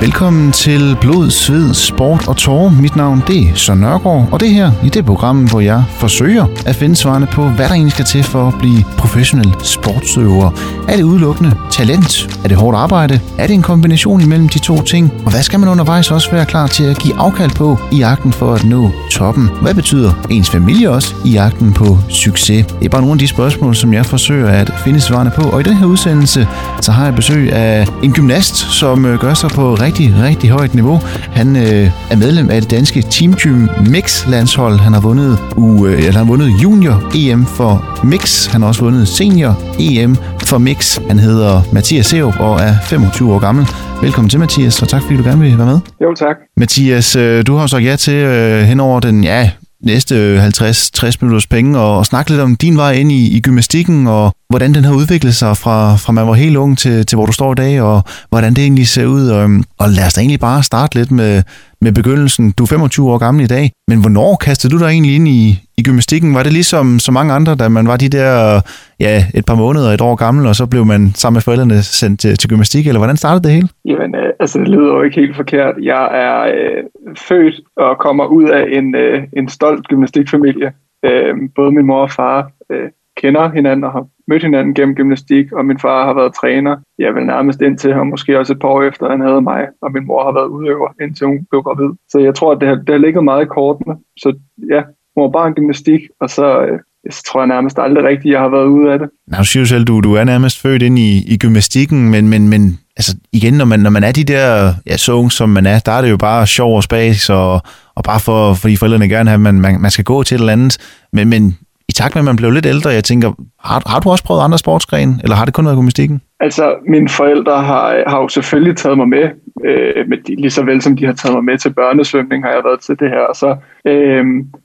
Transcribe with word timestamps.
Velkommen 0.00 0.52
til 0.52 0.96
Blod, 1.00 1.30
Sved, 1.30 1.74
Sport 1.74 2.28
og 2.28 2.36
Tårer. 2.36 2.70
Mit 2.70 2.96
navn 2.96 3.22
det 3.26 3.48
er 3.48 3.54
Søren 3.54 3.80
Nørgaard, 3.80 4.28
og 4.32 4.40
det 4.40 4.50
her 4.50 4.72
i 4.84 4.88
det 4.88 5.04
program, 5.06 5.48
hvor 5.48 5.60
jeg 5.60 5.84
forsøger 5.90 6.46
at 6.66 6.76
finde 6.76 6.96
svarene 6.96 7.26
på, 7.26 7.48
hvad 7.48 7.68
der 7.68 7.74
egentlig 7.74 7.92
skal 7.92 8.04
til 8.04 8.22
for 8.22 8.48
at 8.48 8.54
blive 8.58 8.84
professionel 8.98 9.54
sportsøver. 9.62 10.50
Er 10.88 10.96
det 10.96 11.02
udelukkende 11.02 11.56
talent? 11.70 12.38
Er 12.44 12.48
det 12.48 12.56
hårdt 12.56 12.76
arbejde? 12.76 13.20
Er 13.38 13.46
det 13.46 13.54
en 13.54 13.62
kombination 13.62 14.20
imellem 14.20 14.48
de 14.48 14.58
to 14.58 14.82
ting? 14.82 15.12
Og 15.24 15.30
hvad 15.30 15.42
skal 15.42 15.60
man 15.60 15.68
undervejs 15.68 16.10
også 16.10 16.30
være 16.30 16.46
klar 16.46 16.66
til 16.66 16.84
at 16.84 16.98
give 16.98 17.18
afkald 17.18 17.50
på 17.50 17.78
i 17.92 17.96
jagten 17.96 18.32
for 18.32 18.54
at 18.54 18.64
nå 18.64 18.90
toppen? 19.10 19.50
Hvad 19.62 19.74
betyder 19.74 20.12
ens 20.30 20.50
familie 20.50 20.90
også 20.90 21.14
i 21.24 21.30
jagten 21.30 21.72
på 21.72 21.98
succes? 22.08 22.66
Det 22.66 22.84
er 22.84 22.88
bare 22.88 23.00
nogle 23.00 23.12
af 23.12 23.18
de 23.18 23.26
spørgsmål, 23.26 23.74
som 23.74 23.94
jeg 23.94 24.06
forsøger 24.06 24.48
at 24.48 24.72
finde 24.84 25.00
svarene 25.00 25.30
på. 25.36 25.42
Og 25.42 25.60
i 25.60 25.62
den 25.62 25.76
her 25.76 25.86
udsendelse, 25.86 26.48
så 26.80 26.92
har 26.92 27.04
jeg 27.04 27.14
besøg 27.14 27.52
af 27.52 27.86
en 28.02 28.12
gymnast, 28.12 28.56
som 28.56 29.06
øh, 29.06 29.18
gør 29.18 29.34
sig 29.34 29.50
på 29.50 29.74
rigtig, 29.74 29.89
rigtig 29.98 30.50
højt 30.50 30.74
niveau. 30.74 31.00
Han 31.32 31.56
øh, 31.56 31.90
er 32.10 32.16
medlem 32.16 32.50
af 32.50 32.60
det 32.60 32.70
danske 32.70 33.02
Team 33.02 33.34
Gym 33.34 33.68
Mix 33.86 34.26
landshold. 34.28 34.78
Han 34.78 34.92
har 34.92 35.00
vundet, 35.00 35.38
u, 35.56 35.86
øh, 35.86 35.92
eller 35.92 36.04
han 36.04 36.14
har 36.14 36.24
vundet 36.24 36.62
junior 36.62 37.10
EM 37.14 37.46
for 37.46 38.00
Mix. 38.04 38.46
Han 38.46 38.60
har 38.60 38.68
også 38.68 38.80
vundet 38.80 39.08
senior 39.08 39.58
EM 39.78 40.16
for 40.44 40.58
Mix. 40.58 40.98
Han 41.08 41.18
hedder 41.18 41.62
Mathias 41.72 42.06
Seup 42.06 42.40
og 42.40 42.60
er 42.60 42.74
25 42.84 43.32
år 43.34 43.38
gammel. 43.38 43.66
Velkommen 44.02 44.28
til, 44.28 44.40
Mathias, 44.40 44.82
og 44.82 44.88
tak 44.88 45.02
fordi 45.02 45.16
du 45.16 45.22
gerne 45.22 45.40
vil 45.40 45.58
være 45.58 45.66
med. 45.66 45.80
Jo, 46.02 46.14
tak. 46.14 46.36
Mathias, 46.56 47.16
øh, 47.16 47.46
du 47.46 47.56
har 47.56 47.66
sagt 47.66 47.84
ja 47.84 47.96
til 47.96 48.14
øh, 48.14 48.62
hen 48.62 48.80
over 48.80 49.00
den 49.00 49.24
ja, 49.24 49.50
næste 49.82 50.16
øh, 50.16 50.46
50-60 50.46 51.12
minutters 51.20 51.46
penge 51.46 51.78
og, 51.78 51.98
og 51.98 52.06
snakke 52.06 52.30
lidt 52.30 52.40
om 52.40 52.56
din 52.56 52.76
vej 52.76 52.92
ind 52.92 53.12
i, 53.12 53.36
i 53.36 53.40
gymnastikken 53.40 54.06
og 54.06 54.32
hvordan 54.48 54.74
den 54.74 54.84
har 54.84 54.92
udviklet 54.92 55.36
sig 55.36 55.56
fra, 55.56 55.96
fra 55.96 56.12
man 56.12 56.26
var 56.26 56.34
helt 56.34 56.56
ung 56.56 56.78
til, 56.78 57.06
til 57.06 57.16
hvor 57.16 57.26
du 57.26 57.32
står 57.32 57.52
i 57.52 57.54
dag 57.54 57.82
og 57.82 58.02
hvordan 58.28 58.54
det 58.54 58.62
egentlig 58.62 58.88
ser 58.88 59.06
ud. 59.06 59.28
Og, 59.28 59.50
og 59.78 59.90
lad 59.90 60.06
os 60.06 60.14
da 60.14 60.20
egentlig 60.20 60.40
bare 60.40 60.62
starte 60.62 60.94
lidt 60.94 61.10
med, 61.10 61.42
med 61.84 61.92
begyndelsen. 61.92 62.44
Du 62.58 62.62
er 62.62 62.66
25 62.66 63.10
år 63.12 63.18
gammel 63.18 63.44
i 63.44 63.46
dag, 63.56 63.66
men 63.88 64.00
hvornår 64.00 64.36
kastede 64.46 64.72
du 64.72 64.78
dig 64.78 64.88
egentlig 64.94 65.14
ind 65.14 65.28
i, 65.28 65.40
i 65.78 65.82
gymnastikken? 65.82 66.34
Var 66.34 66.42
det 66.42 66.52
ligesom 66.52 66.98
så 66.98 67.12
mange 67.12 67.32
andre, 67.32 67.54
da 67.54 67.68
man 67.68 67.86
var 67.86 67.96
de 67.96 68.08
der 68.08 68.60
ja, 69.00 69.16
et 69.34 69.46
par 69.46 69.54
måneder, 69.54 69.88
et 69.90 70.00
år 70.00 70.14
gammel, 70.14 70.46
og 70.46 70.54
så 70.54 70.66
blev 70.66 70.84
man 70.86 71.02
sammen 71.14 71.36
med 71.36 71.42
forældrene 71.42 71.82
sendt 71.82 72.20
til, 72.20 72.36
til 72.38 72.48
gymnastik, 72.50 72.86
eller 72.86 73.00
hvordan 73.00 73.16
startede 73.16 73.44
det 73.44 73.52
hele? 73.52 73.68
Jamen, 73.84 74.14
øh, 74.14 74.32
altså 74.40 74.58
det 74.58 74.68
lyder 74.68 74.92
jo 74.96 75.02
ikke 75.02 75.20
helt 75.20 75.36
forkert. 75.36 75.74
Jeg 75.82 76.04
er 76.26 76.38
øh, 76.56 76.82
født 77.28 77.56
og 77.76 77.98
kommer 77.98 78.24
ud 78.26 78.48
af 78.58 78.64
en, 78.78 78.94
øh, 78.94 79.22
en 79.32 79.48
stolt 79.48 79.88
gymnastikfamilie. 79.88 80.72
Øh, 81.04 81.34
både 81.54 81.70
min 81.72 81.86
mor 81.86 82.02
og 82.02 82.10
far 82.10 82.50
øh, 82.70 82.88
kender 83.16 83.50
hinanden 83.50 83.84
og 83.84 83.92
har 83.92 84.06
mødt 84.30 84.42
hinanden 84.42 84.74
gennem 84.74 84.94
gymnastik, 84.94 85.52
og 85.52 85.64
min 85.64 85.78
far 85.78 86.06
har 86.06 86.14
været 86.14 86.34
træner. 86.40 86.76
Jeg 86.98 87.14
vil 87.14 87.24
nærmest 87.26 87.60
indtil 87.60 87.94
han 87.94 88.06
måske 88.06 88.38
også 88.38 88.52
et 88.52 88.60
par 88.60 88.68
år 88.68 88.82
efter, 88.82 89.10
han 89.10 89.20
havde 89.20 89.40
mig, 89.40 89.62
og 89.82 89.92
min 89.92 90.06
mor 90.06 90.24
har 90.24 90.32
været 90.32 90.46
udøver, 90.56 90.88
indtil 91.02 91.26
hun 91.26 91.38
blev 91.50 91.62
gravid. 91.62 91.90
Så 92.08 92.18
jeg 92.18 92.34
tror, 92.34 92.52
at 92.52 92.60
det 92.60 92.68
har, 92.68 92.74
det 92.74 92.92
har 92.94 92.98
ligget 92.98 93.24
meget 93.24 93.42
i 93.42 93.52
kortene. 93.56 93.94
Så 94.22 94.28
ja, 94.74 94.82
mor 95.16 95.30
bare 95.30 95.52
gymnastik, 95.52 96.00
og 96.20 96.30
så, 96.30 96.46
øh, 96.62 96.78
så 97.10 97.22
tror 97.22 97.40
jeg 97.40 97.48
nærmest 97.48 97.78
aldrig 97.78 98.04
rigtigt, 98.04 98.32
jeg 98.32 98.40
har 98.40 98.48
været 98.48 98.66
ude 98.66 98.92
af 98.92 98.98
det. 98.98 99.08
Nå, 99.26 99.36
du 99.38 99.44
siger 99.44 99.64
selv, 99.64 99.84
du, 99.84 100.00
du 100.00 100.14
er 100.14 100.24
nærmest 100.24 100.62
født 100.62 100.82
ind 100.82 100.98
i, 100.98 101.32
i 101.32 101.38
gymnastikken, 101.38 102.10
men, 102.10 102.28
men, 102.28 102.48
men 102.48 102.78
altså 102.96 103.16
igen, 103.32 103.54
når 103.54 103.64
man, 103.64 103.80
når 103.80 103.90
man 103.90 104.04
er 104.04 104.12
de 104.12 104.24
der 104.24 104.74
ja, 104.86 104.96
så 104.96 105.12
unge, 105.12 105.30
som 105.30 105.48
man 105.48 105.66
er, 105.66 105.78
der 105.78 105.92
er 105.92 106.02
det 106.02 106.10
jo 106.10 106.16
bare 106.16 106.46
sjov 106.46 106.76
og 106.76 106.82
spas, 106.82 107.30
og, 107.30 107.52
og 107.94 108.02
bare 108.04 108.20
for, 108.20 108.54
fordi 108.54 108.76
forældrene 108.76 109.08
gerne 109.08 109.30
have, 109.30 109.34
at 109.34 109.40
man, 109.40 109.60
man, 109.60 109.80
man 109.80 109.90
skal 109.90 110.04
gå 110.04 110.22
til 110.22 110.34
et 110.34 110.40
eller 110.40 110.52
andet. 110.52 110.78
Men, 111.12 111.28
men 111.28 111.58
i 111.90 111.92
takt 111.92 112.14
med, 112.14 112.22
at 112.22 112.30
man 112.32 112.40
blev 112.40 112.50
lidt 112.50 112.66
ældre, 112.74 112.90
jeg 112.90 113.04
tænker, 113.04 113.28
har, 113.68 113.78
har 113.92 114.00
du 114.00 114.10
også 114.10 114.24
prøvet 114.24 114.42
andre 114.46 114.58
sportsgrene, 114.58 115.12
eller 115.22 115.36
har 115.36 115.44
det 115.44 115.54
kun 115.54 115.64
været 115.64 115.78
gymnastikken? 115.78 116.20
Altså, 116.40 116.74
mine 116.94 117.08
forældre 117.08 117.56
har, 117.70 117.84
har 118.06 118.18
jo 118.22 118.28
selvfølgelig 118.28 118.76
taget 118.76 118.96
mig 118.98 119.08
med, 119.08 119.24
øh, 119.64 120.08
med 120.08 120.18
de, 120.26 120.34
lige 120.36 120.50
så 120.50 120.62
vel 120.62 120.82
som 120.82 120.96
de 120.96 121.06
har 121.06 121.12
taget 121.12 121.34
mig 121.34 121.44
med 121.44 121.58
til 121.58 121.74
børnesvømning, 121.74 122.44
har 122.44 122.50
jeg 122.50 122.62
været 122.64 122.80
til 122.80 123.00
det 123.00 123.08
her. 123.10 123.20
Og 123.30 123.36
så, 123.36 123.56
øh, 123.86 124.24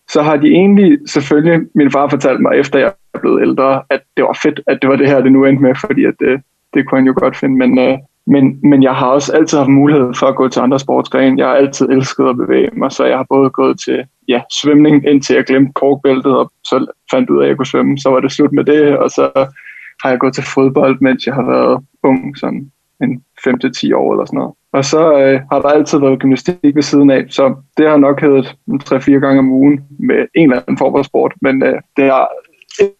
så 0.09 0.21
har 0.21 0.35
de 0.37 0.47
egentlig 0.47 0.97
selvfølgelig, 1.07 1.59
min 1.75 1.91
far 1.91 2.07
fortalte 2.07 2.41
mig, 2.41 2.51
efter 2.59 2.79
jeg 2.79 2.91
er 3.13 3.19
blevet 3.19 3.41
ældre, 3.41 3.81
at 3.89 4.01
det 4.17 4.23
var 4.23 4.39
fedt, 4.43 4.59
at 4.67 4.77
det 4.81 4.89
var 4.89 4.95
det 4.95 5.07
her, 5.07 5.21
det 5.21 5.31
nu 5.31 5.45
endte 5.45 5.63
med, 5.63 5.75
fordi 5.85 6.05
at, 6.05 6.19
øh, 6.21 6.39
det 6.73 6.85
kunne 6.85 6.99
han 6.99 7.07
jo 7.07 7.13
godt 7.17 7.35
finde. 7.37 7.57
Men, 7.57 7.79
øh, 7.79 7.97
men, 8.27 8.59
men 8.63 8.83
jeg 8.83 8.95
har 8.95 9.07
også 9.07 9.33
altid 9.33 9.57
haft 9.57 9.69
mulighed 9.69 10.13
for 10.13 10.27
at 10.27 10.35
gå 10.35 10.47
til 10.47 10.59
andre 10.59 10.79
sportsgrene. 10.79 11.39
Jeg 11.39 11.47
har 11.47 11.55
altid 11.55 11.89
elsket 11.89 12.25
at 12.29 12.37
bevæge 12.37 12.69
mig, 12.73 12.91
så 12.91 13.05
jeg 13.05 13.17
har 13.17 13.25
både 13.29 13.49
gået 13.49 13.79
til 13.79 14.03
ja, 14.27 14.41
svømning, 14.61 15.07
indtil 15.07 15.35
jeg 15.35 15.45
glemte 15.45 15.73
korkbæltet, 15.73 16.37
og 16.37 16.51
så 16.63 16.85
fandt 17.11 17.29
ud 17.29 17.39
af, 17.39 17.43
at 17.43 17.49
jeg 17.49 17.57
kunne 17.57 17.65
svømme. 17.65 17.97
Så 17.97 18.09
var 18.09 18.19
det 18.19 18.31
slut 18.31 18.53
med 18.53 18.63
det, 18.63 18.97
og 18.97 19.09
så 19.09 19.31
har 20.03 20.09
jeg 20.09 20.19
gået 20.19 20.33
til 20.33 20.43
fodbold, 20.43 20.97
mens 21.01 21.25
jeg 21.25 21.35
har 21.35 21.45
været 21.45 21.83
ung, 22.03 22.37
sådan 22.37 22.71
en 23.01 23.23
5-10 23.47 23.95
år 23.95 24.11
eller 24.11 24.25
sådan 24.25 24.37
noget. 24.37 24.53
Og 24.71 24.85
så 24.85 25.19
øh, 25.21 25.41
har 25.51 25.61
der 25.61 25.69
altid 25.69 25.99
været 25.99 26.19
gymnastik 26.19 26.75
ved 26.75 26.81
siden 26.81 27.09
af, 27.09 27.25
så 27.29 27.55
det 27.77 27.89
har 27.89 27.97
nok 27.97 28.21
heddet 28.21 28.55
3-4 28.69 29.11
gange 29.11 29.39
om 29.39 29.51
ugen 29.51 29.85
med 29.99 30.25
en 30.35 30.51
eller 30.51 30.61
anden 30.61 30.77
form 30.77 30.93
for 30.93 31.03
sport, 31.03 31.33
men 31.41 31.63
øh, 31.63 31.81
det 31.97 32.05
har 32.05 32.27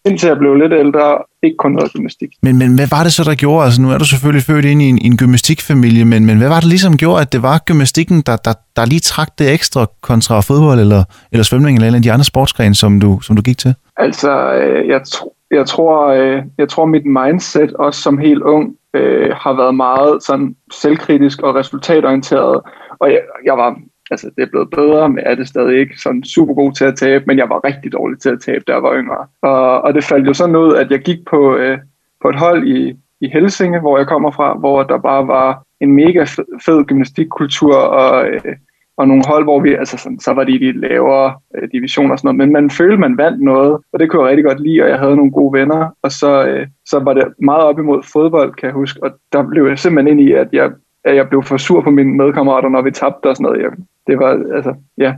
indtil 0.04 0.26
jeg 0.26 0.38
blev 0.38 0.54
lidt 0.54 0.72
ældre, 0.72 1.18
ikke 1.42 1.56
kun 1.56 1.72
noget 1.72 1.92
gymnastik. 1.92 2.28
Men, 2.42 2.58
men 2.58 2.74
hvad 2.74 2.88
var 2.90 3.02
det 3.02 3.12
så, 3.12 3.24
der 3.24 3.34
gjorde? 3.34 3.64
Altså 3.64 3.82
nu 3.82 3.90
er 3.90 3.98
du 3.98 4.04
selvfølgelig 4.04 4.44
født 4.44 4.64
ind 4.64 4.82
i 4.82 4.88
en, 4.88 4.98
en 5.02 5.16
gymnastikfamilie, 5.16 6.04
men, 6.04 6.26
men 6.26 6.38
hvad 6.38 6.48
var 6.48 6.60
det 6.60 6.68
ligesom 6.68 6.96
gjorde, 6.96 7.20
at 7.20 7.32
det 7.32 7.42
var 7.42 7.58
gymnastikken, 7.66 8.22
der, 8.26 8.36
der, 8.36 8.54
der 8.76 8.84
lige 8.86 9.00
trak 9.00 9.28
det 9.38 9.52
ekstra 9.52 9.86
kontra 10.00 10.40
fodbold 10.40 10.80
eller, 10.80 11.04
eller 11.32 11.44
svømning 11.44 11.76
eller 11.76 11.88
en 11.88 11.94
af 11.94 12.02
de 12.02 12.12
andre 12.12 12.24
sportsgrene, 12.24 12.74
som 12.74 13.00
du, 13.00 13.20
som 13.20 13.36
du 13.36 13.42
gik 13.42 13.58
til? 13.58 13.74
Altså, 13.96 14.52
øh, 14.54 14.88
jeg, 14.88 15.00
tro, 15.12 15.34
jeg, 15.50 15.66
tror, 15.66 16.06
øh, 16.08 16.42
jeg 16.58 16.68
tror, 16.68 16.86
mit 16.86 17.06
mindset 17.06 17.72
også 17.72 18.00
som 18.00 18.18
helt 18.18 18.42
ung 18.42 18.74
øh, 18.94 19.30
har 19.34 19.52
været 19.56 19.74
meget 19.74 20.22
sådan 20.22 20.56
selvkritisk 20.72 21.42
og 21.42 21.54
resultatorienteret. 21.54 22.60
Og 22.98 23.10
jeg, 23.10 23.20
jeg 23.44 23.56
var 23.56 23.76
altså 24.10 24.30
det 24.36 24.42
er 24.42 24.50
blevet 24.50 24.70
bedre, 24.70 25.08
men 25.08 25.18
er 25.18 25.34
det 25.34 25.48
stadig 25.48 25.78
ikke 25.78 26.00
sådan 26.00 26.24
super 26.24 26.54
god 26.54 26.72
til 26.72 26.84
at 26.84 26.96
tabe, 26.96 27.24
men 27.26 27.38
jeg 27.38 27.48
var 27.48 27.64
rigtig 27.64 27.92
dårlig 27.92 28.18
til 28.18 28.30
at 28.30 28.40
tabe, 28.40 28.64
da 28.66 28.72
jeg 28.72 28.82
var 28.82 28.94
yngre. 28.94 29.26
Og, 29.42 29.82
og 29.82 29.94
det 29.94 30.04
faldt 30.04 30.28
jo 30.28 30.34
sådan 30.34 30.56
ud, 30.56 30.74
at 30.74 30.90
jeg 30.90 31.00
gik 31.00 31.18
på, 31.30 31.56
øh, 31.56 31.78
på 32.22 32.28
et 32.28 32.36
hold 32.36 32.68
i, 32.68 32.96
i 33.20 33.28
Helsinge, 33.28 33.80
hvor 33.80 33.98
jeg 33.98 34.06
kommer 34.06 34.30
fra, 34.30 34.54
hvor 34.54 34.82
der 34.82 34.98
bare 34.98 35.26
var 35.26 35.62
en 35.80 35.92
mega 35.92 36.24
fed 36.64 36.84
gymnastikkultur 36.84 37.74
og, 37.74 38.26
øh, 38.28 38.56
og 38.96 39.08
nogle 39.08 39.22
hold, 39.26 39.44
hvor 39.44 39.60
vi, 39.60 39.74
altså 39.74 39.98
sådan, 39.98 40.20
så 40.20 40.32
var 40.32 40.44
de 40.44 40.52
i 40.52 40.58
de 40.58 40.72
lavere 40.72 41.34
øh, 41.54 41.68
divisioner 41.72 42.12
og 42.12 42.18
sådan 42.18 42.36
noget, 42.36 42.48
men 42.48 42.52
man 42.52 42.70
følte, 42.70 42.96
man 42.96 43.18
vandt 43.18 43.42
noget, 43.42 43.78
og 43.92 43.98
det 44.00 44.10
kunne 44.10 44.22
jeg 44.22 44.30
rigtig 44.30 44.44
godt 44.44 44.60
lide, 44.60 44.82
og 44.82 44.88
jeg 44.88 44.98
havde 44.98 45.16
nogle 45.16 45.32
gode 45.32 45.58
venner, 45.58 45.88
og 46.02 46.12
så, 46.12 46.46
øh, 46.46 46.66
så 46.86 46.98
var 46.98 47.14
det 47.14 47.24
meget 47.38 47.62
op 47.62 47.78
imod 47.78 48.02
fodbold, 48.12 48.54
kan 48.54 48.66
jeg 48.66 48.74
huske, 48.74 49.02
og 49.02 49.10
der 49.32 49.42
blev 49.42 49.66
jeg 49.66 49.78
simpelthen 49.78 50.18
ind 50.18 50.28
i, 50.28 50.32
at 50.32 50.48
jeg, 50.52 50.70
at 51.04 51.16
jeg 51.16 51.28
blev 51.28 51.42
for 51.42 51.56
sur 51.56 51.80
på 51.80 51.90
mine 51.90 52.16
medkammerater, 52.16 52.68
når 52.68 52.82
vi 52.82 52.90
tabte 52.90 53.26
og 53.26 53.36
sådan 53.36 53.44
noget. 53.44 53.62
Jeg, 53.62 53.70
det 54.06 54.18
var, 54.18 54.30
altså, 54.56 54.72
ja, 54.98 55.12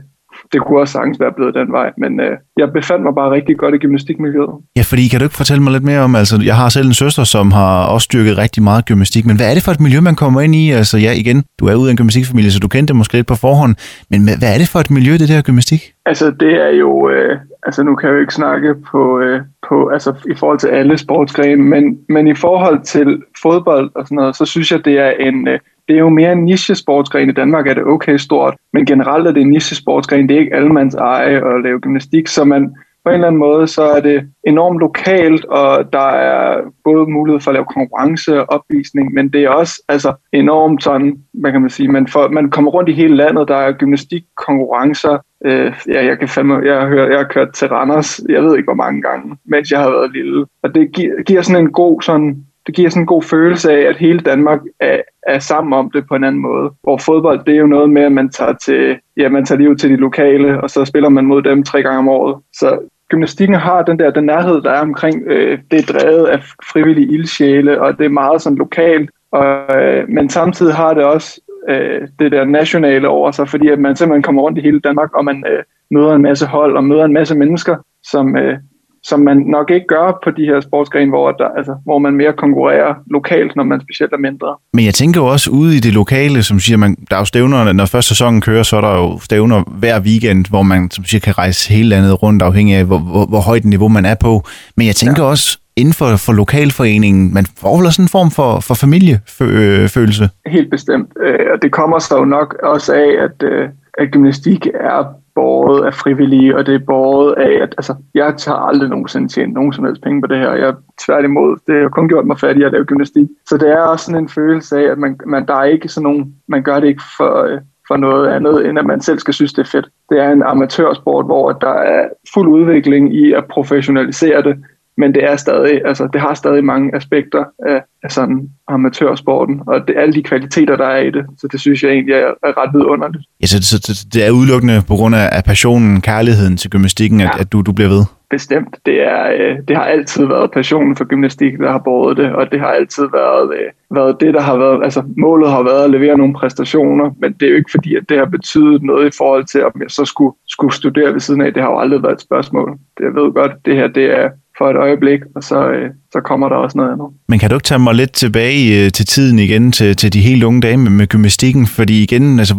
det 0.53 0.61
kunne 0.61 0.79
også 0.79 0.91
sagtens 0.91 1.19
være 1.19 1.33
blevet 1.37 1.53
den 1.55 1.71
vej, 1.71 1.91
men 1.97 2.19
øh, 2.19 2.37
jeg 2.57 2.67
befandt 2.73 3.03
mig 3.03 3.13
bare 3.15 3.31
rigtig 3.31 3.57
godt 3.57 3.75
i 3.75 3.77
gymnastikmiljøet. 3.77 4.49
Ja, 4.77 4.81
fordi 4.81 5.07
kan 5.07 5.19
du 5.19 5.25
ikke 5.25 5.35
fortælle 5.35 5.63
mig 5.63 5.71
lidt 5.73 5.83
mere 5.83 5.99
om, 5.99 6.15
altså 6.15 6.41
jeg 6.45 6.55
har 6.55 6.69
selv 6.69 6.87
en 6.87 6.93
søster, 6.93 7.23
som 7.23 7.51
har 7.51 7.85
også 7.93 8.05
styrket 8.05 8.37
rigtig 8.37 8.63
meget 8.63 8.85
gymnastik, 8.85 9.25
men 9.25 9.35
hvad 9.37 9.49
er 9.49 9.53
det 9.53 9.63
for 9.63 9.71
et 9.71 9.79
miljø, 9.79 9.99
man 10.01 10.15
kommer 10.15 10.41
ind 10.41 10.55
i? 10.55 10.71
Altså 10.71 10.97
ja, 10.97 11.11
igen, 11.11 11.43
du 11.59 11.65
er 11.65 11.75
ude 11.75 11.87
af 11.89 11.91
en 11.91 11.97
gymnastikfamilie, 11.97 12.51
så 12.51 12.59
du 12.59 12.67
kendte 12.67 12.91
det 12.91 12.97
måske 12.97 13.13
lidt 13.13 13.27
på 13.27 13.35
forhånd, 13.35 13.75
men 14.09 14.19
hvad 14.39 14.49
er 14.53 14.57
det 14.57 14.69
for 14.73 14.79
et 14.79 14.91
miljø, 14.91 15.13
det 15.13 15.29
der 15.29 15.41
gymnastik? 15.41 15.81
Altså 16.05 16.31
det 16.31 16.53
er 16.65 16.71
jo, 16.83 17.09
øh, 17.09 17.37
altså 17.63 17.83
nu 17.83 17.95
kan 17.95 18.09
jeg 18.09 18.15
jo 18.15 18.21
ikke 18.21 18.33
snakke 18.33 18.75
på, 18.91 19.19
øh, 19.19 19.41
på 19.69 19.87
altså 19.87 20.13
i 20.33 20.35
forhold 20.35 20.59
til 20.59 20.67
alle 20.67 20.97
sportsgrene, 20.97 21.63
men, 21.63 21.83
men 22.09 22.27
i 22.27 22.35
forhold 22.35 22.81
til 22.83 23.21
fodbold 23.41 23.91
og 23.95 24.05
sådan 24.05 24.15
noget, 24.15 24.35
så 24.35 24.45
synes 24.45 24.71
jeg, 24.71 24.85
det 24.85 24.99
er 24.99 25.11
en, 25.19 25.47
øh, 25.47 25.59
det 25.89 25.95
er 25.95 25.99
jo 25.99 26.09
mere 26.09 26.31
en 26.31 26.45
niche-sportsgren. 26.45 27.29
I 27.29 27.33
Danmark 27.33 27.67
er 27.67 27.73
det 27.73 27.83
okay 27.83 28.17
stort, 28.17 28.55
men 28.73 28.85
generelt 28.85 29.27
er 29.27 29.31
det 29.31 29.41
en 29.41 29.49
niche-sportsgren. 29.49 30.29
Det 30.29 30.35
er 30.35 30.39
ikke 30.39 30.55
allemands 30.55 30.95
eje 30.95 31.55
at 31.55 31.63
lave 31.63 31.79
gymnastik, 31.79 32.27
så 32.27 32.43
man 32.43 32.75
på 33.03 33.09
en 33.09 33.13
eller 33.13 33.27
anden 33.27 33.39
måde, 33.39 33.67
så 33.67 33.81
er 33.83 33.99
det 33.99 34.29
enormt 34.43 34.79
lokalt, 34.79 35.45
og 35.45 35.93
der 35.93 36.09
er 36.09 36.61
både 36.83 37.11
mulighed 37.11 37.39
for 37.39 37.51
at 37.51 37.55
lave 37.55 37.65
konkurrence 37.65 38.41
og 38.41 38.45
opvisning, 38.49 39.13
men 39.13 39.29
det 39.29 39.43
er 39.43 39.49
også 39.49 39.83
altså, 39.87 40.13
enormt 40.33 40.83
sådan, 40.83 41.17
hvad 41.33 41.51
kan 41.51 41.61
man 41.61 41.69
sige, 41.69 41.87
man, 41.87 42.07
får, 42.07 42.27
man 42.27 42.49
kommer 42.49 42.71
rundt 42.71 42.89
i 42.89 42.93
hele 42.93 43.15
landet, 43.15 43.47
der 43.47 43.55
er 43.55 43.71
gymnastikkonkurrencer, 43.71 45.17
øh, 45.45 45.73
ja, 45.87 46.05
jeg 46.05 46.19
kan 46.19 46.27
fandme, 46.27 46.55
jeg 46.55 46.87
hører, 46.87 47.09
jeg 47.09 47.17
har 47.17 47.27
kørt 47.27 47.53
til 47.53 47.67
Randers, 47.67 48.21
jeg 48.29 48.43
ved 48.43 48.57
ikke 48.57 48.67
hvor 48.67 48.83
mange 48.83 49.01
gange, 49.01 49.37
mens 49.45 49.71
jeg 49.71 49.79
har 49.79 49.89
været 49.89 50.11
lille, 50.13 50.45
og 50.63 50.75
det 50.75 50.91
gi- 50.91 51.23
giver 51.25 51.41
sådan 51.41 51.65
en 51.65 51.71
god 51.71 52.01
sådan 52.01 52.45
det 52.69 52.75
giver 52.75 52.89
sådan 52.89 53.03
en 53.03 53.07
god 53.07 53.23
følelse 53.23 53.71
af, 53.71 53.89
at 53.89 53.97
hele 53.97 54.19
Danmark 54.19 54.59
er, 54.79 55.01
er 55.27 55.39
sammen 55.39 55.73
om 55.73 55.91
det 55.91 56.07
på 56.07 56.15
en 56.15 56.23
anden 56.23 56.41
måde. 56.41 56.71
Hvor 56.83 56.97
fodbold, 56.97 57.45
det 57.45 57.53
er 57.53 57.59
jo 57.59 57.67
noget 57.67 57.89
med, 57.89 58.01
at 58.01 58.11
man 58.11 58.29
tager, 58.29 58.53
til, 58.65 58.97
ja, 59.17 59.29
man 59.29 59.45
tager 59.45 59.59
lige 59.59 59.69
ud 59.69 59.75
til 59.75 59.89
de 59.89 59.95
lokale, 59.95 60.61
og 60.61 60.69
så 60.69 60.85
spiller 60.85 61.09
man 61.09 61.25
mod 61.25 61.41
dem 61.41 61.63
tre 61.63 61.83
gange 61.83 61.99
om 61.99 62.09
året. 62.09 62.35
Så 62.53 62.79
gymnastikken 63.09 63.55
har 63.55 63.81
den 63.81 63.99
der 63.99 64.11
den 64.11 64.23
nærhed, 64.23 64.61
der 64.61 64.71
er 64.71 64.81
omkring, 64.81 65.23
øh, 65.27 65.59
det 65.71 65.79
er 65.79 65.93
drevet 65.93 66.25
af 66.25 66.39
frivillige 66.73 67.13
ildsjæle, 67.13 67.81
og 67.81 67.97
det 67.97 68.05
er 68.05 68.09
meget 68.09 68.41
sådan 68.41 68.57
lokalt. 68.57 69.09
Og, 69.31 69.77
øh, 69.81 70.09
men 70.09 70.29
samtidig 70.29 70.73
har 70.73 70.93
det 70.93 71.03
også 71.03 71.41
øh, 71.69 72.07
det 72.19 72.31
der 72.31 72.45
nationale 72.45 73.07
over 73.07 73.31
sig, 73.31 73.49
fordi 73.49 73.67
at 73.67 73.79
man 73.79 73.95
simpelthen 73.95 74.23
kommer 74.23 74.41
rundt 74.41 74.57
i 74.57 74.61
hele 74.61 74.79
Danmark, 74.79 75.13
og 75.13 75.25
man 75.25 75.43
øh, 75.47 75.63
møder 75.91 76.15
en 76.15 76.21
masse 76.21 76.45
hold 76.45 76.77
og 76.77 76.83
møder 76.83 77.05
en 77.05 77.13
masse 77.13 77.35
mennesker, 77.35 77.75
som, 78.03 78.37
øh, 78.37 78.57
som 79.03 79.19
man 79.19 79.37
nok 79.37 79.71
ikke 79.71 79.87
gør 79.87 80.19
på 80.23 80.31
de 80.31 80.45
her 80.45 80.59
sportsgrene, 80.61 81.09
hvor, 81.09 81.31
der, 81.31 81.47
altså, 81.57 81.75
hvor 81.83 81.99
man 81.99 82.13
mere 82.13 82.33
konkurrerer 82.33 82.93
lokalt, 83.11 83.55
når 83.55 83.63
man 83.63 83.81
specielt 83.81 84.13
er 84.13 84.17
mindre. 84.17 84.55
Men 84.73 84.85
jeg 84.85 84.93
tænker 84.93 85.21
jo 85.21 85.27
også 85.27 85.51
ude 85.51 85.77
i 85.77 85.79
det 85.79 85.93
lokale, 85.93 86.43
som 86.43 86.59
siger, 86.59 86.77
man, 86.77 86.95
der 87.09 87.15
er 87.15 87.19
jo 87.19 87.25
stævner, 87.25 87.73
når 87.73 87.85
første 87.85 88.09
sæsonen 88.09 88.41
kører, 88.41 88.63
så 88.63 88.77
er 88.77 88.81
der 88.81 88.95
jo 88.95 89.19
stævner 89.19 89.63
hver 89.67 89.99
weekend, 89.99 90.45
hvor 90.49 90.61
man 90.61 90.91
som 90.91 91.03
siger, 91.03 91.21
kan 91.21 91.37
rejse 91.37 91.73
hele 91.73 91.89
landet 91.89 92.23
rundt, 92.23 92.41
afhængig 92.41 92.75
af, 92.75 92.85
hvor, 92.85 92.97
hvor, 92.97 93.25
hvor 93.25 93.39
højt 93.39 93.65
niveau 93.65 93.87
man 93.87 94.05
er 94.05 94.15
på. 94.15 94.43
Men 94.77 94.87
jeg 94.87 94.95
tænker 94.95 95.23
ja. 95.23 95.29
også, 95.29 95.59
inden 95.75 95.93
for, 95.93 96.15
for 96.15 96.33
lokalforeningen, 96.33 97.33
man 97.33 97.45
får 97.61 97.77
vel 97.77 97.91
sådan 97.91 98.05
en 98.05 98.09
form 98.09 98.31
for, 98.31 98.59
for 98.59 98.73
familiefølelse? 98.73 100.29
Helt 100.45 100.69
bestemt. 100.69 101.09
Øh, 101.25 101.45
og 101.53 101.61
det 101.61 101.71
kommer 101.71 101.99
så 101.99 102.17
jo 102.17 102.25
nok 102.25 102.55
også 102.63 102.93
af, 102.93 103.09
at, 103.25 103.43
øh, 103.43 103.69
at 103.97 104.11
gymnastik 104.11 104.67
er 104.67 105.03
båret 105.39 105.85
af 105.85 105.93
frivillige, 105.93 106.57
og 106.57 106.65
det 106.65 106.75
er 106.75 106.85
båret 106.93 107.33
af, 107.33 107.53
at 107.63 107.71
altså, 107.77 107.95
jeg 108.13 108.33
tager 108.37 108.57
aldrig 108.57 108.89
nogensinde 108.89 109.27
tjent 109.27 109.53
nogen 109.53 109.73
som 109.73 109.85
helst 109.85 110.01
penge 110.01 110.21
på 110.21 110.27
det 110.27 110.37
her. 110.37 110.53
Jeg 110.53 110.73
tværtimod, 111.05 111.57
det 111.67 111.81
har 111.81 111.89
kun 111.89 112.09
gjort 112.09 112.25
mig 112.25 112.39
fattig 112.39 112.65
at 112.65 112.71
lave 112.71 112.85
gymnastik. 112.85 113.27
Så 113.45 113.57
det 113.57 113.69
er 113.71 113.81
også 113.81 114.05
sådan 114.05 114.23
en 114.23 114.29
følelse 114.29 114.79
af, 114.79 114.91
at 114.91 114.97
man, 114.97 115.19
man, 115.25 115.45
der 115.45 115.53
er 115.53 115.63
ikke 115.63 115.89
sådan 115.89 116.03
nogen, 116.03 116.35
man 116.47 116.63
gør 116.63 116.79
det 116.79 116.87
ikke 116.87 117.03
for, 117.17 117.43
øh, 117.43 117.59
for 117.87 117.97
noget 117.97 118.27
andet, 118.27 118.69
end 118.69 118.79
at 118.79 118.85
man 118.85 119.01
selv 119.01 119.19
skal 119.19 119.33
synes, 119.33 119.53
det 119.53 119.61
er 119.61 119.69
fedt. 119.69 119.89
Det 120.09 120.19
er 120.19 120.31
en 120.31 120.43
amatørsport, 120.43 121.25
hvor 121.25 121.51
der 121.51 121.73
er 121.73 122.07
fuld 122.33 122.47
udvikling 122.47 123.15
i 123.15 123.33
at 123.33 123.45
professionalisere 123.45 124.41
det, 124.43 124.55
men 124.99 125.13
det 125.13 125.23
er 125.23 125.35
stadig, 125.35 125.81
altså 125.85 126.07
det 126.13 126.21
har 126.21 126.33
stadig 126.33 126.63
mange 126.63 126.95
aspekter 126.95 127.43
af, 127.67 127.81
af 128.03 128.11
sådan 128.11 128.49
amatørsporten, 128.67 129.61
og 129.67 129.87
det 129.87 129.97
er 129.97 130.01
alle 130.01 130.13
de 130.13 130.23
kvaliteter, 130.23 130.75
der 130.77 130.85
er 130.85 131.01
i 131.01 131.11
det, 131.11 131.25
så 131.37 131.47
det 131.51 131.59
synes 131.61 131.83
jeg 131.83 131.91
egentlig 131.91 132.13
er, 132.13 132.31
er 132.43 132.53
ret 132.61 132.73
vidunderligt. 132.73 133.23
Ja, 133.41 133.47
så, 133.47 133.57
så 133.61 134.07
det 134.13 134.27
er 134.27 134.31
udelukkende 134.31 134.81
på 134.87 134.95
grund 134.95 135.15
af 135.15 135.43
passionen, 135.43 136.01
kærligheden 136.01 136.57
til 136.57 136.69
gymnastikken, 136.69 137.19
ja. 137.19 137.29
at, 137.33 137.41
at 137.41 137.51
du, 137.51 137.61
du 137.61 137.71
bliver 137.73 137.89
ved? 137.89 138.05
Bestemt. 138.29 138.77
Det, 138.85 139.01
er, 139.01 139.31
øh, 139.39 139.57
det 139.67 139.75
har 139.75 139.83
altid 139.83 140.25
været 140.25 140.51
passionen 140.51 140.95
for 140.95 141.05
gymnastik, 141.05 141.53
der 141.59 141.71
har 141.71 141.81
båret 141.85 142.17
det, 142.17 142.31
og 142.33 142.51
det 142.51 142.59
har 142.59 142.67
altid 142.67 143.03
været, 143.13 143.53
øh, 143.53 143.95
været 143.95 144.17
det, 144.19 144.33
der 144.33 144.41
har 144.41 144.57
været, 144.57 144.83
altså 144.83 145.03
målet 145.17 145.51
har 145.51 145.63
været 145.63 145.83
at 145.83 145.89
levere 145.89 146.17
nogle 146.17 146.33
præstationer, 146.33 147.11
men 147.21 147.33
det 147.33 147.45
er 147.45 147.49
jo 147.49 147.55
ikke 147.55 147.71
fordi, 147.71 147.95
at 147.95 148.03
det 148.09 148.17
har 148.17 148.25
betydet 148.25 148.83
noget 148.83 149.07
i 149.07 149.17
forhold 149.17 149.45
til, 149.45 149.65
om 149.65 149.71
jeg 149.81 149.91
så 149.91 150.05
skulle, 150.05 150.35
skulle 150.47 150.73
studere 150.73 151.13
ved 151.13 151.19
siden 151.19 151.41
af. 151.41 151.53
Det 151.53 151.63
har 151.63 151.71
jo 151.71 151.79
aldrig 151.79 152.03
været 152.03 152.13
et 152.13 152.21
spørgsmål. 152.21 152.77
Det, 152.97 153.03
jeg 153.03 153.15
ved 153.15 153.33
godt, 153.33 153.51
det 153.65 153.75
her 153.75 153.87
det 153.87 154.19
er 154.19 154.29
for 154.59 154.69
et 154.69 154.77
øjeblik, 154.77 155.21
og 155.35 155.43
så, 155.43 155.69
øh, 155.69 155.89
så 156.11 156.19
kommer 156.21 156.49
der 156.49 156.55
også 156.55 156.77
noget 156.77 156.91
andet. 156.91 157.07
Men 157.29 157.39
kan 157.39 157.49
du 157.49 157.55
ikke 157.55 157.69
tage 157.71 157.79
mig 157.79 157.95
lidt 157.95 158.13
tilbage 158.13 158.85
øh, 158.85 158.91
til 158.91 159.05
tiden 159.05 159.39
igen, 159.39 159.71
til, 159.71 159.95
til 159.95 160.13
de 160.13 160.19
helt 160.19 160.43
unge 160.43 160.61
dage 160.61 160.77
med, 160.77 160.91
med 160.91 161.07
gymnastikken? 161.07 161.67
Fordi 161.67 162.03
igen, 162.03 162.39
altså, 162.39 162.55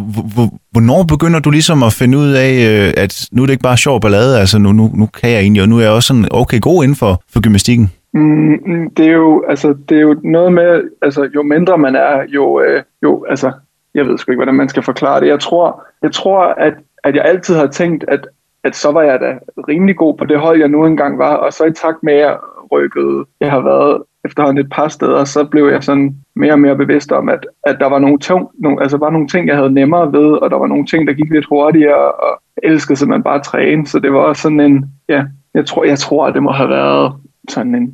hvornår 0.72 1.02
begynder 1.02 1.40
du 1.40 1.50
ligesom 1.50 1.82
at 1.82 1.92
finde 1.92 2.18
ud 2.18 2.30
af, 2.46 2.52
øh, 2.68 3.02
at 3.04 3.12
nu 3.32 3.42
er 3.42 3.46
det 3.46 3.52
ikke 3.52 3.68
bare 3.70 3.76
sjov 3.76 4.00
ballade, 4.00 4.40
altså 4.40 4.58
nu, 4.58 4.72
nu, 4.72 4.90
nu 4.94 5.06
kan 5.06 5.30
jeg 5.30 5.40
egentlig, 5.40 5.62
og 5.62 5.68
nu 5.68 5.76
er 5.78 5.82
jeg 5.82 5.90
også 5.90 6.06
sådan 6.06 6.28
okay 6.30 6.60
god 6.60 6.84
inden 6.84 6.96
for, 6.96 7.22
for 7.32 7.40
gymnastikken? 7.40 7.90
Mm, 8.14 8.58
mm, 8.66 8.90
det, 8.96 9.06
er 9.06 9.12
jo, 9.12 9.44
altså, 9.48 9.74
det 9.88 9.96
er 9.96 10.02
jo 10.02 10.20
noget 10.24 10.52
med, 10.52 10.82
altså 11.02 11.28
jo 11.34 11.42
mindre 11.42 11.78
man 11.78 11.96
er, 11.96 12.22
jo, 12.28 12.60
øh, 12.60 12.82
jo 13.02 13.24
altså, 13.28 13.52
jeg 13.94 14.06
ved 14.06 14.18
sgu 14.18 14.32
ikke, 14.32 14.38
hvordan 14.38 14.54
man 14.54 14.68
skal 14.68 14.82
forklare 14.82 15.20
det. 15.20 15.26
Jeg 15.26 15.40
tror, 15.40 15.82
jeg 16.02 16.12
tror 16.12 16.40
at, 16.66 16.74
at 17.04 17.14
jeg 17.14 17.24
altid 17.24 17.54
har 17.54 17.66
tænkt, 17.66 18.04
at 18.08 18.26
at 18.64 18.76
så 18.76 18.92
var 18.92 19.02
jeg 19.02 19.20
da 19.20 19.38
rimelig 19.68 19.96
god 19.96 20.16
på 20.16 20.24
det 20.24 20.38
hold, 20.38 20.60
jeg 20.60 20.68
nu 20.68 20.86
engang 20.86 21.18
var, 21.18 21.34
og 21.34 21.52
så 21.52 21.64
i 21.64 21.72
takt 21.72 22.02
med, 22.02 22.12
at 22.12 22.20
jeg 22.20 22.36
rykkede, 22.72 23.24
jeg 23.40 23.50
har 23.50 23.60
været 23.60 24.02
efterhånden 24.24 24.64
et 24.64 24.70
par 24.72 24.88
steder, 24.88 25.24
så 25.24 25.44
blev 25.44 25.68
jeg 25.68 25.82
sådan 25.84 26.16
mere 26.36 26.52
og 26.52 26.60
mere 26.60 26.76
bevidst 26.76 27.12
om, 27.12 27.28
at, 27.28 27.46
at 27.62 27.76
der 27.80 27.86
var 27.86 27.98
nogle, 27.98 28.18
tung, 28.18 28.48
nogle, 28.58 28.82
altså 28.82 28.96
var 28.96 29.10
nogle 29.10 29.28
ting, 29.28 29.48
jeg 29.48 29.56
havde 29.56 29.70
nemmere 29.70 30.12
ved, 30.12 30.42
og 30.42 30.50
der 30.50 30.56
var 30.56 30.66
nogle 30.66 30.86
ting, 30.86 31.06
der 31.06 31.12
gik 31.12 31.30
lidt 31.30 31.46
hurtigere, 31.48 32.12
og 32.12 32.42
elskede 32.62 32.98
simpelthen 32.98 33.22
bare 33.22 33.38
at 33.38 33.42
træne, 33.42 33.86
så 33.86 33.98
det 33.98 34.12
var 34.12 34.18
også 34.18 34.42
sådan 34.42 34.60
en, 34.60 34.84
ja, 35.08 35.24
jeg 35.54 35.66
tror, 35.66 35.84
jeg 35.84 35.98
tror, 35.98 36.26
at 36.26 36.34
det 36.34 36.42
må 36.42 36.52
have 36.52 36.68
været 36.68 37.12
sådan 37.48 37.74
en 37.74 37.86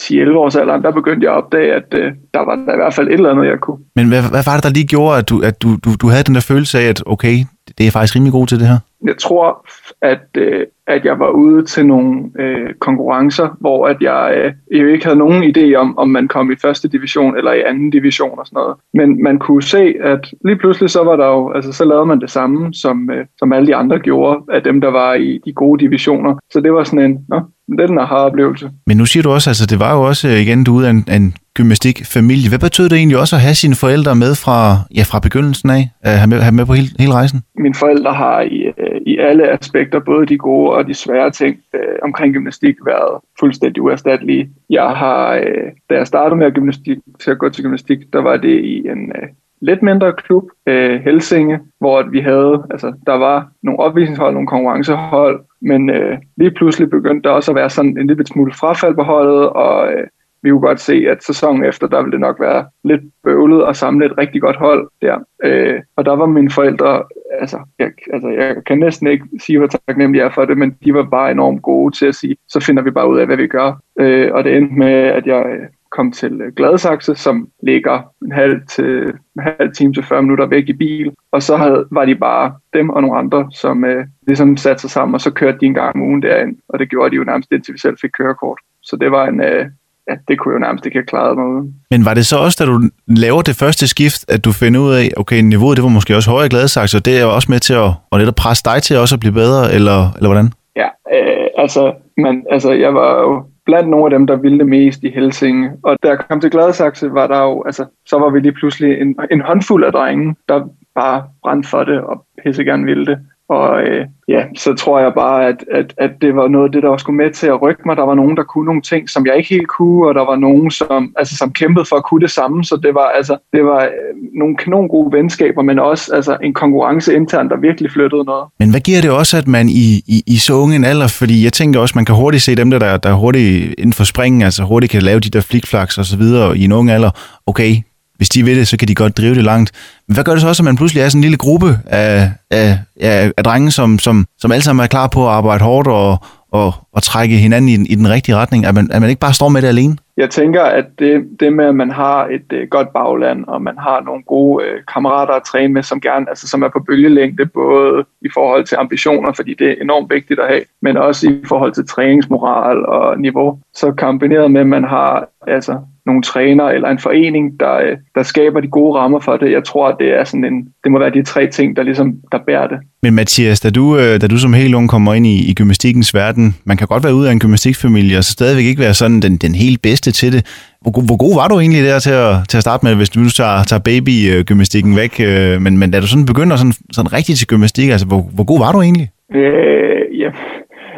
10-11 0.00 0.36
års 0.36 0.56
alderen, 0.56 0.82
der 0.82 0.90
begyndte 0.90 1.24
jeg 1.24 1.32
at 1.32 1.38
opdage, 1.44 1.74
at 1.74 1.88
øh, 1.98 2.12
der 2.34 2.44
var 2.44 2.56
der 2.56 2.72
i 2.72 2.76
hvert 2.76 2.94
fald 2.94 3.08
et 3.08 3.12
eller 3.12 3.30
andet, 3.30 3.46
jeg 3.46 3.60
kunne. 3.60 3.78
Men 3.96 4.08
hvad, 4.08 4.22
hvad 4.30 4.44
var 4.46 4.54
det, 4.54 4.64
der 4.64 4.70
lige 4.70 4.86
gjorde, 4.86 5.18
at 5.18 5.28
du, 5.28 5.40
at 5.40 5.62
du, 5.62 5.68
du, 5.84 5.90
du 6.02 6.08
havde 6.08 6.24
den 6.24 6.34
der 6.34 6.40
følelse 6.40 6.78
af, 6.78 6.88
at 6.88 7.02
okay, 7.06 7.36
det 7.78 7.86
er 7.86 7.90
faktisk 7.90 8.16
rimelig 8.16 8.32
god 8.32 8.46
til 8.46 8.60
det 8.60 8.68
her? 8.68 8.78
Jeg 9.04 9.18
tror, 9.18 9.66
at, 10.02 10.26
øh, 10.36 10.66
at 10.86 11.04
jeg 11.04 11.18
var 11.18 11.28
ude 11.30 11.64
til 11.64 11.86
nogle 11.86 12.30
øh, 12.38 12.74
konkurrencer, 12.80 13.56
hvor 13.60 13.86
at 13.86 13.96
jeg 14.00 14.52
øh, 14.70 14.80
jo 14.80 14.86
ikke 14.86 15.04
havde 15.04 15.18
nogen 15.18 15.56
idé 15.56 15.74
om, 15.74 15.98
om 15.98 16.08
man 16.08 16.28
kom 16.28 16.50
i 16.50 16.56
første 16.62 16.88
division 16.88 17.36
eller 17.36 17.52
i 17.52 17.62
anden 17.62 17.90
division 17.90 18.38
og 18.38 18.46
sådan 18.46 18.56
noget. 18.56 18.76
Men 18.94 19.22
man 19.22 19.38
kunne 19.38 19.62
se, 19.62 19.94
at 20.02 20.32
lige 20.44 20.56
pludselig 20.56 20.90
så 20.90 21.04
var 21.04 21.16
der 21.16 21.26
jo, 21.26 21.52
altså 21.52 21.72
så 21.72 21.84
lavede 21.84 22.06
man 22.06 22.20
det 22.20 22.30
samme, 22.30 22.74
som, 22.74 23.10
øh, 23.10 23.26
som 23.38 23.52
alle 23.52 23.66
de 23.66 23.76
andre 23.76 23.98
gjorde, 23.98 24.42
af 24.52 24.62
dem, 24.62 24.80
der 24.80 24.90
var 24.90 25.14
i 25.14 25.40
de 25.44 25.52
gode 25.52 25.84
divisioner. 25.84 26.38
Så 26.52 26.60
det 26.60 26.72
var 26.72 26.84
sådan 26.84 27.10
en, 27.10 27.18
nå, 27.28 27.40
den 27.68 27.98
har 27.98 28.16
oplevelse. 28.16 28.70
Men 28.86 28.96
nu 28.96 29.06
siger 29.06 29.22
du 29.22 29.30
også, 29.30 29.50
altså 29.50 29.66
det 29.66 29.78
var 29.80 29.94
jo 29.94 30.02
også 30.02 30.28
øh, 30.28 30.34
igen, 30.34 30.64
du 30.64 30.78
er 30.78 30.90
en, 30.90 31.04
en 31.12 31.34
gymnastikfamilie. 31.54 32.48
Hvad 32.48 32.58
betød 32.58 32.88
det 32.88 32.98
egentlig 32.98 33.18
også 33.18 33.36
at 33.36 33.42
have 33.42 33.54
sine 33.54 33.74
forældre 33.74 34.14
med 34.14 34.34
fra, 34.44 34.58
ja, 34.98 35.02
fra 35.10 35.18
begyndelsen 35.18 35.70
af? 35.70 35.82
At 36.02 36.18
have 36.18 36.28
med, 36.30 36.38
have 36.40 36.54
med 36.54 36.66
på 36.66 36.72
hele, 36.72 36.88
hele 36.98 37.12
rejsen? 37.12 37.42
Mine 37.58 37.74
forældre 37.74 38.12
har 38.12 38.40
i, 38.40 38.58
øh, 38.82 38.93
i 39.06 39.18
alle 39.18 39.50
aspekter, 39.50 39.98
både 39.98 40.26
de 40.26 40.38
gode 40.38 40.70
og 40.70 40.86
de 40.86 40.94
svære 40.94 41.30
ting 41.30 41.56
øh, 41.74 41.96
omkring 42.02 42.34
gymnastik, 42.34 42.76
været 42.86 43.20
fuldstændig 43.40 43.82
uerstattelige. 43.82 44.50
Jeg 44.70 44.90
har, 44.90 45.34
øh, 45.34 45.72
da 45.90 45.94
jeg 45.94 46.06
startede 46.06 46.36
med 46.36 46.46
at, 46.46 46.54
gymnastik, 46.54 46.98
til 47.20 47.30
at 47.30 47.38
gå 47.38 47.48
til 47.48 47.64
gymnastik, 47.64 48.12
der 48.12 48.22
var 48.22 48.36
det 48.36 48.60
i 48.64 48.88
en 48.88 49.12
øh, 49.16 49.28
lidt 49.60 49.82
mindre 49.82 50.12
klub, 50.12 50.44
øh, 50.66 51.00
Helsinge, 51.00 51.60
hvor 51.78 52.02
vi 52.02 52.20
havde, 52.20 52.66
altså 52.70 52.92
der 53.06 53.12
var 53.12 53.48
nogle 53.62 53.80
opvisningshold, 53.80 54.32
nogle 54.32 54.48
konkurrencehold, 54.48 55.44
men 55.60 55.90
øh, 55.90 56.18
lige 56.36 56.50
pludselig 56.50 56.90
begyndte 56.90 57.28
der 57.28 57.34
også 57.34 57.50
at 57.50 57.54
være 57.54 57.70
sådan 57.70 57.98
en 57.98 58.06
lille 58.06 58.26
smule 58.26 58.52
frafald 58.52 58.94
på 58.94 59.02
holdet, 59.02 59.48
og 59.48 59.92
øh, 59.92 60.06
vi 60.44 60.50
kunne 60.50 60.60
godt 60.60 60.80
se, 60.80 61.06
at 61.08 61.24
sæsonen 61.24 61.64
efter, 61.64 61.86
der 61.86 62.02
ville 62.02 62.12
det 62.12 62.20
nok 62.20 62.40
være 62.40 62.66
lidt 62.84 63.00
bøvlet 63.24 63.64
at 63.68 63.76
samle 63.76 64.06
et 64.06 64.18
rigtig 64.18 64.40
godt 64.40 64.56
hold 64.56 64.88
der. 65.02 65.18
Øh, 65.44 65.80
og 65.96 66.04
der 66.04 66.16
var 66.16 66.26
mine 66.26 66.50
forældre, 66.50 67.02
altså 67.40 67.58
jeg, 67.78 67.90
altså 68.12 68.28
jeg 68.28 68.56
kan 68.66 68.78
næsten 68.78 69.06
ikke 69.06 69.24
sige, 69.40 69.58
hvor 69.58 69.66
taknemmelig 69.66 70.18
jeg 70.18 70.26
er 70.26 70.30
for 70.30 70.44
det, 70.44 70.58
men 70.58 70.76
de 70.84 70.94
var 70.94 71.02
bare 71.02 71.30
enormt 71.30 71.62
gode 71.62 71.96
til 71.96 72.06
at 72.06 72.14
sige, 72.14 72.36
så 72.48 72.60
finder 72.60 72.82
vi 72.82 72.90
bare 72.90 73.10
ud 73.10 73.18
af, 73.18 73.26
hvad 73.26 73.36
vi 73.36 73.46
gør. 73.46 73.80
Øh, 74.00 74.32
og 74.34 74.44
det 74.44 74.56
endte 74.56 74.74
med, 74.74 74.94
at 74.94 75.26
jeg 75.26 75.46
øh, 75.46 75.66
kom 75.90 76.12
til 76.12 76.40
øh, 76.40 76.52
Gladsaxe, 76.56 77.14
som 77.14 77.48
ligger 77.62 78.02
en 78.24 78.32
halv, 78.32 78.60
til, 78.68 79.12
en 79.36 79.42
halv 79.58 79.72
time 79.74 79.94
til 79.94 80.02
40 80.02 80.22
minutter 80.22 80.46
væk 80.46 80.68
i 80.68 80.72
bil. 80.72 81.12
Og 81.32 81.42
så 81.42 81.56
havde, 81.56 81.86
var 81.90 82.04
de 82.04 82.14
bare 82.14 82.54
dem 82.72 82.90
og 82.90 83.02
nogle 83.02 83.18
andre, 83.18 83.48
som 83.52 83.84
øh, 83.84 84.06
ligesom 84.26 84.56
satte 84.56 84.80
sig 84.80 84.90
sammen, 84.90 85.14
og 85.14 85.20
så 85.20 85.30
kørte 85.30 85.58
de 85.60 85.66
en 85.66 85.74
gang 85.74 85.94
om 85.94 86.02
ugen 86.02 86.22
derind. 86.22 86.56
Og 86.68 86.78
det 86.78 86.90
gjorde 86.90 87.10
de 87.10 87.16
jo 87.16 87.24
nærmest 87.24 87.52
indtil 87.52 87.74
vi 87.74 87.78
selv 87.78 87.96
fik 88.00 88.10
kørekort. 88.18 88.58
Så 88.82 88.96
det 88.96 89.10
var 89.10 89.26
en, 89.26 89.40
øh, 89.40 89.66
ja, 90.08 90.14
det 90.28 90.38
kunne 90.38 90.52
jeg 90.52 90.60
jo 90.60 90.66
nærmest 90.66 90.86
ikke 90.86 90.98
have 90.98 91.06
klaret 91.06 91.36
mig 91.38 91.46
uden. 91.46 91.74
Men 91.90 92.04
var 92.04 92.14
det 92.14 92.26
så 92.26 92.36
også, 92.38 92.56
da 92.60 92.70
du 92.72 92.80
laver 93.06 93.42
det 93.42 93.56
første 93.56 93.86
skift, 93.86 94.30
at 94.30 94.44
du 94.44 94.52
finder 94.52 94.80
ud 94.80 94.92
af, 94.94 95.10
okay, 95.16 95.40
niveauet 95.40 95.76
det 95.76 95.84
var 95.84 95.90
måske 95.90 96.16
også 96.16 96.30
højere 96.30 96.48
Gladsaxe, 96.48 96.96
og 96.96 97.04
det 97.04 97.18
er 97.18 97.22
jo 97.22 97.34
også 97.34 97.50
med 97.50 97.60
til 97.60 97.74
at, 97.74 97.90
at 98.12 98.18
netop 98.18 98.34
presse 98.34 98.64
dig 98.64 98.82
til 98.82 98.98
også 98.98 99.14
at 99.14 99.20
blive 99.20 99.32
bedre, 99.32 99.72
eller, 99.72 100.12
eller 100.16 100.28
hvordan? 100.28 100.52
Ja, 100.76 100.88
øh, 101.14 101.46
altså, 101.58 101.92
man, 102.16 102.44
altså, 102.50 102.72
jeg 102.72 102.94
var 102.94 103.20
jo 103.20 103.44
blandt 103.66 103.88
nogle 103.90 104.04
af 104.06 104.10
dem, 104.18 104.26
der 104.26 104.36
ville 104.36 104.58
det 104.58 104.68
mest 104.68 105.02
i 105.02 105.10
Helsinge. 105.14 105.70
Og 105.82 105.96
da 106.02 106.08
jeg 106.08 106.18
kom 106.28 106.40
til 106.40 106.50
Gladsaxe, 106.50 107.14
var 107.14 107.26
der 107.26 107.42
jo, 107.42 107.62
altså, 107.66 107.84
så 108.06 108.18
var 108.18 108.30
vi 108.30 108.40
lige 108.40 108.52
pludselig 108.52 109.00
en, 109.00 109.16
en 109.30 109.40
håndfuld 109.40 109.84
af 109.84 109.92
drenge, 109.92 110.36
der 110.48 110.68
bare 110.94 111.22
brændte 111.42 111.68
for 111.68 111.84
det 111.84 112.00
og 112.00 112.24
pisse 112.44 112.64
gerne 112.64 112.84
ville 112.84 113.06
det. 113.06 113.18
Og 113.48 113.82
øh, 113.82 114.06
ja, 114.28 114.42
så 114.56 114.74
tror 114.74 115.00
jeg 115.00 115.12
bare, 115.14 115.46
at, 115.46 115.64
at, 115.72 115.94
at 115.98 116.10
det 116.20 116.36
var 116.36 116.48
noget 116.48 116.66
af 116.68 116.72
det, 116.72 116.82
der 116.82 116.88
også 116.88 117.02
skulle 117.02 117.16
med 117.16 117.30
til 117.30 117.46
at 117.46 117.62
rykke 117.62 117.82
mig. 117.86 117.96
Der 117.96 118.02
var 118.02 118.14
nogen, 118.14 118.36
der 118.36 118.42
kunne 118.42 118.64
nogle 118.64 118.82
ting, 118.82 119.10
som 119.10 119.26
jeg 119.26 119.36
ikke 119.36 119.48
helt 119.48 119.68
kunne, 119.68 120.08
og 120.08 120.14
der 120.14 120.24
var 120.24 120.36
nogen, 120.36 120.70
som, 120.70 121.12
altså, 121.16 121.36
som 121.36 121.52
kæmpede 121.52 121.84
for 121.88 121.96
at 121.96 122.04
kunne 122.04 122.20
det 122.20 122.30
samme. 122.30 122.64
Så 122.64 122.76
det 122.82 122.94
var, 122.94 123.08
altså, 123.14 123.36
det 123.52 123.64
var 123.64 123.82
øh, 123.82 123.90
nogle 124.34 124.56
kanon 124.56 124.88
gode 124.88 125.12
venskaber, 125.12 125.62
men 125.62 125.78
også 125.78 126.14
altså, 126.14 126.36
en 126.42 126.54
konkurrence 126.54 127.14
internt, 127.14 127.50
der 127.50 127.56
virkelig 127.56 127.90
flyttede 127.90 128.24
noget. 128.24 128.44
Men 128.58 128.70
hvad 128.70 128.80
giver 128.80 129.00
det 129.00 129.10
også, 129.10 129.36
at 129.36 129.48
man 129.48 129.68
i, 129.68 130.02
i, 130.06 130.22
i 130.26 130.36
så 130.36 130.54
unge 130.54 130.76
en 130.76 130.84
alder, 130.84 131.08
fordi 131.08 131.44
jeg 131.44 131.52
tænker 131.52 131.80
også, 131.80 131.92
man 131.98 132.04
kan 132.04 132.14
hurtigt 132.14 132.42
se 132.42 132.54
dem, 132.54 132.70
der, 132.70 132.78
der, 132.78 132.96
der 132.96 133.12
hurtigt 133.12 133.74
inden 133.78 133.92
for 133.92 134.04
springen, 134.04 134.42
altså 134.42 134.62
hurtigt 134.62 134.92
kan 134.92 135.02
lave 135.02 135.20
de 135.20 135.30
der 135.30 135.40
flikflaks 135.40 135.98
og 135.98 136.04
så 136.04 136.16
videre 136.16 136.58
i 136.58 136.64
en 136.64 136.72
ung 136.72 136.90
alder. 136.90 137.10
Okay, 137.46 137.76
hvis 138.16 138.28
de 138.28 138.44
vil 138.44 138.56
det, 138.56 138.68
så 138.68 138.76
kan 138.76 138.88
de 138.88 138.94
godt 138.94 139.16
drive 139.16 139.34
det 139.34 139.44
langt. 139.44 139.72
Men 140.08 140.14
hvad 140.14 140.24
gør 140.24 140.32
det 140.32 140.40
så 140.40 140.48
også, 140.48 140.62
at 140.62 140.64
man 140.64 140.76
pludselig 140.76 141.00
er 141.00 141.08
sådan 141.08 141.18
en 141.18 141.22
lille 141.22 141.36
gruppe 141.36 141.78
af, 141.86 142.30
af, 142.50 142.78
af, 143.00 143.32
af 143.36 143.44
drenge, 143.44 143.70
som, 143.70 143.98
som, 143.98 144.26
som 144.38 144.52
alle 144.52 144.62
sammen 144.62 144.82
er 144.82 144.86
klar 144.86 145.06
på 145.06 145.26
at 145.28 145.32
arbejde 145.32 145.64
hårdt 145.64 145.88
og, 145.88 146.18
og, 146.52 146.72
og 146.92 147.02
trække 147.02 147.36
hinanden 147.36 147.68
i, 147.68 147.92
i 147.92 147.94
den 147.94 148.10
rigtige 148.10 148.36
retning? 148.36 148.66
At 148.66 148.74
man, 148.74 148.90
at 148.92 149.00
man 149.00 149.10
ikke 149.10 149.20
bare 149.20 149.34
står 149.34 149.48
med 149.48 149.62
det 149.62 149.68
alene? 149.68 149.96
Jeg 150.16 150.30
tænker, 150.30 150.62
at 150.62 150.84
det, 150.98 151.24
det 151.40 151.52
med, 151.52 151.64
at 151.64 151.74
man 151.74 151.90
har 151.90 152.26
et 152.26 152.52
øh, 152.52 152.68
godt 152.68 152.92
bagland, 152.92 153.44
og 153.44 153.62
man 153.62 153.78
har 153.78 154.00
nogle 154.00 154.22
gode 154.22 154.64
øh, 154.64 154.80
kammerater 154.92 155.34
at 155.34 155.42
træne 155.42 155.72
med, 155.72 155.82
som 155.82 156.00
gerne, 156.00 156.26
altså 156.28 156.48
som 156.48 156.62
er 156.62 156.68
på 156.68 156.84
bølgelængde, 156.86 157.46
både 157.46 158.04
i 158.22 158.28
forhold 158.34 158.64
til 158.64 158.76
ambitioner, 158.76 159.32
fordi 159.32 159.54
det 159.58 159.70
er 159.70 159.74
enormt 159.82 160.10
vigtigt 160.10 160.40
at 160.40 160.48
have, 160.48 160.62
men 160.82 160.96
også 160.96 161.30
i 161.30 161.44
forhold 161.48 161.72
til 161.72 161.86
træningsmoral 161.86 162.86
og 162.86 163.20
niveau. 163.20 163.58
Så 163.74 163.92
kombineret 163.92 164.50
med, 164.50 164.60
at 164.60 164.66
man 164.66 164.84
har 164.84 165.28
altså 165.46 165.78
nogle 166.06 166.22
træner 166.22 166.64
eller 166.64 166.88
en 166.88 166.98
forening, 166.98 167.60
der, 167.60 167.74
øh, 167.74 167.96
der 168.14 168.22
skaber 168.22 168.60
de 168.60 168.68
gode 168.68 168.98
rammer 168.98 169.20
for 169.20 169.36
det. 169.36 169.52
Jeg 169.52 169.64
tror, 169.64 169.88
at 169.88 169.96
det 170.00 170.08
er 170.20 170.24
sådan 170.24 170.44
en, 170.44 170.68
det 170.84 170.92
må 170.92 170.98
være 170.98 171.10
de 171.10 171.22
tre 171.22 171.46
ting, 171.46 171.76
der 171.76 171.82
ligesom 171.82 172.14
der 172.32 172.38
bærer 172.46 172.66
det. 172.68 172.78
Men 173.02 173.14
Mathias, 173.14 173.60
da 173.60 173.70
du, 173.70 173.96
øh, 173.96 174.20
da 174.20 174.26
du 174.26 174.38
som 174.38 174.52
helt 174.52 174.74
ung 174.74 174.88
kommer 174.90 175.14
ind 175.14 175.26
i, 175.26 175.50
i 175.50 175.54
gymnastikkens 175.54 176.14
verden, 176.14 176.56
man 176.64 176.76
kan 176.76 176.86
godt 176.86 177.04
være 177.04 177.14
ude 177.14 177.28
af 177.28 177.32
en 177.32 177.38
gymnastikfamilie, 177.38 178.18
og 178.18 178.24
så 178.24 178.32
stadigvæk 178.32 178.64
ikke 178.64 178.80
være 178.80 178.94
sådan 178.94 179.20
den, 179.20 179.36
den 179.36 179.54
helt 179.54 179.82
bedste 179.82 180.12
til 180.12 180.32
det. 180.32 180.42
Hvor, 180.82 180.90
hvor 180.90 181.16
god 181.16 181.34
var 181.34 181.48
du 181.48 181.60
egentlig 181.60 181.84
der 181.84 181.98
til 181.98 182.10
at, 182.10 182.34
til 182.48 182.56
at 182.56 182.62
starte 182.62 182.86
med, 182.86 182.94
hvis 182.94 183.10
du 183.10 183.30
tager, 183.30 183.64
tager 183.64 183.80
baby-gymnastikken 183.80 184.96
væk? 184.96 185.20
Øh, 185.20 185.62
men, 185.62 185.78
men 185.78 185.90
da 185.90 186.00
du 186.00 186.06
sådan 186.06 186.26
begynder 186.26 186.56
sådan, 186.56 186.72
sådan 186.92 187.12
rigtigt 187.12 187.38
til 187.38 187.46
gymnastik, 187.46 187.90
altså 187.90 188.06
hvor, 188.06 188.20
hvor 188.34 188.44
god 188.44 188.58
var 188.58 188.72
du 188.72 188.80
egentlig? 188.80 189.08
Øh, 189.34 190.20
ja, 190.20 190.30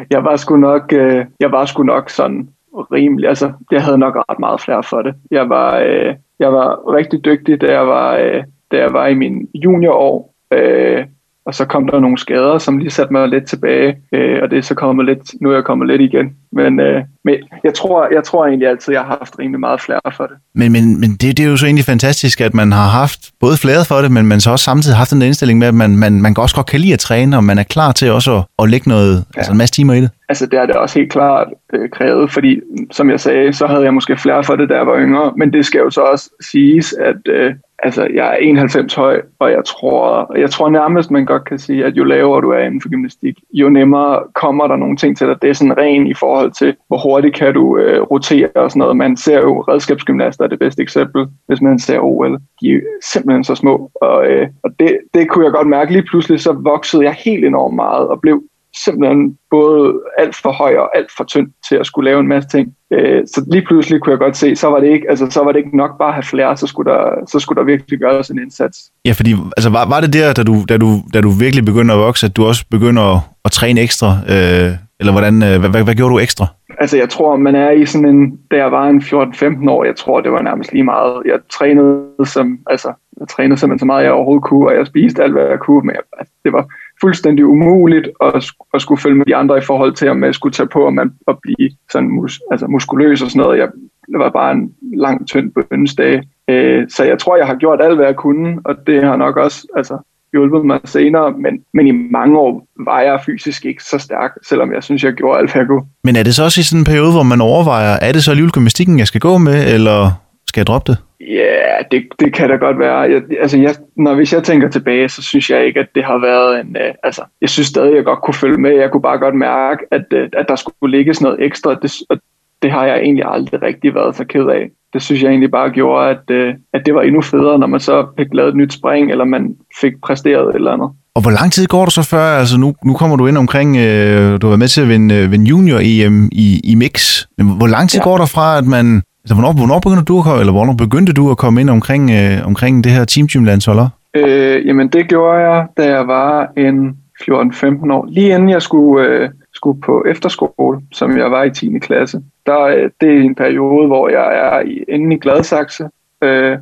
jeg 0.09 0.23
var 0.23 0.35
sgu 0.35 0.57
nok, 0.57 0.93
øh, 0.93 1.25
jeg 1.39 1.51
var 1.51 1.65
sgu 1.65 1.83
nok 1.83 2.09
sådan 2.09 2.47
rimelig, 2.91 3.29
altså 3.29 3.51
jeg 3.71 3.83
havde 3.83 3.97
nok 3.97 4.15
ret 4.15 4.39
meget 4.39 4.61
flere 4.61 4.83
for 4.83 5.01
det. 5.01 5.13
Jeg 5.31 5.49
var, 5.49 5.77
øh, 5.77 6.15
jeg 6.39 6.53
var 6.53 6.93
rigtig 6.93 7.25
dygtig, 7.25 7.61
da 7.61 7.71
jeg 7.71 7.87
var, 7.87 8.15
øh, 8.15 8.43
da 8.71 8.77
jeg 8.77 8.93
var 8.93 9.07
i 9.07 9.13
min 9.13 9.47
juniorår. 9.53 10.33
Øh, 10.53 11.05
og 11.47 11.55
så 11.55 11.65
kom 11.65 11.87
der 11.87 11.99
nogle 11.99 12.17
skader, 12.17 12.57
som 12.57 12.77
lige 12.77 12.89
satte 12.89 13.13
mig 13.13 13.27
lidt 13.27 13.45
tilbage, 13.45 13.95
øh, 14.13 14.39
og 14.43 14.51
det 14.51 14.57
er 14.57 14.61
så 14.61 14.75
kommet 14.75 15.05
lidt, 15.05 15.41
nu 15.41 15.49
er 15.49 15.53
jeg 15.53 15.63
kommet 15.63 15.87
lidt 15.87 16.01
igen. 16.01 16.27
Men, 16.51 16.79
øh, 16.79 17.03
men 17.23 17.35
jeg, 17.63 17.73
tror, 17.73 18.07
jeg 18.13 18.23
tror 18.23 18.45
egentlig 18.45 18.67
altid, 18.69 18.93
at 18.93 18.97
jeg 18.97 19.05
har 19.05 19.17
haft 19.17 19.39
rimelig 19.39 19.59
meget 19.59 19.81
flere 19.81 19.99
for 20.17 20.23
det. 20.23 20.37
Men, 20.55 20.71
men, 20.71 20.99
men 20.99 21.11
det, 21.11 21.37
det 21.37 21.39
er 21.39 21.49
jo 21.49 21.57
så 21.57 21.65
egentlig 21.65 21.85
fantastisk, 21.85 22.41
at 22.41 22.53
man 22.53 22.71
har 22.71 22.87
haft 22.87 23.19
både 23.39 23.57
flere 23.57 23.85
for 23.85 23.95
det, 23.95 24.11
men 24.11 24.25
man 24.25 24.39
så 24.39 24.51
også 24.51 24.65
samtidig 24.65 24.97
haft 24.97 25.13
en 25.13 25.21
indstilling 25.21 25.59
med, 25.59 25.67
at 25.67 25.73
man, 25.73 25.97
man, 25.97 26.21
man 26.21 26.37
også 26.37 26.55
godt 26.55 26.65
kan 26.65 26.79
lide 26.79 26.93
at 26.93 26.99
træne, 26.99 27.37
og 27.37 27.43
man 27.43 27.57
er 27.57 27.63
klar 27.63 27.91
til 27.91 28.11
også 28.11 28.37
at, 28.37 28.43
at 28.59 28.69
lægge 28.69 28.89
noget, 28.89 29.15
ja. 29.15 29.39
altså 29.39 29.51
en 29.51 29.57
masse 29.57 29.73
timer 29.73 29.93
i 29.93 30.01
det. 30.01 30.09
Altså 30.29 30.45
det 30.45 30.59
er 30.59 30.65
det 30.65 30.75
også 30.75 30.99
helt 30.99 31.11
klart 31.11 31.47
øh, 31.73 31.89
krævet, 31.89 32.31
fordi 32.31 32.55
mm, 32.55 32.91
som 32.91 33.09
jeg 33.09 33.19
sagde, 33.19 33.53
så 33.53 33.67
havde 33.67 33.83
jeg 33.83 33.93
måske 33.93 34.17
flere 34.17 34.43
for 34.43 34.55
det, 34.55 34.69
da 34.69 34.75
jeg 34.75 34.87
var 34.87 34.99
yngre, 34.99 35.33
men 35.37 35.53
det 35.53 35.65
skal 35.65 35.79
jo 35.79 35.89
så 35.89 36.01
også 36.01 36.29
siges, 36.41 36.93
at 36.93 37.27
øh, 37.27 37.53
altså, 37.79 38.07
jeg 38.13 38.27
er 38.27 38.35
91 38.35 38.93
høj, 38.93 39.21
og 39.39 39.51
jeg 39.51 39.65
tror, 39.65 40.31
jeg 40.37 40.49
tror 40.49 40.69
nærmest, 40.69 41.11
man 41.11 41.25
godt 41.25 41.45
kan 41.45 41.59
sige, 41.59 41.85
at 41.85 41.93
jo 41.97 42.03
lavere 42.03 42.41
du 42.41 42.49
er 42.49 42.59
inden 42.59 42.81
for 42.81 42.89
gymnastik, 42.89 43.35
jo 43.53 43.69
nemmere 43.69 44.23
kommer 44.33 44.67
der 44.67 44.75
nogle 44.75 44.97
ting 44.97 45.17
til 45.17 45.27
dig. 45.27 45.41
Det 45.41 45.49
er 45.49 45.53
sådan 45.53 45.77
ren 45.77 46.07
i 46.07 46.13
forhold 46.13 46.51
til, 46.51 46.75
hvor 46.87 46.97
hurtigt 46.97 47.35
kan 47.35 47.53
du 47.53 47.77
øh, 47.77 48.01
rotere 48.01 48.49
og 48.55 48.71
sådan 48.71 48.79
noget. 48.79 48.97
Man 48.97 49.17
ser 49.17 49.39
jo 49.39 49.61
redskabsgymnaster 49.61 50.43
er 50.43 50.47
det 50.47 50.59
bedste 50.59 50.81
eksempel, 50.81 51.25
hvis 51.47 51.61
man 51.61 51.79
ser 51.79 51.99
OL. 51.99 52.37
De 52.61 52.73
er 52.73 52.79
simpelthen 53.03 53.43
så 53.43 53.55
små, 53.55 53.91
og, 54.01 54.27
øh, 54.27 54.47
og 54.63 54.69
det, 54.79 54.97
det 55.13 55.29
kunne 55.29 55.45
jeg 55.45 55.53
godt 55.53 55.67
mærke. 55.67 55.91
Lige 55.91 56.05
pludselig 56.09 56.39
så 56.39 56.51
voksede 56.51 57.03
jeg 57.03 57.13
helt 57.13 57.45
enormt 57.45 57.75
meget 57.75 58.07
og 58.07 58.21
blev 58.21 58.43
simpelthen 58.83 59.37
både 59.51 59.99
alt 60.17 60.35
for 60.35 60.51
høj 60.51 60.75
og 60.77 60.97
alt 60.97 61.11
for 61.17 61.23
tynd 61.23 61.47
til 61.69 61.75
at 61.75 61.85
skulle 61.85 62.09
lave 62.09 62.19
en 62.19 62.27
masse 62.27 62.49
ting. 62.49 62.73
Øh, 62.93 63.27
så 63.27 63.45
lige 63.51 63.65
pludselig 63.67 64.01
kunne 64.01 64.11
jeg 64.11 64.19
godt 64.19 64.37
se, 64.37 64.55
så 64.55 64.67
var 64.67 64.79
det 64.79 64.87
ikke, 64.87 65.09
altså, 65.09 65.27
så 65.29 65.43
var 65.43 65.51
det 65.51 65.59
ikke 65.59 65.77
nok 65.77 65.97
bare 65.97 66.07
at 66.07 66.13
have 66.13 66.23
flere, 66.23 66.57
så 66.57 66.67
skulle 66.67 66.91
der, 66.91 67.25
så 67.27 67.39
skulle 67.39 67.59
der 67.59 67.65
virkelig 67.65 67.99
gøres 67.99 68.29
en 68.29 68.39
indsats. 68.39 68.77
Ja, 69.05 69.11
fordi 69.11 69.35
altså, 69.57 69.69
var, 69.69 69.89
var 69.89 69.99
det 69.99 70.13
der, 70.13 70.33
da 70.33 70.43
du, 70.43 70.55
da, 70.69 70.77
du, 70.77 70.89
da 71.13 71.21
du 71.21 71.29
virkelig 71.29 71.65
begynder 71.65 71.95
at 71.95 72.01
vokse, 72.01 72.25
at 72.25 72.37
du 72.37 72.45
også 72.45 72.65
begynder 72.71 73.15
at, 73.15 73.19
at 73.45 73.51
træne 73.51 73.81
ekstra? 73.81 74.07
Øh, 74.07 74.71
eller 74.99 75.11
hvordan, 75.11 75.43
øh, 75.43 75.59
hvad, 75.59 75.69
hvad, 75.69 75.83
hvad 75.83 75.95
gjorde 75.95 76.13
du 76.13 76.19
ekstra? 76.19 76.45
Altså 76.79 76.97
jeg 76.97 77.09
tror, 77.09 77.35
man 77.35 77.55
er 77.55 77.71
i 77.71 77.85
sådan 77.85 78.09
en, 78.09 78.39
da 78.51 78.55
jeg 78.55 78.71
var 78.71 78.87
en 78.87 79.01
14-15 79.01 79.69
år, 79.69 79.83
jeg 79.83 79.95
tror, 79.95 80.21
det 80.21 80.31
var 80.31 80.41
nærmest 80.41 80.73
lige 80.73 80.83
meget. 80.83 81.21
Jeg 81.25 81.39
trænede 81.53 82.25
som, 82.25 82.59
altså, 82.69 82.93
jeg 83.19 83.27
trænede 83.27 83.59
simpelthen 83.59 83.79
så 83.79 83.85
meget, 83.85 84.03
jeg 84.03 84.11
overhovedet 84.11 84.43
kunne, 84.43 84.67
og 84.67 84.75
jeg 84.75 84.87
spiste 84.87 85.23
alt, 85.23 85.33
hvad 85.33 85.45
jeg 85.45 85.59
kunne, 85.59 85.81
men 85.85 85.95
jeg, 85.95 86.03
altså, 86.19 86.33
det 86.45 86.53
var 86.53 86.65
fuldstændig 87.01 87.45
umuligt 87.45 88.09
at, 88.23 88.45
at 88.73 88.81
skulle 88.81 89.01
følge 89.01 89.15
med 89.15 89.25
de 89.25 89.35
andre 89.35 89.57
i 89.57 89.61
forhold 89.61 89.93
til, 89.93 90.09
om 90.09 90.17
man 90.17 90.33
skulle 90.33 90.53
tage 90.53 90.69
på, 90.69 90.87
om 90.87 90.93
man 90.93 91.11
at 91.27 91.35
blive 91.41 91.69
sådan 91.91 92.09
mus, 92.09 92.41
altså 92.51 92.67
muskuløs 92.67 93.21
og 93.21 93.31
sådan 93.31 93.43
noget. 93.43 93.59
Jeg, 93.59 93.67
det 94.11 94.19
var 94.19 94.29
bare 94.29 94.51
en 94.51 94.71
lang, 94.93 95.27
tynd 95.27 95.51
bønsdag. 95.51 96.23
Øh, 96.49 96.89
så 96.89 97.03
jeg 97.03 97.19
tror, 97.19 97.37
jeg 97.37 97.47
har 97.47 97.55
gjort 97.55 97.81
alt, 97.81 97.95
hvad 97.95 98.05
jeg 98.05 98.15
kunne, 98.15 98.59
og 98.65 98.75
det 98.87 99.03
har 99.03 99.15
nok 99.15 99.37
også 99.37 99.67
altså, 99.75 99.97
hjulpet 100.31 100.65
mig 100.65 100.79
senere, 100.85 101.31
men, 101.31 101.53
men 101.73 101.87
i 101.87 101.91
mange 101.91 102.37
år 102.39 102.67
var 102.85 103.01
jeg 103.01 103.19
fysisk 103.25 103.65
ikke 103.65 103.83
så 103.83 103.97
stærk, 103.97 104.31
selvom 104.49 104.73
jeg 104.73 104.83
synes, 104.83 105.03
jeg 105.03 105.13
gjorde 105.13 105.39
alt, 105.39 105.51
hvad 105.51 105.61
jeg 105.61 105.67
kunne. 105.67 105.85
Men 106.03 106.15
er 106.15 106.23
det 106.23 106.35
så 106.35 106.43
også 106.43 106.59
i 106.59 106.63
sådan 106.63 106.81
en 106.81 106.85
periode, 106.85 107.11
hvor 107.11 107.23
man 107.23 107.41
overvejer, 107.41 107.99
er 108.01 108.11
det 108.11 108.23
så 108.23 108.31
alligevel 108.31 108.51
gymnastikken, 108.51 108.99
jeg 108.99 109.07
skal 109.07 109.21
gå 109.21 109.37
med, 109.37 109.73
eller 109.73 110.11
skal 110.47 110.61
jeg 110.61 110.67
droppe 110.67 110.91
det? 110.91 110.97
Ja, 111.19 111.25
yeah, 111.27 111.83
det, 111.91 112.03
det 112.19 112.33
kan 112.33 112.49
da 112.49 112.55
godt 112.55 112.79
være. 112.79 112.99
Jeg, 112.99 113.21
altså, 113.41 113.57
jeg, 113.57 113.75
når, 113.95 114.15
hvis 114.15 114.33
jeg 114.33 114.43
tænker 114.43 114.69
tilbage, 114.69 115.09
så 115.09 115.21
synes 115.21 115.49
jeg 115.49 115.65
ikke, 115.65 115.79
at 115.79 115.87
det 115.95 116.03
har 116.03 116.17
været 116.17 116.59
en... 116.59 116.67
Uh, 116.67 116.93
altså, 117.03 117.21
jeg 117.41 117.49
synes 117.49 117.67
stadig, 117.67 117.89
at 117.89 117.95
jeg 117.95 118.05
godt 118.05 118.21
kunne 118.21 118.33
følge 118.33 118.57
med. 118.57 118.71
Jeg 118.71 118.91
kunne 118.91 119.01
bare 119.01 119.17
godt 119.17 119.35
mærke, 119.35 119.85
at, 119.91 120.05
uh, 120.15 120.21
at 120.33 120.45
der 120.47 120.55
skulle 120.55 120.97
ligges 120.97 121.21
noget 121.21 121.37
ekstra. 121.39 121.75
Det, 121.81 121.91
og 122.09 122.17
det 122.61 122.71
har 122.71 122.85
jeg 122.85 122.97
egentlig 122.97 123.25
aldrig 123.27 123.61
rigtig 123.61 123.95
været 123.95 124.15
så 124.15 124.23
ked 124.23 124.45
af. 124.45 124.69
Det 124.93 125.01
synes 125.01 125.21
jeg 125.23 125.29
egentlig 125.29 125.51
bare 125.51 125.69
gjorde, 125.69 126.09
at, 126.09 126.47
uh, 126.47 126.53
at 126.73 126.81
det 126.85 126.95
var 126.95 127.01
endnu 127.01 127.21
federe, 127.21 127.59
når 127.59 127.67
man 127.67 127.79
så 127.79 128.07
fik 128.17 128.27
lavet 128.33 128.49
et 128.49 128.55
nyt 128.55 128.73
spring, 128.73 129.11
eller 129.11 129.25
man 129.25 129.55
fik 129.81 129.93
præsteret 130.03 130.49
et 130.49 130.55
eller 130.55 130.71
andet. 130.71 130.89
Og 131.15 131.21
hvor 131.21 131.31
lang 131.31 131.51
tid 131.51 131.65
går 131.67 131.85
du 131.85 131.91
så 131.91 132.03
før? 132.03 132.25
Altså 132.41 132.57
nu, 132.59 132.75
nu 132.85 132.93
kommer 132.93 133.15
du 133.17 133.27
ind 133.27 133.37
omkring, 133.37 133.77
øh, 133.77 134.41
du 134.41 134.47
har 134.47 134.51
været 134.53 134.59
med 134.59 134.67
til 134.67 134.81
at 134.81 134.89
vinde, 134.89 135.29
vinde 135.29 135.45
junior-EM 135.45 136.29
i, 136.31 136.61
i 136.63 136.75
mix. 136.75 137.23
Hvor 137.59 137.67
lang 137.67 137.89
tid 137.89 137.99
ja. 137.99 138.03
går 138.03 138.17
der 138.17 138.25
fra, 138.25 138.57
at 138.57 138.65
man 138.65 139.01
Altså, 139.27 139.35
hvornår, 139.35 139.53
hvornår 139.53 139.79
begyndte 139.79 140.05
du 140.05 140.19
at, 140.19 140.39
eller 140.39 140.53
hvornår 140.53 140.73
begyndte 140.73 141.13
du 141.13 141.31
at 141.31 141.37
komme 141.37 141.61
ind 141.61 141.69
omkring, 141.69 142.11
øh, 142.11 142.47
omkring 142.47 142.83
det 142.83 142.91
her 142.91 143.05
Team 143.05 143.27
Gym 143.27 143.43
landsholder? 143.43 143.89
Øh, 144.13 144.67
jamen, 144.67 144.87
det 144.87 145.07
gjorde 145.07 145.39
jeg, 145.39 145.67
da 145.77 145.83
jeg 145.95 146.07
var 146.07 146.51
en 146.57 146.97
14-15 147.21 147.93
år. 147.93 148.07
Lige 148.09 148.35
inden 148.35 148.49
jeg 148.49 148.61
skulle, 148.61 149.07
øh, 149.07 149.29
skulle 149.53 149.81
på 149.81 150.05
efterskole, 150.07 150.79
som 150.91 151.17
jeg 151.17 151.31
var 151.31 151.43
i 151.43 151.51
10. 151.51 151.79
klasse. 151.79 152.21
Der, 152.45 152.61
øh, 152.61 152.89
det 153.01 153.17
er 153.17 153.21
en 153.21 153.35
periode, 153.35 153.87
hvor 153.87 154.09
jeg 154.09 154.27
er 154.45 154.59
i, 154.59 154.83
inde 154.87 155.15
i 155.15 155.19
Gladsaxe 155.19 155.83
øh, 156.23 156.57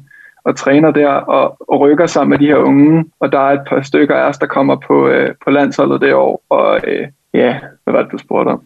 og 0.46 0.56
træner 0.56 0.92
der 0.92 1.10
og, 1.10 1.58
og 1.70 1.80
rykker 1.80 2.08
sammen 2.08 2.30
med 2.30 2.40
de 2.40 2.46
her 2.46 2.58
unge. 2.58 3.06
Og 3.20 3.32
der 3.32 3.40
er 3.40 3.54
et 3.54 3.68
par 3.70 3.82
stykker 3.82 4.16
af 4.16 4.30
os, 4.30 4.38
der 4.38 4.48
kommer 4.48 4.76
på, 4.88 5.08
øh, 5.08 5.30
på 5.44 5.50
landsholdet 5.50 6.02
det 6.02 6.14
år. 6.14 6.44
Og 6.50 6.80
øh, 6.88 7.08
ja, 7.34 7.56
hvad 7.84 7.94
var 7.94 8.02
det, 8.02 8.12
du 8.12 8.18
spurgte 8.18 8.50
om? 8.50 8.62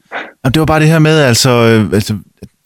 Det 0.45 0.59
var 0.59 0.65
bare 0.65 0.79
det 0.79 0.87
her 0.87 0.99
med, 0.99 1.19
altså, 1.19 1.49
øh, 1.49 1.93
altså 1.93 2.13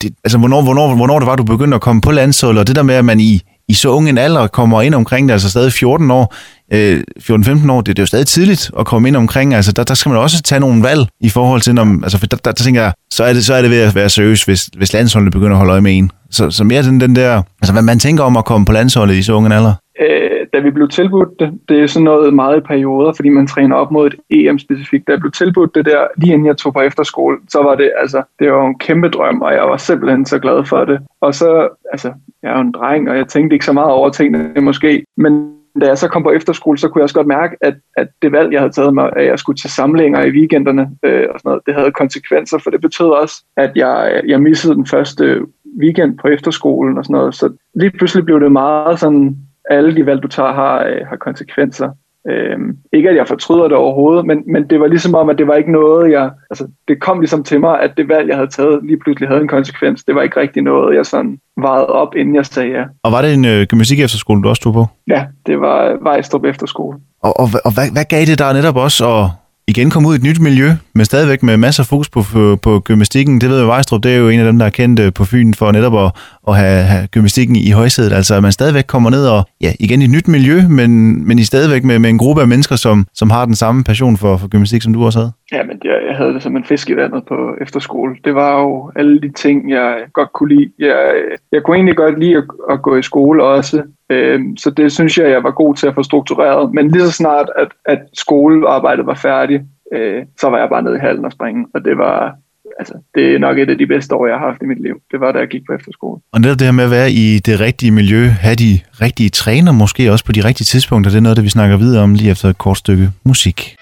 det, 0.02 0.12
altså 0.24 0.38
hvornår, 0.38 0.62
hvornår, 0.62 0.94
hvornår 0.94 1.18
det 1.18 1.26
var, 1.26 1.36
du 1.36 1.44
begyndte 1.44 1.74
at 1.74 1.80
komme 1.80 2.00
på 2.00 2.10
landsholdet, 2.10 2.60
og 2.60 2.66
det 2.66 2.76
der 2.76 2.82
med, 2.82 2.94
at 2.94 3.04
man 3.04 3.20
i, 3.20 3.40
i 3.68 3.74
så 3.74 3.88
ung 3.88 4.08
en 4.08 4.18
alder 4.18 4.46
kommer 4.46 4.82
ind 4.82 4.94
omkring 4.94 5.28
det, 5.28 5.32
altså 5.32 5.50
stadig 5.50 5.72
14 5.72 6.10
år, 6.10 6.34
øh, 6.72 7.02
14-15 7.20 7.70
år, 7.70 7.80
det, 7.80 7.96
det 7.96 7.98
er 7.98 8.02
jo 8.02 8.06
stadig 8.06 8.26
tidligt 8.26 8.70
at 8.78 8.86
komme 8.86 9.08
ind 9.08 9.16
omkring, 9.16 9.54
altså 9.54 9.72
der, 9.72 9.84
der 9.84 9.94
skal 9.94 10.10
man 10.10 10.18
også 10.18 10.42
tage 10.42 10.60
nogle 10.60 10.82
valg 10.82 11.06
i 11.20 11.28
forhold 11.28 11.60
til, 11.60 11.74
når, 11.74 12.02
altså 12.02 12.18
for 12.18 12.26
der, 12.26 12.36
der, 12.36 12.52
der 12.52 12.64
tænker 12.64 12.82
jeg, 12.82 12.92
så 13.12 13.24
er 13.24 13.32
det, 13.32 13.44
så 13.44 13.54
er 13.54 13.62
det 13.62 13.70
ved 13.70 13.80
at 13.80 13.94
være 13.94 14.08
seriøs, 14.08 14.42
hvis, 14.42 14.70
hvis 14.76 14.92
landsholdet 14.92 15.32
begynder 15.32 15.52
at 15.52 15.56
holde 15.56 15.72
øje 15.72 15.80
med 15.80 15.98
en. 15.98 16.10
Så, 16.30 16.50
så 16.50 16.64
mere 16.64 16.82
den, 16.82 17.00
den 17.00 17.16
der, 17.16 17.42
altså 17.62 17.72
hvad 17.72 17.82
man 17.82 17.98
tænker 17.98 18.24
om 18.24 18.36
at 18.36 18.44
komme 18.44 18.64
på 18.64 18.72
landsholdet 18.72 19.14
i 19.14 19.22
så 19.22 19.32
ung 19.32 19.46
en 19.46 19.52
alder. 19.52 19.74
Øh, 20.00 20.46
da 20.52 20.58
vi 20.58 20.70
blev 20.70 20.88
tilbudt 20.88 21.40
det, 21.40 21.58
det 21.68 21.80
er 21.80 21.86
sådan 21.86 22.04
noget 22.04 22.34
meget 22.34 22.56
i 22.56 22.60
perioder, 22.60 23.12
fordi 23.12 23.28
man 23.28 23.46
træner 23.46 23.76
op 23.76 23.90
mod 23.90 24.06
et 24.06 24.14
EM 24.30 24.58
specifikt. 24.58 25.06
Da 25.06 25.12
jeg 25.12 25.20
blev 25.20 25.32
tilbudt 25.32 25.74
det 25.74 25.84
der, 25.84 26.06
lige 26.16 26.32
inden 26.32 26.46
jeg 26.46 26.56
tog 26.56 26.72
på 26.72 26.80
efterskole, 26.80 27.38
så 27.48 27.62
var 27.62 27.74
det, 27.74 27.92
altså, 28.00 28.22
det 28.38 28.52
var 28.52 28.66
en 28.66 28.78
kæmpe 28.78 29.08
drøm, 29.08 29.42
og 29.42 29.52
jeg 29.52 29.62
var 29.62 29.76
simpelthen 29.76 30.26
så 30.26 30.38
glad 30.38 30.64
for 30.64 30.84
det. 30.84 31.00
Og 31.20 31.34
så, 31.34 31.68
altså, 31.92 32.12
jeg 32.42 32.50
er 32.50 32.54
jo 32.54 32.60
en 32.60 32.72
dreng, 32.72 33.10
og 33.10 33.16
jeg 33.16 33.28
tænkte 33.28 33.54
ikke 33.54 33.64
så 33.64 33.72
meget 33.72 33.90
over 33.90 34.10
tingene 34.10 34.60
måske, 34.60 35.04
men 35.16 35.54
da 35.80 35.86
jeg 35.86 35.98
så 35.98 36.08
kom 36.08 36.22
på 36.22 36.30
efterskole, 36.30 36.78
så 36.78 36.88
kunne 36.88 37.00
jeg 37.00 37.02
også 37.04 37.14
godt 37.14 37.26
mærke, 37.26 37.56
at, 37.60 37.74
at 37.96 38.08
det 38.22 38.32
valg, 38.32 38.52
jeg 38.52 38.60
havde 38.60 38.72
taget 38.72 38.94
mig, 38.94 39.10
at 39.16 39.26
jeg 39.26 39.38
skulle 39.38 39.56
til 39.56 39.70
samlinger 39.70 40.24
i 40.24 40.30
weekenderne 40.30 40.90
øh, 41.02 41.26
og 41.34 41.40
sådan 41.40 41.48
noget, 41.48 41.62
det 41.66 41.74
havde 41.74 41.90
konsekvenser, 41.90 42.58
for 42.58 42.70
det 42.70 42.80
betød 42.80 43.06
også, 43.06 43.44
at 43.56 43.72
jeg, 43.76 44.22
jeg 44.26 44.42
missede 44.42 44.74
den 44.74 44.86
første 44.86 45.40
weekend 45.80 46.18
på 46.18 46.28
efterskolen 46.28 46.98
og 46.98 47.04
sådan 47.04 47.14
noget. 47.14 47.34
Så 47.34 47.52
lige 47.74 47.90
pludselig 47.90 48.24
blev 48.24 48.40
det 48.40 48.52
meget 48.52 49.00
sådan, 49.00 49.36
alle 49.70 49.96
de 49.96 50.06
valg, 50.06 50.22
du 50.22 50.28
tager, 50.28 50.52
har, 50.52 50.84
øh, 50.84 51.06
har 51.06 51.16
konsekvenser. 51.16 51.90
Øhm, 52.30 52.76
ikke 52.92 53.10
at 53.10 53.16
jeg 53.16 53.28
fortryder 53.28 53.68
det 53.68 53.76
overhovedet, 53.76 54.26
men, 54.26 54.42
men 54.46 54.70
det 54.70 54.80
var 54.80 54.86
ligesom 54.86 55.14
om, 55.14 55.28
at 55.28 55.38
det 55.38 55.46
var 55.46 55.54
ikke 55.54 55.72
noget, 55.72 56.12
jeg... 56.12 56.30
Altså, 56.50 56.68
det 56.88 57.00
kom 57.00 57.20
ligesom 57.20 57.44
til 57.44 57.60
mig, 57.60 57.80
at 57.80 57.92
det 57.96 58.08
valg, 58.08 58.28
jeg 58.28 58.36
havde 58.36 58.50
taget, 58.50 58.84
lige 58.84 58.98
pludselig 58.98 59.28
havde 59.28 59.40
en 59.40 59.48
konsekvens. 59.48 60.04
Det 60.04 60.14
var 60.14 60.22
ikke 60.22 60.40
rigtig 60.40 60.62
noget, 60.62 60.96
jeg 60.96 61.06
sådan 61.06 61.38
vejede 61.56 61.86
op, 61.86 62.14
inden 62.16 62.34
jeg 62.34 62.46
sagde 62.46 62.70
ja. 62.70 62.84
Og 63.02 63.12
var 63.12 63.22
det 63.22 63.34
en 63.34 63.44
øh, 63.44 63.66
gymnastik 63.66 64.00
efterskole, 64.00 64.42
du 64.42 64.48
også 64.48 64.62
tog 64.62 64.72
på? 64.72 64.86
Ja, 65.06 65.26
det 65.46 65.60
var 65.60 65.98
Vejstrup 66.02 66.44
Efterskole. 66.44 66.98
Og, 67.22 67.40
og, 67.40 67.48
og 67.64 67.74
hvad, 67.74 67.92
hvad 67.92 68.04
gav 68.04 68.20
det 68.26 68.38
der 68.38 68.52
netop 68.52 68.76
også 68.76 69.04
at, 69.18 69.30
igen 69.76 69.90
komme 69.90 70.08
ud 70.08 70.14
i 70.14 70.16
et 70.16 70.22
nyt 70.22 70.40
miljø, 70.40 70.72
men 70.94 71.04
stadigvæk 71.04 71.42
med 71.42 71.56
masser 71.56 71.82
af 71.82 71.86
fokus 71.86 72.08
på, 72.08 72.22
på, 72.22 72.58
på 72.62 72.80
gymnastikken. 72.80 73.40
Det 73.40 73.50
ved 73.50 73.58
jeg, 73.58 73.66
Vejstrup, 73.66 74.02
det 74.02 74.12
er 74.12 74.16
jo 74.16 74.28
en 74.28 74.40
af 74.40 74.46
dem, 74.46 74.58
der 74.58 74.66
er 74.66 74.70
kendt 74.70 75.00
øh, 75.00 75.12
på 75.12 75.24
Fyn 75.24 75.54
for 75.54 75.72
netop 75.72 75.96
at, 75.96 76.12
at 76.48 76.56
have, 76.56 76.84
have 76.84 77.06
gymnastikken 77.06 77.56
i 77.56 77.70
højsædet. 77.70 78.12
Altså, 78.12 78.34
at 78.34 78.42
man 78.42 78.52
stadigvæk 78.52 78.84
kommer 78.84 79.10
ned 79.10 79.26
og, 79.26 79.48
ja, 79.60 79.72
igen 79.80 80.02
i 80.02 80.04
et 80.04 80.10
nyt 80.10 80.28
miljø, 80.28 80.68
men, 80.68 81.24
men 81.26 81.38
i 81.38 81.44
stadigvæk 81.44 81.84
med, 81.84 81.98
med 81.98 82.10
en 82.10 82.18
gruppe 82.18 82.42
af 82.42 82.48
mennesker, 82.48 82.76
som, 82.76 83.06
som 83.14 83.30
har 83.30 83.44
den 83.44 83.54
samme 83.54 83.84
passion 83.84 84.16
for, 84.16 84.36
for 84.36 84.48
gymnastik, 84.48 84.82
som 84.82 84.92
du 84.92 85.04
også 85.04 85.18
havde. 85.18 85.32
Ja, 85.54 85.62
men 85.62 85.80
jeg, 85.84 85.98
jeg 86.08 86.16
havde 86.16 86.34
det 86.34 86.42
som 86.42 86.56
en 86.56 86.64
fisk 86.64 86.90
i 86.90 86.96
vandet 86.96 87.22
på 87.28 87.56
efterskole. 87.60 88.16
Det 88.24 88.34
var 88.34 88.60
jo 88.60 88.92
alle 88.96 89.20
de 89.20 89.32
ting, 89.32 89.70
jeg 89.70 90.04
godt 90.12 90.32
kunne 90.32 90.54
lide. 90.54 90.70
Jeg, 90.78 91.14
jeg 91.52 91.62
kunne 91.62 91.76
egentlig 91.76 91.96
godt 91.96 92.18
lide 92.18 92.36
at, 92.36 92.44
at 92.70 92.82
gå 92.82 92.96
i 92.96 93.02
skole 93.02 93.44
også, 93.44 93.82
øhm, 94.10 94.56
så 94.56 94.70
det 94.70 94.92
synes 94.92 95.18
jeg, 95.18 95.30
jeg 95.30 95.42
var 95.42 95.50
god 95.50 95.74
til 95.74 95.86
at 95.86 95.94
få 95.94 96.02
struktureret. 96.02 96.74
Men 96.74 96.90
lige 96.90 97.06
så 97.06 97.12
snart, 97.12 97.48
at, 97.56 97.68
at 97.84 97.98
skolearbejdet 98.12 99.06
var 99.06 99.14
færdigt, 99.14 99.62
øh, 99.92 100.22
så 100.40 100.50
var 100.50 100.58
jeg 100.58 100.68
bare 100.68 100.82
nede 100.82 100.96
i 100.96 101.00
hallen 101.06 101.24
og 101.24 101.32
springe. 101.32 101.66
Og 101.74 101.84
det 101.84 101.98
var, 101.98 102.36
altså, 102.78 102.94
det 103.14 103.34
er 103.34 103.38
nok 103.38 103.58
et 103.58 103.70
af 103.70 103.78
de 103.78 103.86
bedste 103.86 104.14
år, 104.14 104.26
jeg 104.26 104.38
har 104.38 104.46
haft 104.46 104.62
i 104.62 104.66
mit 104.66 104.82
liv. 104.82 104.96
Det 105.12 105.20
var, 105.20 105.32
da 105.32 105.38
jeg 105.38 105.48
gik 105.48 105.62
på 105.66 105.72
efterskole. 105.72 106.20
Og 106.32 106.40
netop 106.40 106.58
det 106.58 106.66
her 106.66 106.72
med 106.72 106.84
at 106.84 106.90
være 106.90 107.10
i 107.10 107.38
det 107.38 107.60
rigtige 107.60 107.92
miljø, 107.92 108.22
have 108.46 108.54
de 108.54 108.80
rigtige 109.00 109.30
træner 109.30 109.72
måske 109.72 110.12
også 110.12 110.24
på 110.24 110.32
de 110.32 110.44
rigtige 110.44 110.64
tidspunkter, 110.64 111.10
det 111.10 111.18
er 111.18 111.22
noget, 111.22 111.36
det 111.36 111.44
vi 111.44 111.48
snakker 111.58 111.76
videre 111.76 112.02
om 112.02 112.14
lige 112.14 112.30
efter 112.30 112.48
et 112.48 112.58
kort 112.58 112.78
stykke 112.78 113.10
musik. 113.24 113.76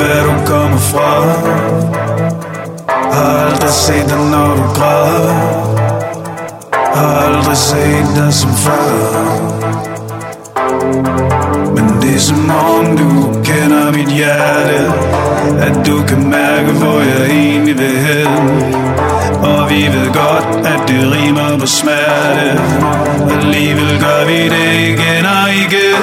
Hvad 0.00 0.22
du 0.24 0.46
kommer 0.46 0.78
fra. 0.78 1.10
Har 3.12 3.46
aldrig 3.46 3.70
set 3.70 4.08
dig, 4.08 4.18
når 4.30 4.48
du 4.56 4.62
græder. 4.78 5.34
Har 6.94 7.26
aldrig 7.26 7.56
set 7.56 8.06
dig 8.16 8.34
som 8.34 8.50
før. 8.64 8.90
Men 11.74 12.02
det 12.02 12.14
er 12.14 12.20
som 12.20 12.50
om 12.50 12.96
du 12.96 13.10
kender 13.44 13.92
mit 13.92 14.08
hjerte. 14.08 14.78
At 15.66 15.86
du 15.86 16.02
kan 16.08 16.30
mærke, 16.30 16.70
hvor 16.80 17.00
jeg 17.00 17.30
egentlig 17.30 17.78
vil 17.78 17.98
hen. 17.98 18.32
Og 19.42 19.70
vi 19.70 19.82
ved 19.94 20.06
godt, 20.06 20.66
at 20.66 20.80
det 20.88 21.12
rimer 21.12 21.58
på 21.60 21.66
smerte. 21.66 22.60
Alligevel 23.40 24.00
gør 24.00 24.26
vi 24.26 24.48
det 24.54 24.72
igen 24.92 25.24
og 25.26 25.48
igen. 25.64 26.02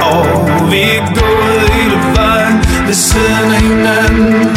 Og 0.00 0.26
vi 0.70 0.82
er 0.82 1.06
gået 1.14 1.73
ved 2.94 3.00
siden 3.00 3.50
af 3.52 3.60
hinanden. 3.60 4.56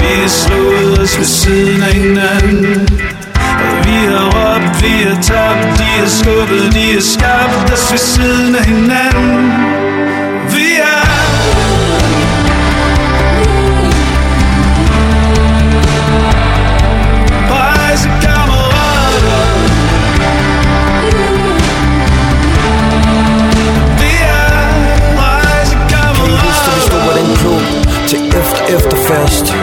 Vi 0.00 0.20
har 0.20 0.28
slået 0.28 0.98
os 0.98 1.18
ved 1.18 1.24
siden 1.24 1.82
af 1.82 1.94
hinanden. 1.94 2.88
Og 3.64 3.86
vi 3.86 3.96
har 4.12 4.26
råbt, 4.34 4.82
vi 4.82 4.88
har 5.08 5.22
tabt 5.22 5.78
De 5.78 5.84
har 5.84 6.06
skubbet, 6.06 6.74
de 6.74 6.92
har 6.92 7.00
skabt 7.00 7.72
os 7.72 7.92
ved 7.92 7.98
siden 7.98 8.54
af 8.54 8.64
hinanden. 8.64 9.52
Vi 10.54 10.68
er 10.78 11.02
rejsekammerater 17.50 18.31
efterfest 28.76 29.54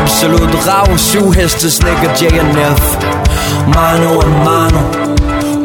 Absolut 0.00 0.54
rav, 0.68 0.98
syv 0.98 1.32
heste, 1.32 1.70
snikker 1.70 2.10
JNF 2.20 2.96
Mano 3.74 4.18
og 4.18 4.28
mano 4.46 4.80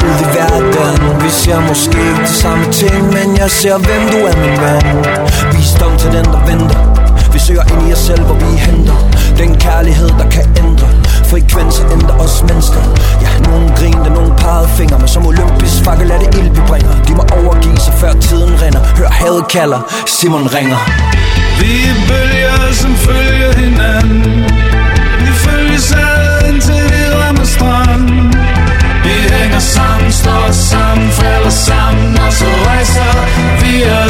Ud 0.09 0.19
i 0.21 0.27
verden. 0.37 1.23
Vi 1.23 1.29
ser 1.29 1.59
måske 1.67 1.97
ikke 1.97 2.21
de 2.21 2.27
samme 2.27 2.65
ting 2.71 3.03
Men 3.05 3.37
jeg 3.37 3.51
ser, 3.51 3.77
hvem 3.77 4.03
du 4.11 4.17
er, 4.17 4.35
min 4.43 4.57
ven. 4.63 5.05
Visdom 5.57 5.97
til 5.97 6.11
den, 6.11 6.25
der 6.25 6.45
venter. 6.45 6.79
Vi 7.33 7.39
søger 7.39 7.63
ind 7.63 7.89
i 7.89 7.93
os 7.93 7.99
selv, 7.99 8.23
hvor 8.23 8.35
vi 8.35 8.57
henter. 8.57 8.97
Den 9.37 9.57
kærlighed, 9.59 10.09
der 10.09 10.29
kan 10.29 10.45
ændre. 10.63 10.87
Frekvenser 11.33 11.91
ændrer 11.91 12.17
os 12.25 12.43
mennesker. 12.49 12.81
Ja, 13.23 13.31
nogen 13.49 13.69
griner, 13.77 14.09
nogen 14.17 14.33
pegede 14.37 14.67
fingre 14.77 14.99
Men 14.99 15.07
som 15.07 15.25
olympisk 15.27 15.77
fakkel 15.85 16.11
er 16.11 16.19
det 16.19 16.29
ild, 16.39 16.49
vi 16.57 16.61
bringer. 16.67 16.93
De 17.07 17.11
må 17.19 17.23
overgive 17.39 17.77
sig, 17.77 17.93
før 18.01 18.11
tiden 18.27 18.61
render 18.61 18.81
Hør 18.97 19.09
havet 19.19 19.47
kalder, 19.55 19.81
Simon 20.07 20.47
ringer. 20.55 20.81
Vi 21.59 21.71
er 21.91 21.97
bølger, 22.09 22.73
som 22.81 22.93
følger 23.05 23.51
hinanden. 23.61 24.23
Vi 25.23 25.31
følges 25.45 25.91
ad 25.91 26.49
indtil 26.49 26.83
vi 26.93 27.01
rammer 27.21 27.47
strand. 27.55 28.05
Vi 29.05 29.15
hænger 29.35 29.59
sammen, 29.59 30.11
står 30.11 30.51
sammen, 30.51 31.09
falder 31.09 31.49
sammen 31.49 32.17
Og 32.25 32.33
så 32.33 32.45
rejser 32.67 33.11
vi 33.61 33.73
os 33.83 34.02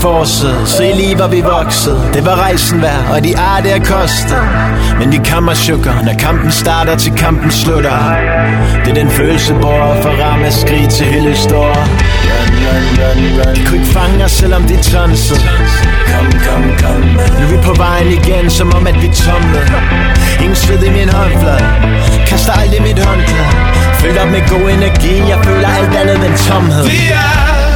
forsæde 0.00 0.66
Se 0.66 0.92
lige 0.96 1.16
hvor 1.16 1.26
vi 1.26 1.40
voksede. 1.40 2.00
Det 2.14 2.26
var 2.26 2.36
rejsen 2.36 2.82
værd, 2.82 3.04
og 3.14 3.24
de 3.24 3.38
ar 3.38 3.60
det 3.60 3.72
er 3.72 3.78
kostet 3.78 4.42
Men 4.98 5.12
vi 5.12 5.20
kommer 5.30 5.54
sukker, 5.54 5.94
når 6.04 6.14
kampen 6.18 6.52
starter 6.52 6.96
til 6.96 7.12
kampen 7.12 7.50
slutter. 7.50 7.98
Det 8.84 8.90
er 8.90 8.94
den 8.94 9.10
følelse, 9.10 9.54
hvor 9.54 9.96
for 10.02 10.10
ramme 10.22 10.50
skrig 10.50 10.88
til 10.88 11.06
hylde 11.06 11.36
står. 11.36 11.74
De 13.54 13.66
kunne 13.66 13.78
ikke 13.78 13.92
fange 13.92 14.24
os, 14.24 14.30
selvom 14.32 14.62
de 14.62 14.76
tonsede. 14.82 15.40
Kom, 16.10 16.26
kom, 16.46 16.62
kom. 16.82 17.00
Nu 17.38 17.44
er 17.46 17.50
vi 17.50 17.58
på 17.62 17.74
vejen 17.76 18.08
igen, 18.12 18.50
som 18.50 18.74
om 18.74 18.86
at 18.86 19.02
vi 19.02 19.08
tumlede 19.14 19.72
Ingen 20.40 20.56
sved 20.56 20.82
i 20.82 20.90
min 20.90 21.08
håndflade. 21.08 21.64
Kaster 22.26 22.52
aldrig 22.52 22.82
mit 22.82 22.98
håndklæde. 23.04 23.50
Fyldt 23.94 24.18
op 24.18 24.28
med 24.28 24.42
god 24.48 24.70
energi. 24.70 25.14
Jeg 25.28 25.38
føler 25.44 25.68
alt 25.68 25.96
andet 25.96 26.28
end 26.28 26.36
tomhed. 26.48 26.84
Vi 26.84 26.96
er 27.12 27.69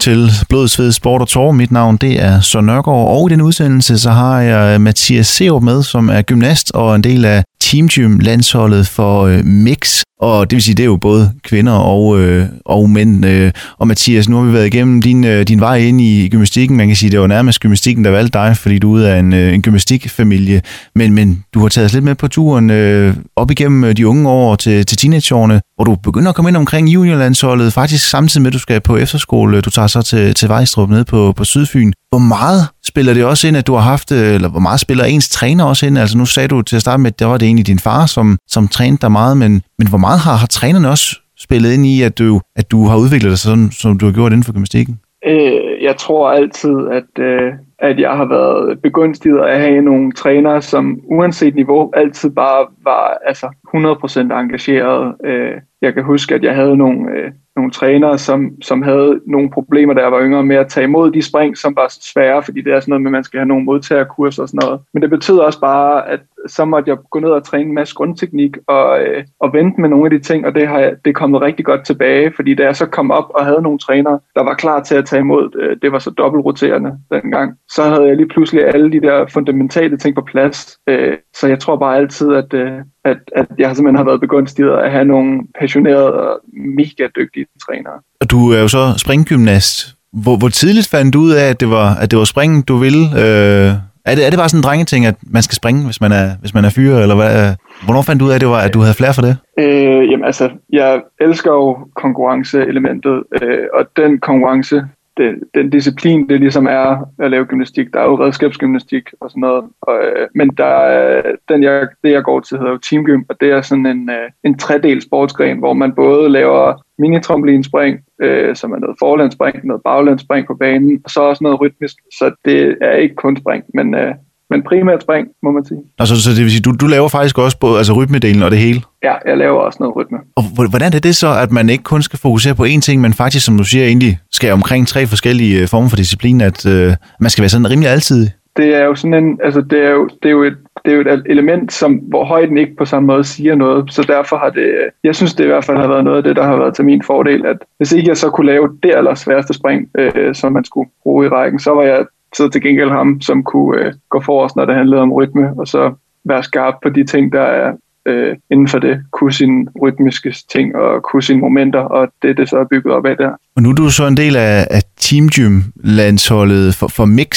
til 0.00 0.30
Blod, 0.48 0.68
Sved, 0.68 0.92
Sport 0.92 1.20
og 1.20 1.28
Tår. 1.28 1.52
Mit 1.52 1.72
navn 1.72 1.96
det 1.96 2.22
er 2.22 2.40
Søren 2.40 2.66
Nørgaard, 2.66 3.08
og 3.08 3.30
i 3.30 3.32
den 3.32 3.40
udsendelse 3.40 3.98
så 3.98 4.10
har 4.10 4.40
jeg 4.40 4.74
øh, 4.74 4.80
Mathias 4.80 5.26
Seup 5.26 5.62
med, 5.62 5.82
som 5.82 6.08
er 6.08 6.22
gymnast 6.22 6.70
og 6.74 6.94
en 6.94 7.04
del 7.04 7.24
af 7.24 7.44
Team 7.60 7.88
Gym 7.88 8.18
landsholdet 8.18 8.86
for 8.86 9.26
øh, 9.26 9.44
Mix. 9.44 10.02
Og 10.20 10.50
det 10.50 10.56
vil 10.56 10.62
sige, 10.62 10.74
det 10.74 10.82
er 10.82 10.86
jo 10.86 10.96
både 10.96 11.32
kvinder 11.42 11.72
og, 11.72 12.20
øh, 12.20 12.46
og 12.64 12.90
mænd. 12.90 13.26
Øh. 13.26 13.52
Og 13.78 13.86
Mathias, 13.86 14.28
nu 14.28 14.36
har 14.36 14.44
vi 14.44 14.52
været 14.52 14.66
igennem 14.66 15.02
din, 15.02 15.24
øh, 15.24 15.42
din 15.42 15.60
vej 15.60 15.76
ind 15.76 16.00
i 16.00 16.28
gymnastikken. 16.28 16.76
Man 16.76 16.86
kan 16.86 16.96
sige, 16.96 17.10
det 17.10 17.20
var 17.20 17.26
nærmest 17.26 17.60
gymnastikken, 17.60 18.04
der 18.04 18.10
valgte 18.10 18.38
dig, 18.38 18.56
fordi 18.56 18.78
du 18.78 18.88
er 18.88 18.94
ude 18.94 19.10
af 19.10 19.18
en, 19.18 19.32
øh, 19.32 19.54
en 19.54 19.62
gymnastikfamilie. 19.62 20.62
Men, 20.94 21.12
men 21.12 21.44
du 21.54 21.60
har 21.60 21.68
taget 21.68 21.86
os 21.86 21.92
lidt 21.92 22.04
med 22.04 22.14
på 22.14 22.28
turen 22.28 22.70
øh, 22.70 23.14
op 23.36 23.50
igennem 23.50 23.84
øh, 23.84 23.96
de 23.96 24.08
unge 24.08 24.28
år 24.28 24.56
til, 24.56 24.86
til 24.86 24.98
teenageårene, 24.98 25.60
hvor 25.76 25.84
du 25.84 25.94
begynder 25.94 26.28
at 26.28 26.34
komme 26.34 26.48
ind 26.48 26.56
omkring 26.56 26.88
juniorlandsholdet, 26.88 27.72
faktisk 27.72 28.08
samtidig 28.08 28.42
med, 28.42 28.50
at 28.50 28.54
du 28.54 28.58
skal 28.58 28.80
på 28.80 28.96
efterskole. 28.96 29.60
Du 29.60 29.70
tager 29.70 29.88
så 29.88 30.02
til, 30.02 30.34
til 30.34 30.48
Vejstrup 30.48 30.90
ned 30.90 31.04
på, 31.04 31.32
på 31.36 31.44
Sydfyn. 31.44 31.92
Hvor 32.10 32.18
meget 32.18 32.66
spiller 32.84 33.14
det 33.14 33.24
også 33.24 33.48
ind, 33.48 33.56
at 33.56 33.66
du 33.66 33.74
har 33.74 33.80
haft, 33.80 34.12
øh, 34.12 34.34
eller 34.34 34.48
hvor 34.48 34.60
meget 34.60 34.80
spiller 34.80 35.04
ens 35.04 35.28
træner 35.28 35.64
også 35.64 35.86
ind? 35.86 35.98
Altså 35.98 36.18
nu 36.18 36.26
sagde 36.26 36.48
du 36.48 36.62
til 36.62 36.76
at 36.76 36.82
starte 36.82 37.02
med, 37.02 37.10
at 37.10 37.18
det 37.18 37.26
var 37.26 37.38
det 37.38 37.46
egentlig 37.46 37.66
din 37.66 37.78
far, 37.78 38.06
som, 38.06 38.38
som 38.48 38.68
trænede 38.68 38.98
dig 39.00 39.12
meget, 39.12 39.36
men, 39.36 39.62
men 39.80 39.88
hvor 39.88 40.02
meget 40.06 40.20
har, 40.26 40.36
har 40.42 40.50
trænerne 40.58 40.88
også 40.94 41.08
spillet 41.46 41.70
ind 41.76 41.86
i, 41.86 42.02
at 42.08 42.18
du, 42.18 42.40
at 42.60 42.70
du 42.70 42.78
har 42.90 42.98
udviklet 43.02 43.30
dig 43.30 43.38
sådan, 43.38 43.68
som 43.70 43.98
du 43.98 44.04
har 44.06 44.12
gjort 44.12 44.32
inden 44.32 44.44
for 44.44 44.52
gymnastikken? 44.52 44.94
Øh, 45.26 45.82
jeg 45.82 45.96
tror 45.96 46.30
altid, 46.30 46.76
at, 46.98 47.12
øh, 47.18 47.52
at 47.78 48.00
jeg 48.00 48.10
har 48.10 48.24
været 48.24 48.80
begunstiget 48.82 49.38
af 49.38 49.54
at 49.54 49.60
have 49.60 49.82
nogle 49.82 50.12
trænere, 50.12 50.62
som 50.62 51.00
uanset 51.04 51.54
niveau 51.54 51.90
altid 51.96 52.30
bare 52.30 52.66
var 52.84 53.18
altså 53.26 53.46
100% 53.74 54.20
engageret. 54.40 55.14
Øh, 55.24 55.52
jeg 55.82 55.94
kan 55.94 56.04
huske, 56.04 56.34
at 56.34 56.42
jeg 56.42 56.54
havde 56.54 56.76
nogle, 56.76 57.10
øh, 57.10 57.30
nogle 57.56 57.70
trænere, 57.70 58.18
som, 58.18 58.50
som 58.62 58.82
havde 58.82 59.20
nogle 59.26 59.50
problemer, 59.50 59.94
da 59.94 60.00
jeg 60.00 60.12
var 60.12 60.22
yngre, 60.22 60.42
med 60.42 60.56
at 60.56 60.68
tage 60.68 60.84
imod 60.84 61.10
de 61.10 61.22
spring, 61.22 61.58
som 61.58 61.76
var 61.76 61.96
svære, 62.00 62.42
fordi 62.42 62.60
det 62.60 62.72
er 62.72 62.80
sådan 62.80 62.90
noget 62.90 63.02
med, 63.02 63.10
at 63.10 63.12
man 63.12 63.24
skal 63.24 63.38
have 63.38 63.48
nogle 63.48 63.64
modtagerkurser 63.64 64.42
og 64.42 64.48
sådan 64.48 64.60
noget. 64.66 64.80
Men 64.92 65.02
det 65.02 65.10
betød 65.10 65.38
også 65.38 65.60
bare, 65.60 66.08
at 66.08 66.20
så 66.46 66.64
måtte 66.64 66.90
jeg 66.90 66.98
gå 67.10 67.18
ned 67.18 67.28
og 67.28 67.44
træne 67.44 67.68
en 67.68 67.74
masse 67.74 67.94
grundteknik 67.94 68.56
og, 68.68 69.00
øh, 69.00 69.24
og 69.40 69.52
vente 69.52 69.80
med 69.80 69.88
nogle 69.88 70.04
af 70.04 70.10
de 70.10 70.18
ting, 70.18 70.46
og 70.46 70.54
det 70.54 70.68
har 70.68 70.78
jeg, 70.78 70.92
det 71.04 71.10
er 71.10 71.14
kommet 71.14 71.40
rigtig 71.40 71.64
godt 71.64 71.86
tilbage, 71.86 72.32
fordi 72.36 72.54
da 72.54 72.62
jeg 72.62 72.76
så 72.76 72.86
kom 72.86 73.10
op 73.10 73.30
og 73.34 73.44
havde 73.44 73.62
nogle 73.62 73.78
trænere, 73.78 74.18
der 74.34 74.42
var 74.42 74.54
klar 74.54 74.82
til 74.82 74.94
at 74.94 75.06
tage 75.06 75.20
imod, 75.20 75.60
øh, 75.60 75.76
det 75.82 75.92
var 75.92 75.98
så 75.98 76.10
dobbeltroterende 76.10 76.92
dengang, 77.12 77.52
så 77.70 77.82
havde 77.82 78.06
jeg 78.06 78.16
lige 78.16 78.28
pludselig 78.28 78.74
alle 78.74 78.92
de 78.92 79.00
der 79.00 79.26
fundamentale 79.32 79.96
ting 79.96 80.14
på 80.14 80.22
plads. 80.32 80.78
Øh, 80.88 81.16
så 81.36 81.48
jeg 81.48 81.58
tror 81.58 81.76
bare 81.76 81.96
altid, 81.96 82.34
at, 82.34 82.54
øh, 82.54 82.72
at, 83.04 83.18
at 83.36 83.46
jeg 83.58 83.76
simpelthen 83.76 83.96
har 83.96 84.04
været 84.04 84.20
begunstiget 84.20 84.78
at 84.78 84.92
have 84.92 85.04
nogle 85.04 85.40
passionerede 85.60 86.12
og 86.12 86.40
mega 86.76 87.06
dygtige 87.16 87.46
trænere. 87.66 87.98
Og 88.20 88.30
du 88.30 88.52
er 88.52 88.60
jo 88.60 88.68
så 88.68 88.94
springgymnast. 88.98 89.96
Hvor, 90.12 90.36
hvor 90.36 90.48
tidligt 90.48 90.88
fandt 90.88 91.14
du 91.14 91.20
ud 91.20 91.30
af, 91.30 91.50
at 91.50 91.60
det 91.60 91.70
var, 91.70 91.94
at 91.94 92.10
det 92.10 92.18
var 92.18 92.24
springen, 92.24 92.62
du 92.62 92.76
ville? 92.76 93.04
Øh, 93.24 93.89
er, 94.04 94.14
det, 94.14 94.26
er 94.26 94.30
det 94.30 94.38
bare 94.38 94.48
sådan 94.48 94.58
en 94.58 94.68
drengeting, 94.68 95.06
at 95.06 95.14
man 95.22 95.42
skal 95.42 95.56
springe, 95.56 95.84
hvis 95.84 96.00
man 96.00 96.12
er, 96.12 96.26
hvis 96.40 96.54
man 96.54 96.64
er 96.64 96.70
fyre, 96.70 97.02
eller 97.02 97.14
hvad? 97.14 97.30
Øh, 97.40 97.56
hvornår 97.84 98.02
fandt 98.02 98.20
du 98.20 98.24
ud 98.26 98.30
af, 98.30 98.34
at, 98.34 98.40
det 98.40 98.48
var, 98.48 98.60
at 98.60 98.74
du 98.74 98.80
havde 98.80 98.94
flere 98.94 99.14
for 99.14 99.22
det? 99.22 99.36
Øh, 99.58 100.10
jamen 100.10 100.24
altså, 100.24 100.50
jeg 100.72 101.02
elsker 101.20 101.50
jo 101.52 101.78
konkurrenceelementet, 101.94 103.22
øh, 103.42 103.66
og 103.74 103.86
den 103.96 104.18
konkurrence, 104.18 104.82
den, 105.16 105.34
den 105.54 105.70
disciplin, 105.70 106.28
det 106.28 106.40
ligesom 106.40 106.66
er 106.66 107.06
at 107.18 107.30
lave 107.30 107.44
gymnastik. 107.44 107.92
Der 107.92 108.00
er 108.00 108.04
jo 108.04 108.24
redskabsgymnastik 108.24 109.04
og 109.20 109.30
sådan 109.30 109.40
noget. 109.40 109.64
Og, 109.80 109.94
øh, 110.04 110.28
men 110.34 110.48
der 110.48 110.64
er, 110.64 111.22
den, 111.48 111.62
jeg, 111.62 111.88
det, 112.04 112.10
jeg 112.10 112.22
går 112.22 112.40
til, 112.40 112.58
hedder 112.58 112.72
jo 112.72 112.78
teamgym, 112.78 113.22
og 113.28 113.36
det 113.40 113.50
er 113.50 113.62
sådan 113.62 113.86
en, 113.86 114.10
øh, 114.10 114.30
en 114.44 114.58
tredel 114.58 115.02
sportsgren, 115.02 115.58
hvor 115.58 115.72
man 115.72 115.92
både 115.92 116.28
laver 116.28 116.82
mini-trampolinspring, 117.02 117.94
øh, 118.24 118.56
som 118.56 118.72
er 118.72 118.78
noget 118.78 118.96
forlandsspring, 118.98 119.56
noget 119.64 119.82
baglandsspring 119.84 120.46
på 120.46 120.54
banen, 120.54 121.00
og 121.04 121.10
så 121.10 121.20
også 121.20 121.44
noget 121.44 121.60
rytmisk. 121.60 121.96
Så 122.18 122.24
det 122.44 122.76
er 122.80 122.92
ikke 122.92 123.14
kun 123.14 123.36
spring, 123.36 123.64
men, 123.74 123.94
øh, 123.94 124.14
men 124.50 124.62
primært 124.62 125.02
spring, 125.02 125.28
må 125.42 125.50
man 125.50 125.64
sige. 125.64 125.80
Altså, 125.98 126.22
så 126.22 126.30
det 126.30 126.42
vil 126.44 126.50
sige, 126.50 126.62
du, 126.62 126.72
du 126.80 126.86
laver 126.86 127.08
faktisk 127.08 127.38
også 127.38 127.58
både 127.58 127.78
altså 127.78 127.92
rytmedelen 127.92 128.42
og 128.42 128.50
det 128.50 128.58
hele? 128.58 128.80
Ja, 129.02 129.14
jeg 129.26 129.36
laver 129.38 129.60
også 129.60 129.76
noget 129.80 129.96
rytme. 129.96 130.18
Og 130.36 130.42
hvordan 130.70 130.92
er 130.94 130.98
det 130.98 131.16
så, 131.16 131.38
at 131.42 131.50
man 131.52 131.68
ikke 131.68 131.84
kun 131.84 132.02
skal 132.02 132.18
fokusere 132.18 132.54
på 132.54 132.64
én 132.64 132.80
ting, 132.80 133.00
men 133.00 133.12
faktisk, 133.12 133.44
som 133.46 133.58
du 133.58 133.64
siger, 133.64 133.84
egentlig 133.86 134.18
skal 134.32 134.52
omkring 134.52 134.88
tre 134.88 135.06
forskellige 135.06 135.62
øh, 135.62 135.68
former 135.68 135.88
for 135.88 135.96
disciplin, 135.96 136.40
at 136.40 136.66
øh, 136.66 136.94
man 137.20 137.30
skal 137.30 137.42
være 137.42 137.48
sådan 137.48 137.70
rimelig 137.70 137.90
altid? 137.90 138.28
Det 138.56 138.74
er 138.74 138.84
jo 138.84 138.94
sådan 138.94 139.24
en, 139.24 139.38
altså 139.44 139.60
det 139.60 139.84
er 139.84 139.90
jo, 139.90 140.08
det 140.22 140.28
er 140.28 140.32
jo 140.32 140.42
et 140.42 140.56
det 140.84 140.92
er 140.92 140.96
jo 140.96 141.00
et 141.00 141.22
element, 141.26 141.72
som, 141.72 141.94
hvor 141.94 142.24
højden 142.24 142.58
ikke 142.58 142.76
på 142.76 142.84
samme 142.84 143.06
måde 143.06 143.24
siger 143.24 143.54
noget, 143.54 143.92
så 143.92 144.02
derfor 144.02 144.36
har 144.36 144.50
det, 144.50 144.90
jeg 145.04 145.14
synes 145.14 145.34
det 145.34 145.44
i 145.44 145.46
hvert 145.46 145.64
fald 145.64 145.76
har 145.76 145.88
været 145.88 146.04
noget 146.04 146.16
af 146.16 146.22
det, 146.22 146.36
der 146.36 146.42
har 146.42 146.56
været 146.56 146.74
til 146.74 146.84
min 146.84 147.02
fordel, 147.02 147.46
at 147.46 147.56
hvis 147.76 147.92
ikke 147.92 148.08
jeg 148.08 148.16
så 148.16 148.30
kunne 148.30 148.46
lave 148.46 148.78
det 148.82 148.90
aller 148.90 149.14
sværeste 149.14 149.54
spring, 149.54 149.88
øh, 149.98 150.34
som 150.34 150.52
man 150.52 150.64
skulle 150.64 150.90
bruge 151.02 151.26
i 151.26 151.28
rækken, 151.28 151.60
så 151.60 151.70
var 151.70 151.82
jeg 151.82 152.06
så 152.36 152.48
til 152.48 152.62
gengæld 152.62 152.90
ham, 152.90 153.20
som 153.20 153.42
kunne 153.42 153.80
øh, 153.80 153.92
gå 154.08 154.20
forrest, 154.20 154.56
når 154.56 154.64
det 154.64 154.74
handlede 154.74 155.02
om 155.02 155.12
rytme, 155.12 155.50
og 155.58 155.68
så 155.68 155.92
være 156.24 156.42
skarp 156.42 156.74
på 156.82 156.88
de 156.88 157.04
ting, 157.04 157.32
der 157.32 157.42
er 157.42 157.72
øh, 158.06 158.36
inden 158.50 158.68
for 158.68 158.78
det, 158.78 159.00
kunne 159.10 159.32
sine 159.32 159.66
rytmiske 159.82 160.34
ting 160.52 160.76
og 160.76 161.02
kunne 161.02 161.22
sine 161.22 161.40
momenter, 161.40 161.80
og 161.80 162.08
det 162.22 162.36
det 162.36 162.48
så 162.48 162.58
er 162.58 162.64
bygget 162.64 162.94
op 162.94 163.06
af 163.06 163.16
der. 163.16 163.30
Og 163.56 163.62
nu 163.62 163.70
er 163.70 163.74
du 163.74 163.90
så 163.90 164.06
en 164.06 164.16
del 164.16 164.36
af, 164.36 164.66
af 164.70 164.82
Team 165.10 165.28
Gym-landsholdet 165.28 166.74
for, 166.74 166.88
for 166.88 167.04
Mix. 167.04 167.30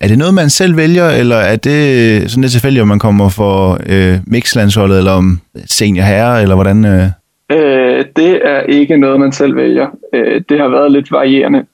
Er 0.00 0.08
det 0.08 0.18
noget, 0.18 0.34
man 0.34 0.50
selv 0.50 0.76
vælger, 0.76 1.08
eller 1.08 1.36
er 1.36 1.56
det 1.56 1.80
sådan 2.30 2.42
lidt 2.42 2.52
tilfældigt, 2.52 2.82
om 2.82 2.88
man 2.88 2.98
kommer 2.98 3.28
for 3.28 3.80
øh, 3.88 4.18
Mix-landsholdet, 4.26 4.98
eller 4.98 5.12
om 5.12 5.40
senior 5.66 6.04
herre, 6.04 6.42
eller 6.42 6.54
hvordan? 6.54 6.84
Øh? 6.84 7.04
Øh, 7.52 8.04
det 8.16 8.40
er 8.44 8.60
ikke 8.60 8.96
noget, 8.96 9.20
man 9.20 9.32
selv 9.32 9.56
vælger. 9.56 9.86
Øh, 10.14 10.42
det 10.48 10.60
har 10.60 10.68
været 10.68 10.92
lidt 10.92 11.12
varierende. 11.12 11.64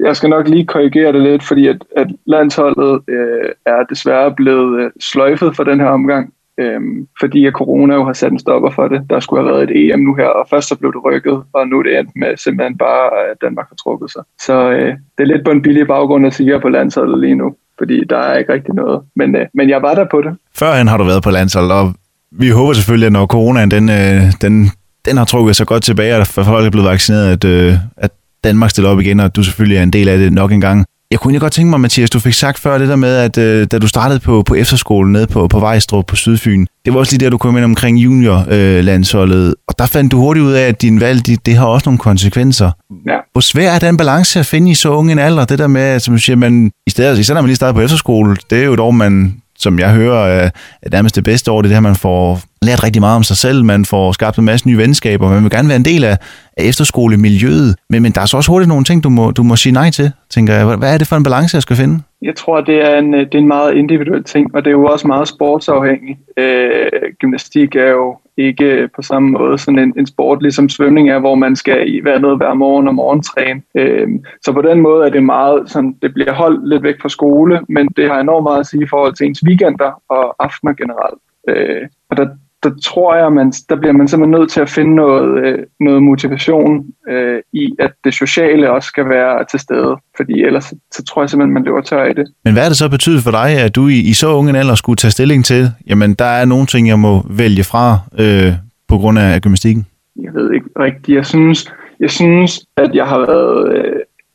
Jeg 0.00 0.16
skal 0.16 0.30
nok 0.30 0.48
lige 0.48 0.66
korrigere 0.66 1.12
det 1.12 1.22
lidt, 1.22 1.42
fordi 1.42 1.66
at, 1.66 1.76
at 1.96 2.06
landsholdet 2.26 3.00
øh, 3.08 3.48
er 3.66 3.84
desværre 3.90 4.34
blevet 4.36 4.80
øh, 4.80 4.90
sløjfet 5.00 5.56
for 5.56 5.64
den 5.64 5.80
her 5.80 5.88
omgang. 5.88 6.32
Øhm, 6.58 7.06
fordi 7.20 7.46
at 7.46 7.52
corona 7.52 7.94
jo 7.94 8.04
har 8.04 8.12
sat 8.12 8.32
en 8.32 8.38
stopper 8.38 8.70
for 8.70 8.88
det. 8.88 9.00
Der 9.10 9.20
skulle 9.20 9.42
have 9.42 9.52
været 9.52 9.70
et 9.70 9.92
EM 9.92 10.00
nu 10.00 10.14
her, 10.14 10.26
og 10.26 10.46
først 10.50 10.68
så 10.68 10.76
blev 10.76 10.92
det 10.92 11.04
rykket, 11.04 11.42
og 11.52 11.68
nu 11.68 11.78
er 11.78 11.82
det 11.82 11.98
endt 11.98 12.10
med 12.16 12.36
simpelthen 12.36 12.78
bare, 12.78 13.04
at 13.30 13.36
Danmark 13.42 13.68
har 13.68 13.76
trukket 13.76 14.10
sig. 14.10 14.22
Så 14.40 14.70
øh, 14.70 14.92
det 15.18 15.22
er 15.22 15.24
lidt 15.24 15.44
på 15.44 15.50
en 15.50 15.62
billig 15.62 15.86
baggrund 15.86 16.26
at 16.26 16.34
sige 16.34 16.60
på 16.60 16.68
landsholdet 16.68 17.20
lige 17.20 17.34
nu, 17.34 17.54
fordi 17.78 18.04
der 18.04 18.18
er 18.18 18.38
ikke 18.38 18.52
rigtig 18.52 18.74
noget. 18.74 19.02
Men, 19.16 19.36
øh, 19.36 19.46
men 19.54 19.68
jeg 19.68 19.82
var 19.82 19.94
der 19.94 20.06
på 20.10 20.22
det. 20.22 20.36
Førhen 20.54 20.88
har 20.88 20.96
du 20.96 21.04
været 21.04 21.22
på 21.22 21.30
landsholdet, 21.30 21.72
og 21.72 21.94
vi 22.30 22.48
håber 22.48 22.72
selvfølgelig, 22.72 23.06
at 23.06 23.12
når 23.12 23.26
coronaen 23.26 23.70
den, 23.70 23.88
øh, 23.88 24.22
den, 24.42 24.70
den 25.04 25.16
har 25.16 25.24
trukket 25.24 25.56
sig 25.56 25.66
godt 25.66 25.82
tilbage, 25.82 26.16
og 26.16 26.26
folk 26.26 26.66
er 26.66 26.70
blevet 26.70 26.88
vaccineret, 26.88 27.32
at, 27.32 27.44
øh, 27.44 27.74
at 27.96 28.10
Danmark 28.44 28.70
stiller 28.70 28.90
op 28.90 29.00
igen, 29.00 29.20
og 29.20 29.36
du 29.36 29.42
selvfølgelig 29.42 29.78
er 29.78 29.82
en 29.82 29.92
del 29.92 30.08
af 30.08 30.18
det 30.18 30.32
nok 30.32 30.52
engang. 30.52 30.84
Jeg 31.16 31.20
kunne 31.20 31.38
godt 31.38 31.52
tænke 31.52 31.70
mig, 31.70 31.80
Mathias, 31.80 32.10
du 32.10 32.20
fik 32.20 32.32
sagt 32.32 32.58
før 32.58 32.78
det 32.78 32.88
der 32.88 32.96
med, 32.96 33.16
at 33.16 33.38
øh, 33.38 33.66
da 33.70 33.78
du 33.78 33.88
startede 33.88 34.20
på, 34.20 34.42
på 34.42 34.54
efterskolen 34.54 35.12
nede 35.12 35.26
på, 35.26 35.48
på 35.48 35.60
Vejstrup 35.60 36.06
på 36.06 36.16
Sydfyn, 36.16 36.66
det 36.84 36.92
var 36.92 36.98
også 36.98 37.12
lige 37.12 37.24
der, 37.24 37.30
du 37.30 37.38
kom 37.38 37.56
ind 37.56 37.64
omkring 37.64 37.98
juniorlandsholdet, 37.98 39.46
øh, 39.46 39.52
og 39.68 39.78
der 39.78 39.86
fandt 39.86 40.12
du 40.12 40.18
hurtigt 40.18 40.44
ud 40.44 40.52
af, 40.52 40.68
at 40.68 40.82
din 40.82 41.00
valg, 41.00 41.26
det, 41.26 41.46
det 41.46 41.56
har 41.56 41.66
også 41.66 41.88
nogle 41.88 41.98
konsekvenser. 41.98 42.70
Ja. 43.06 43.16
Hvor 43.32 43.40
svær 43.40 43.72
er 43.72 43.78
den 43.78 43.96
balance 43.96 44.40
at 44.40 44.46
finde 44.46 44.70
i 44.70 44.74
så 44.74 44.90
unge 44.90 45.12
en 45.12 45.18
alder? 45.18 45.44
Det 45.44 45.58
der 45.58 45.66
med, 45.66 46.00
som 46.00 46.14
du 46.14 46.20
siger, 46.20 46.36
man, 46.36 46.70
i 46.86 46.90
stedet, 46.90 47.18
især 47.18 47.34
når 47.34 47.40
man 47.40 47.48
lige 47.48 47.56
starter 47.56 47.72
på 47.72 47.80
efterskole, 47.80 48.36
det 48.50 48.58
er 48.58 48.64
jo 48.64 48.74
et 48.74 48.80
år, 48.80 48.90
man 48.90 49.36
som 49.58 49.78
jeg 49.78 49.92
hører, 49.92 50.26
er 50.26 50.50
nærmest 50.92 51.16
det 51.16 51.24
bedste 51.24 51.50
år, 51.50 51.62
det 51.62 51.68
er 51.68 51.70
det 51.70 51.76
her, 51.76 51.80
man 51.80 51.96
får 51.96 52.40
lært 52.66 52.84
rigtig 52.84 53.02
meget 53.02 53.16
om 53.16 53.22
sig 53.22 53.36
selv, 53.36 53.64
man 53.64 53.84
får 53.84 54.12
skabt 54.12 54.38
en 54.38 54.44
masse 54.44 54.68
nye 54.68 54.78
venskaber, 54.78 55.28
man 55.28 55.42
vil 55.42 55.50
gerne 55.50 55.68
være 55.68 55.76
en 55.76 55.84
del 55.84 56.04
af, 56.04 56.16
af 56.56 56.64
efterskolemiljøet, 56.64 57.76
men, 57.90 58.02
men 58.02 58.12
der 58.12 58.20
er 58.20 58.26
så 58.26 58.36
også 58.36 58.50
hurtigt 58.50 58.68
nogle 58.68 58.84
ting, 58.84 59.04
du 59.04 59.08
må, 59.08 59.30
du 59.30 59.42
må 59.42 59.56
sige 59.56 59.72
nej 59.72 59.90
til, 59.90 60.12
tænker 60.30 60.54
jeg. 60.54 60.76
Hvad 60.76 60.94
er 60.94 60.98
det 60.98 61.08
for 61.08 61.16
en 61.16 61.22
balance, 61.22 61.54
jeg 61.54 61.62
skal 61.62 61.76
finde? 61.76 62.02
Jeg 62.22 62.36
tror, 62.36 62.60
det 62.60 62.84
er 62.90 62.98
en, 62.98 63.12
det 63.12 63.34
er 63.34 63.38
en 63.38 63.48
meget 63.48 63.74
individuel 63.74 64.24
ting, 64.24 64.54
og 64.54 64.64
det 64.64 64.70
er 64.70 64.72
jo 64.72 64.84
også 64.84 65.06
meget 65.06 65.28
sportsafhængigt. 65.28 66.18
Øh, 66.36 66.90
gymnastik 67.20 67.76
er 67.76 67.90
jo 67.90 68.18
ikke 68.36 68.88
på 68.96 69.02
samme 69.02 69.30
måde 69.30 69.58
sådan 69.58 69.78
en, 69.78 69.94
en 69.98 70.06
sport, 70.06 70.42
ligesom 70.42 70.68
svømning 70.68 71.10
er, 71.10 71.18
hvor 71.18 71.34
man 71.34 71.56
skal 71.56 71.94
i 71.94 72.04
vandet 72.04 72.22
noget 72.22 72.36
hver 72.36 72.54
morgen 72.54 72.88
og 72.88 72.94
morgentræne. 72.94 73.62
Øh, 73.74 74.08
så 74.44 74.52
på 74.52 74.62
den 74.62 74.80
måde 74.80 75.06
er 75.06 75.10
det 75.10 75.22
meget, 75.22 75.70
sådan, 75.70 75.96
det 76.02 76.14
bliver 76.14 76.32
holdt 76.32 76.68
lidt 76.68 76.82
væk 76.82 76.94
fra 77.02 77.08
skole, 77.08 77.60
men 77.68 77.88
det 77.96 78.08
har 78.08 78.20
enormt 78.20 78.42
meget 78.42 78.60
at 78.60 78.66
sige 78.66 78.82
i 78.82 78.88
forhold 78.90 79.14
til 79.14 79.26
ens 79.26 79.42
weekender 79.46 80.02
og 80.08 80.44
aftener 80.44 80.72
generelt. 80.72 81.20
Øh, 81.48 81.82
og 82.10 82.16
der, 82.16 82.26
der 82.62 82.70
tror 82.84 83.14
jeg, 83.16 83.32
man, 83.32 83.52
der 83.68 83.76
bliver 83.76 83.92
man 83.92 84.08
simpelthen 84.08 84.40
nødt 84.40 84.50
til 84.50 84.60
at 84.60 84.68
finde 84.68 84.94
noget, 84.94 85.44
øh, 85.44 85.58
noget 85.80 86.02
motivation 86.02 86.86
øh, 87.08 87.38
i, 87.52 87.74
at 87.78 87.92
det 88.04 88.14
sociale 88.14 88.70
også 88.70 88.86
skal 88.86 89.08
være 89.08 89.44
til 89.50 89.60
stede. 89.60 89.96
Fordi 90.16 90.42
ellers 90.42 90.64
så, 90.64 90.76
så 90.92 91.04
tror 91.04 91.22
jeg 91.22 91.30
simpelthen, 91.30 91.54
man 91.54 91.64
løber 91.64 91.80
tør 91.80 92.04
i 92.04 92.12
det. 92.12 92.26
Men 92.44 92.52
hvad 92.52 92.64
er 92.64 92.68
det 92.68 92.76
så 92.76 92.88
betydet 92.88 93.22
for 93.22 93.30
dig, 93.30 93.48
at 93.64 93.76
du 93.76 93.88
i, 93.88 93.98
i 93.98 94.12
så 94.12 94.28
unge 94.28 94.50
en 94.50 94.56
alder 94.56 94.74
skulle 94.74 94.96
tage 94.96 95.10
stilling 95.10 95.44
til, 95.44 95.70
jamen 95.86 96.14
der 96.14 96.24
er 96.24 96.44
nogle 96.44 96.66
ting, 96.66 96.88
jeg 96.88 96.98
må 96.98 97.26
vælge 97.30 97.64
fra 97.64 97.98
øh, 98.18 98.52
på 98.88 98.96
grund 98.98 99.18
af 99.18 99.40
gymnastikken? 99.40 99.86
Jeg 100.22 100.34
ved 100.34 100.52
ikke 100.52 100.66
rigtigt. 100.78 101.16
Jeg 101.16 101.26
synes, 101.26 101.72
jeg 102.00 102.10
synes 102.10 102.60
at 102.76 102.94
jeg 102.94 103.06
har 103.06 103.18
været... 103.18 103.76
Øh, 103.76 103.92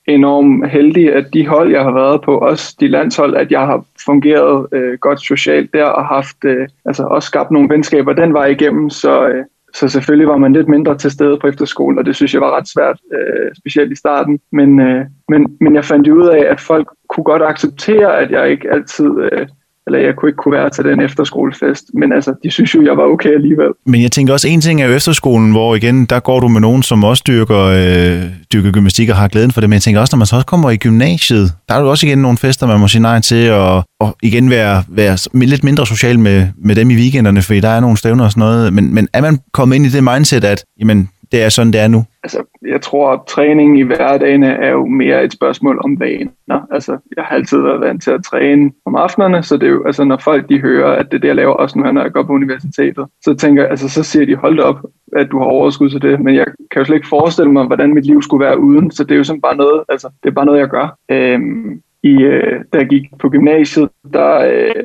enormt 0.08 0.70
heldig, 0.70 1.14
at 1.14 1.26
de 1.34 1.48
hold, 1.48 1.72
jeg 1.72 1.84
har 1.84 1.92
været 1.92 2.22
på, 2.22 2.38
også 2.38 2.76
de 2.80 2.88
landshold, 2.88 3.36
at 3.36 3.52
jeg 3.52 3.60
har 3.60 3.86
fungeret 4.06 4.68
øh, 4.72 4.98
godt 4.98 5.22
socialt 5.22 5.74
der 5.74 5.86
og 5.86 6.06
haft, 6.06 6.38
øh, 6.46 6.68
altså 6.86 7.04
også 7.04 7.26
skabt 7.28 7.52
nogle 7.52 7.70
venskaber 7.70 8.14
den 8.14 8.34
vej 8.34 8.46
igennem, 8.46 8.90
så, 8.90 9.28
øh, 9.28 9.46
så 9.74 9.88
selvfølgelig 9.88 10.28
var 10.28 10.38
man 10.38 10.54
lidt 10.54 10.68
mindre 10.68 10.98
til 10.98 11.12
stede 11.12 11.38
på 11.38 11.48
efterskolen, 11.48 12.00
og 12.00 12.06
det 12.06 12.16
synes 12.16 12.34
jeg 12.34 12.42
var 12.42 12.58
ret 12.58 12.68
svært, 12.68 13.00
øh, 13.14 13.56
specielt 13.58 13.92
i 13.92 13.96
starten. 13.96 14.40
Men, 14.52 14.80
øh, 14.80 15.06
men, 15.30 15.58
men 15.62 15.76
jeg 15.76 15.86
fandt 15.86 16.08
ud 16.08 16.28
af, 16.28 16.46
at 16.52 16.60
folk 16.60 16.88
kunne 17.10 17.24
godt 17.24 17.42
acceptere, 17.42 18.18
at 18.18 18.32
jeg 18.32 18.52
ikke 18.52 18.72
altid 18.72 19.10
øh, 19.20 19.48
eller 19.88 20.00
jeg 20.00 20.16
kunne 20.16 20.30
ikke 20.30 20.38
kunne 20.38 20.52
være 20.52 20.70
til 20.70 20.84
den 20.84 21.00
efterskolefest, 21.02 21.84
men 21.94 22.14
altså, 22.14 22.34
de 22.44 22.52
synes 22.52 22.76
jo, 22.76 22.84
jeg 22.84 22.98
var 22.98 23.04
okay 23.04 23.34
alligevel. 23.34 23.72
Men 23.86 24.02
jeg 24.02 24.12
tænker 24.12 24.34
også, 24.34 24.48
en 24.48 24.62
ting 24.62 24.82
er 24.82 24.88
jo 24.88 24.94
efterskolen, 24.94 25.52
hvor 25.52 25.76
igen, 25.76 26.06
der 26.06 26.20
går 26.20 26.40
du 26.40 26.48
med 26.48 26.62
nogen, 26.62 26.84
som 26.84 27.04
også 27.04 27.24
dyrker, 27.28 27.60
øh, 27.60 28.24
dyrker 28.54 28.72
gymnastik 28.72 29.10
og 29.10 29.16
har 29.16 29.28
glæden 29.28 29.52
for 29.52 29.62
det, 29.62 29.70
men 29.70 29.74
jeg 29.74 29.82
tænker 29.82 30.02
også, 30.02 30.16
når 30.16 30.18
man 30.18 30.28
så 30.28 30.36
også 30.36 30.48
kommer 30.48 30.70
i 30.70 30.78
gymnasiet, 30.78 31.54
der 31.70 31.76
er 31.76 31.80
jo 31.82 31.90
også 31.90 32.08
igen 32.08 32.18
nogle 32.18 32.38
fester, 32.38 32.68
man 32.68 32.80
må 32.80 32.88
sige 32.88 33.02
nej 33.02 33.20
til, 33.20 33.52
og, 33.52 33.84
og 34.00 34.16
igen 34.24 34.50
være, 34.50 34.84
være 34.90 35.18
lidt 35.34 35.64
mindre 35.64 35.86
social 35.86 36.20
med, 36.20 36.48
med 36.58 36.76
dem 36.76 36.90
i 36.90 36.96
weekenderne, 36.96 37.42
fordi 37.42 37.60
der 37.60 37.70
er 37.70 37.80
nogle 37.80 37.98
stævner 37.98 38.24
og 38.24 38.32
sådan 38.32 38.40
noget, 38.40 38.74
men, 38.74 38.94
men 38.94 39.08
er 39.14 39.22
man 39.22 39.40
kommet 39.54 39.76
ind 39.76 39.86
i 39.86 39.90
det 39.90 40.04
mindset, 40.04 40.44
at 40.44 40.64
jamen, 40.80 41.10
det 41.32 41.44
er 41.44 41.50
sådan, 41.50 41.74
det 41.74 41.82
er 41.82 41.88
nu? 41.88 42.04
Altså, 42.24 42.44
jeg 42.68 42.82
tror, 42.82 43.12
at 43.12 43.20
træning 43.28 43.80
i 43.80 43.82
hverdagen 43.82 44.44
er 44.44 44.70
jo 44.70 44.86
mere 44.86 45.24
et 45.24 45.34
spørgsmål 45.34 45.82
om 45.84 46.00
vaner. 46.00 46.68
Altså, 46.72 46.98
jeg 47.18 47.24
har 47.24 47.36
altid 47.36 47.62
været 47.62 47.82
vant 47.82 48.04
til 48.04 48.12
at 48.12 48.24
træne 48.24 48.72
om 48.86 48.96
aftenerne, 48.96 49.44
så 49.44 49.58
det 49.58 49.68
er 49.68 49.72
jo, 49.72 49.84
altså, 49.86 50.04
når 50.04 50.18
folk 50.18 50.50
de 50.50 50.60
hører, 50.60 50.92
at 50.92 51.06
det 51.12 51.18
er 51.18 51.22
det, 51.22 51.28
jeg 51.28 51.36
laver 51.36 51.54
også 51.54 51.80
nu, 51.80 51.92
når 51.92 52.02
jeg 52.02 52.12
går 52.12 52.24
på 52.24 52.34
universitetet, 52.34 53.06
så 53.24 53.34
tænker 53.34 53.68
altså, 53.68 53.90
så 53.90 54.04
siger 54.04 54.26
de, 54.26 54.36
hold 54.36 54.60
op, 54.60 54.80
at 55.16 55.28
du 55.32 55.38
har 55.38 55.46
overskud 55.46 55.90
til 55.90 56.02
det, 56.02 56.20
men 56.20 56.36
jeg 56.36 56.46
kan 56.72 56.80
jo 56.80 56.86
slet 56.86 56.96
ikke 56.96 57.08
forestille 57.08 57.52
mig, 57.52 57.66
hvordan 57.66 57.94
mit 57.94 58.06
liv 58.06 58.22
skulle 58.22 58.46
være 58.46 58.60
uden, 58.60 58.92
så 58.92 59.04
det 59.04 59.12
er 59.12 59.18
jo 59.18 59.24
sådan 59.24 59.42
bare 59.42 59.56
noget, 59.56 59.84
altså, 59.90 60.10
det 60.24 60.30
er 60.30 60.34
bare 60.34 60.46
noget, 60.46 60.60
jeg 60.60 60.70
gør. 60.70 60.98
Øhm, 61.12 61.82
i, 62.04 62.14
øh, 62.14 62.60
da 62.74 62.78
jeg 62.78 62.88
gik 62.88 63.04
på 63.20 63.30
gymnasiet, 63.30 63.90
der 64.14 64.38
øh, 64.38 64.84